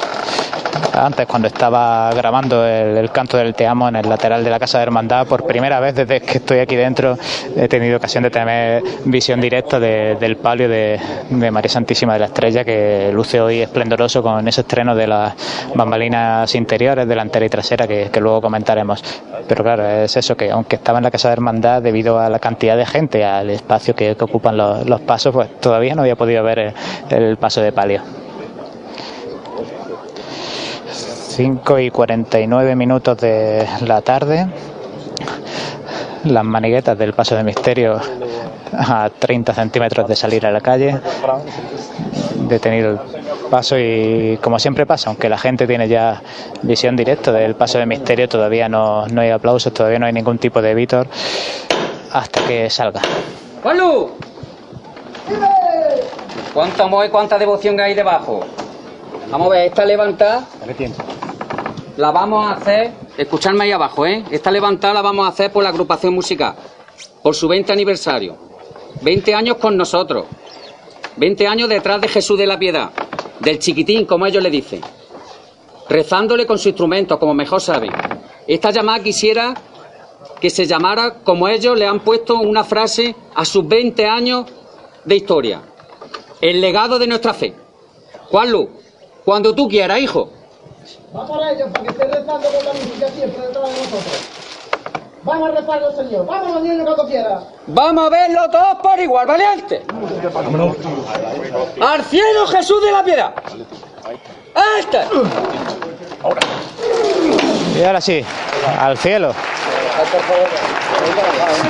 [0.92, 4.78] Antes, cuando estaba grabando el, canto del Te Amo en el lateral de la Casa
[4.78, 7.18] de Hermandad, por primera vez desde que estoy aquí dentro,
[7.56, 11.00] he tenido ocasión de tener visión directa de- del palio de,
[11.30, 15.34] María Santísima de la Estrella, que luce hoy esplendoroso con ese estreno de las
[15.74, 19.02] bambalinas interiores, delantera y trasera, que, luego comentaremos.
[19.48, 22.38] Pero claro, es eso, que aunque estaba en la Casa de Hermandad, debido a la
[22.38, 26.72] cantidad de gente, al espacio que, ocupan los, pasos, pues todavía no había podido ver
[27.10, 28.23] el paso de palio.
[31.34, 34.46] 5 y 49 minutos de la tarde.
[36.22, 38.00] Las maniguetas del paso de misterio
[38.72, 40.96] a 30 centímetros de salir a la calle,
[42.48, 42.98] detenido el
[43.50, 46.22] paso y como siempre pasa, aunque la gente tiene ya
[46.62, 50.38] visión directa del paso de misterio, todavía no, no hay aplausos, todavía no hay ningún
[50.38, 51.08] tipo de Víctor
[52.12, 53.02] hasta que salga.
[53.60, 54.10] ¡Pablo!
[56.54, 58.46] ¿Cuánto amor y cuánta devoción hay debajo?
[59.30, 60.44] Vamos a ver, esta levantada
[61.96, 64.24] la vamos a hacer, escuchadme ahí abajo, ¿eh?
[64.30, 66.54] Esta levantada la vamos a hacer por la agrupación musical,
[67.22, 68.36] por su 20 aniversario.
[69.00, 70.26] 20 años con nosotros.
[71.16, 72.90] 20 años detrás de Jesús de la Piedad,
[73.40, 74.80] del chiquitín, como ellos le dicen.
[75.88, 77.92] Rezándole con su instrumento, como mejor saben.
[78.46, 79.54] Esta llamada quisiera
[80.40, 84.46] que se llamara como ellos le han puesto una frase a sus 20 años
[85.04, 85.62] de historia.
[86.40, 87.54] El legado de nuestra fe.
[88.30, 88.68] Juanlu,
[89.24, 90.30] cuando tú quieras, hijo.
[91.16, 94.28] Va por ellos, para que esté rezando con la música siempre detrás de nosotros.
[95.22, 96.26] Vamos a rezar al Señor.
[96.26, 97.40] Vamos los niños cuando quiera.
[97.68, 99.82] Vamos a verlo todos por igual, valiente.
[101.80, 103.34] Al cielo Jesús de la piedad.
[104.78, 104.98] Este.
[107.74, 108.24] Y ahora sí,
[108.80, 109.34] al cielo.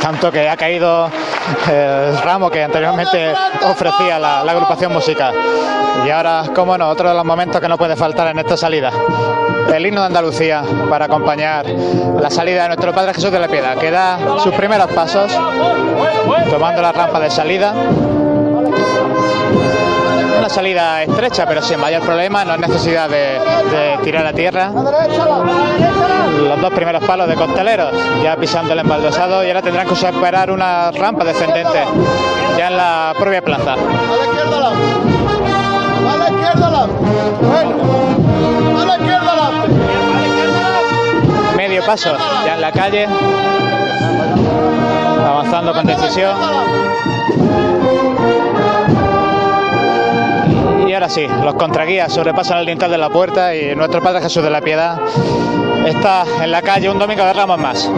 [0.00, 1.10] Tanto que ha caído
[1.70, 3.32] el ramo que anteriormente
[3.62, 5.34] ofrecía la, agrupación musical.
[6.06, 8.90] Y ahora, como no, otro de los momentos que no puede faltar en esta salida.
[9.72, 13.76] El himno de Andalucía para acompañar la salida de nuestro Padre Jesús de la Piedad,
[13.78, 15.32] que da sus primeros pasos,
[16.50, 17.74] tomando la rampa de salida.
[20.44, 24.70] Una salida estrecha, pero sin mayor problema, no es necesidad de, de tirar a tierra.
[24.70, 30.50] Los dos primeros palos de costaleros, ya pisando el embaldosado, y ahora tendrán que superar
[30.50, 31.86] una rampa descendente,
[32.58, 33.76] ya en la propia plaza.
[41.56, 42.14] Medio paso,
[42.44, 43.08] ya en la calle,
[45.26, 46.36] avanzando con decisión.
[51.04, 54.48] Ahora sí, los contraguías sobrepasan el dintel de la puerta y nuestro Padre Jesús de
[54.48, 54.98] la Piedad
[55.84, 57.90] está en la calle un domingo de Ramos más.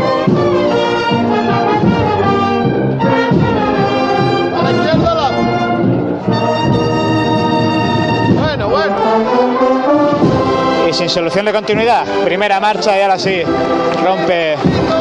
[10.90, 13.42] Y sin solución de continuidad, primera marcha y ahora sí
[14.04, 14.56] rompe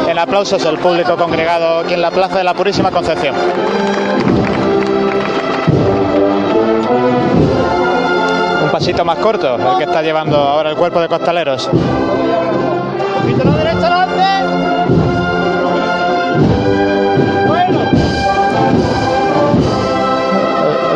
[0.07, 3.33] en aplausos el público congregado aquí en la Plaza de la Purísima Concepción.
[8.75, 11.69] Pasito más corto, el que está llevando ahora el cuerpo de costaleros.
[11.71, 14.21] Un poquito a la derecha adelante.
[17.47, 17.79] Bueno.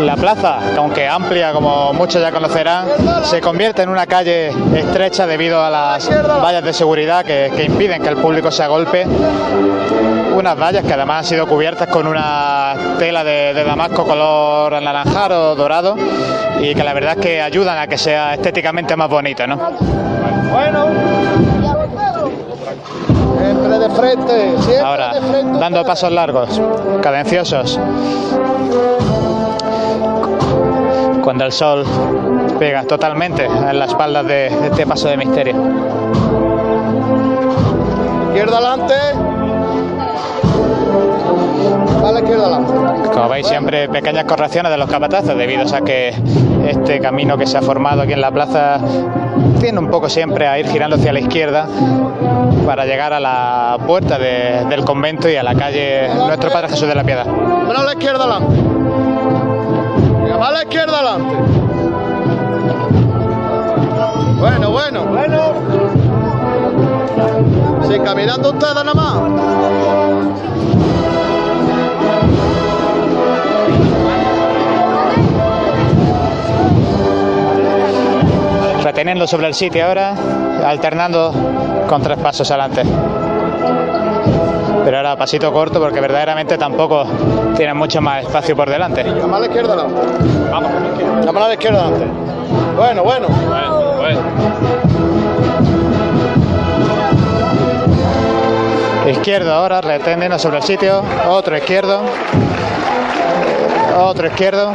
[0.02, 2.86] La plaza, que aunque amplia como muchos ya conocerán,
[3.24, 6.10] se convierte en una calle estrecha debido a las
[6.44, 9.08] vallas de seguridad que, que impiden que el público se agolpe.
[10.40, 15.52] Unas vallas que además han sido cubiertas con una tela de, de damasco color anaranjado
[15.52, 15.98] o dorado
[16.62, 19.58] y que la verdad es que ayudan a que sea estéticamente más bonito, ¿no?
[20.50, 20.86] Bueno.
[23.38, 24.62] Siempre de frente.
[24.62, 25.60] Siempre Ahora, de frente.
[25.60, 26.62] dando pasos largos,
[27.02, 27.78] cadenciosos.
[31.22, 31.86] Cuando el sol
[32.58, 35.56] pega totalmente en las espaldas de este paso de misterio.
[38.30, 38.96] Izquierda adelante.
[42.06, 42.74] A la izquierda adelante.
[43.14, 46.14] Como veis, siempre pequeñas correcciones de los capatazos, debido a que
[46.68, 48.80] este camino que se ha formado aquí en la plaza
[49.60, 51.68] tiene un poco siempre a ir girando hacia la izquierda
[52.66, 56.88] para llegar a la puerta de- del convento y a la calle Nuestro Padre Jesús
[56.88, 57.26] de la Piedad.
[57.26, 58.56] Bueno, a la izquierda adelante.
[60.42, 61.36] A la izquierda adelante.
[64.40, 65.04] Bueno, bueno.
[65.06, 65.40] Bueno.
[67.88, 69.16] Sí, caminando ustedes nada más.
[79.00, 80.14] Reteniendo sobre el sitio ahora,
[80.66, 81.32] alternando
[81.88, 82.82] con tres pasos adelante.
[84.84, 87.06] Pero ahora pasito corto porque verdaderamente tampoco
[87.56, 89.04] tienen mucho más espacio por delante.
[89.04, 90.02] La izquierda adelante.
[90.52, 91.48] Vamos la izquierda.
[91.48, 92.08] La izquierda adelante.
[92.76, 93.28] Bueno, bueno.
[99.10, 102.02] Izquierdo ahora, reteniendo sobre el sitio, otro izquierdo,
[103.98, 104.72] otro izquierdo.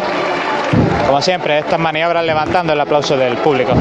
[1.06, 3.73] Como siempre, estas maniobras levantando el aplauso del público.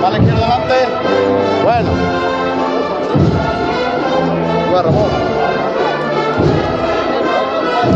[0.00, 0.74] La izquierda adelante.
[1.64, 1.90] Bueno.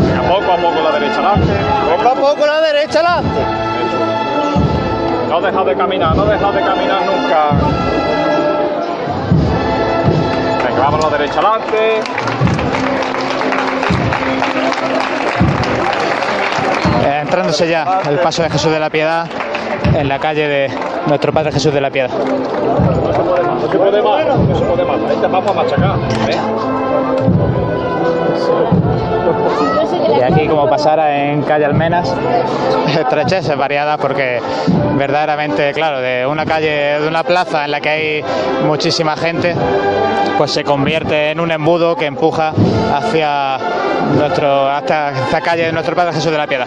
[0.00, 1.52] Venga, poco a poco la derecha adelante.
[1.96, 3.40] Poco a poco la derecha adelante.
[5.28, 8.01] No dejas de caminar, no dejas de caminar nunca.
[10.82, 12.00] Vamos Vámonos derecha adelante.
[17.04, 19.28] Eh, entrándose ya el paso de Jesús de la Piedad
[19.94, 20.70] en la calle de
[21.06, 22.10] nuestro Padre Jesús de la Piedad.
[22.10, 25.98] No se puede más, no se puede más, no se puede machacar.
[26.28, 26.36] ¿eh?
[30.18, 32.12] Y aquí como pasara en calle Almenas,
[32.88, 34.40] estrecheces variadas porque
[34.96, 38.24] verdaderamente, claro, de una calle, de una plaza en la que hay
[38.66, 39.54] muchísima gente,
[40.38, 42.52] pues se convierte en un embudo que empuja
[42.94, 43.58] hacia
[44.16, 46.66] nuestro, hasta esta calle de nuestro Padre Jesús de la Piedad.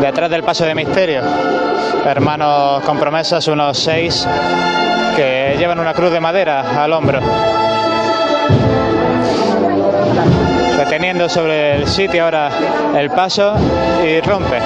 [0.00, 1.22] detrás del paso de misterio.
[2.04, 4.26] Hermanos con promesas, unos seis
[5.14, 7.20] que llevan una cruz de madera al hombro.
[11.00, 12.50] Deteniendo sobre el sitio ahora
[12.94, 13.54] el paso
[14.04, 14.58] y rompe.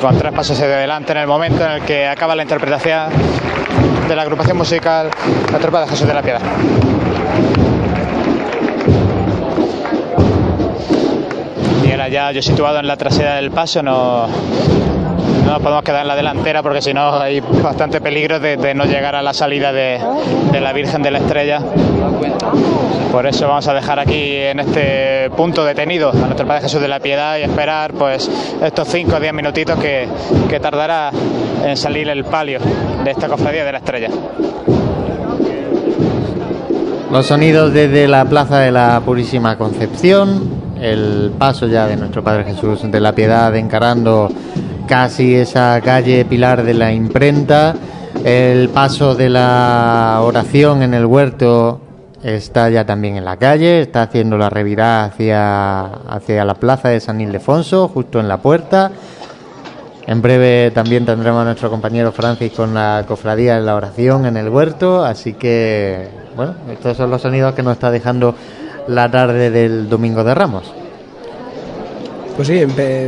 [0.00, 3.10] Con tres pasos hacia adelante en el momento en el que acaba la interpretación
[4.08, 5.10] de la agrupación musical
[5.52, 6.40] La Tropa de Jesús de la Piedad.
[11.84, 14.26] Y ahora ya yo situado en la trasera del paso no,
[15.46, 18.84] no nos podemos quedar en la delantera porque si no hay bastante peligro de, no
[18.84, 20.00] llegar a la salida de,
[20.60, 21.60] la Virgen de la Estrella.
[23.12, 26.88] Por eso vamos a dejar aquí en este punto detenido a nuestro Padre Jesús de
[26.88, 28.28] la Piedad y esperar pues
[28.60, 31.10] estos 5 o 10 minutitos que tardará
[31.64, 32.58] en salir el palio
[33.04, 34.08] de esta cofradía de la Estrella.
[37.12, 40.50] Los sonidos desde la Plaza de la Purísima Concepción,
[40.80, 44.28] el paso ya de nuestro Padre Jesús de la Piedad encarando
[44.86, 47.74] casi esa calle Pilar de la Imprenta,
[48.24, 51.80] el paso de la oración en el huerto
[52.22, 57.00] está ya también en la calle, está haciendo la revirada hacia, hacia la plaza de
[57.00, 58.90] San Ildefonso, justo en la puerta.
[60.06, 64.36] En breve también tendremos a nuestro compañero Francis con la cofradía de la oración en
[64.36, 68.34] el huerto, así que, bueno, estos son los sonidos que nos está dejando
[68.86, 70.85] la tarde del Domingo de Ramos.
[72.36, 72.60] Pues sí,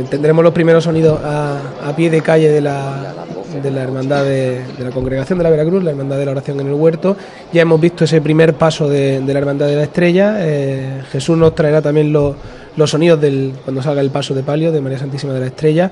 [0.09, 3.13] tendremos los primeros sonidos a, a pie de calle de la,
[3.61, 6.67] de la Hermandad de, la Congregación de la Veracruz, la Hermandad de la Oración en
[6.67, 7.15] el Huerto.
[7.53, 10.37] Ya hemos visto ese primer paso de, de la Hermandad de la Estrella.
[10.39, 12.35] Eh, Jesús nos traerá también los,
[12.75, 15.91] los sonidos del, cuando salga el paso de palio de María Santísima de la Estrella.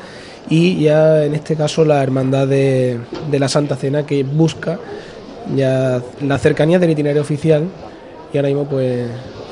[0.49, 2.97] Y ya en este caso la Hermandad de,
[3.29, 4.79] de la Santa Cena que busca
[5.55, 7.65] ya la cercanía del itinerario oficial.
[8.33, 9.07] Y ahora mismo pues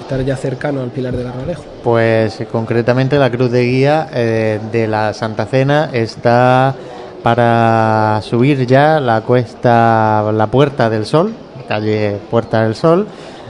[0.05, 1.63] estar ya cercano al Pilar del Arralejo.
[1.83, 6.75] Pues concretamente la cruz de guía eh, de la Santa Cena está
[7.23, 11.33] para subir ya la cuesta, la Puerta del Sol,
[11.67, 13.07] calle Puerta del Sol,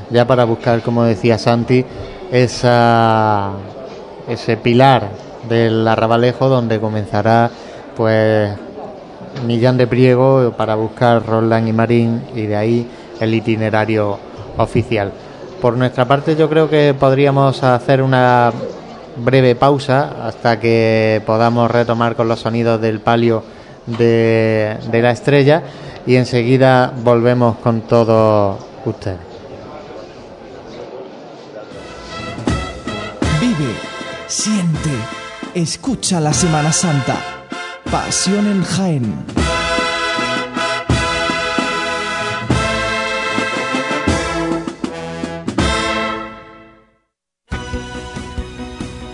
[0.10, 1.84] ya para buscar, como decía Santi,
[2.32, 3.52] esa,
[4.30, 5.10] ese pilar
[5.50, 7.52] del Arrabalejo donde comenzará
[7.98, 8.50] pues
[9.46, 12.88] Millán de Priego para buscar Roland y Marín y de ahí
[13.20, 14.18] el itinerario
[14.58, 15.12] oficial.
[15.62, 18.52] Por nuestra parte yo creo que podríamos hacer una
[19.18, 23.44] breve pausa hasta que podamos retomar con los sonidos del palio
[23.86, 25.64] de, la estrella
[26.06, 29.20] y enseguida volvemos con todos ustedes.
[33.40, 33.74] Vive,
[34.28, 34.92] siente,
[35.54, 37.16] escucha la Semana Santa.
[37.92, 39.55] Pasión en Jaén.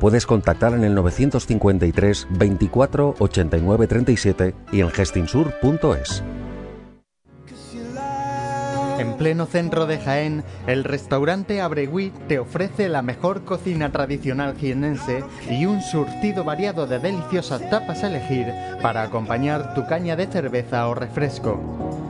[0.00, 6.22] Puedes contactar en el 953 24 89 37 y en gestinsur.es.
[8.98, 15.22] En pleno centro de Jaén, el restaurante Abregui te ofrece la mejor cocina tradicional jienense
[15.50, 18.46] y un surtido variado de deliciosas tapas a elegir
[18.82, 22.09] para acompañar tu caña de cerveza o refresco.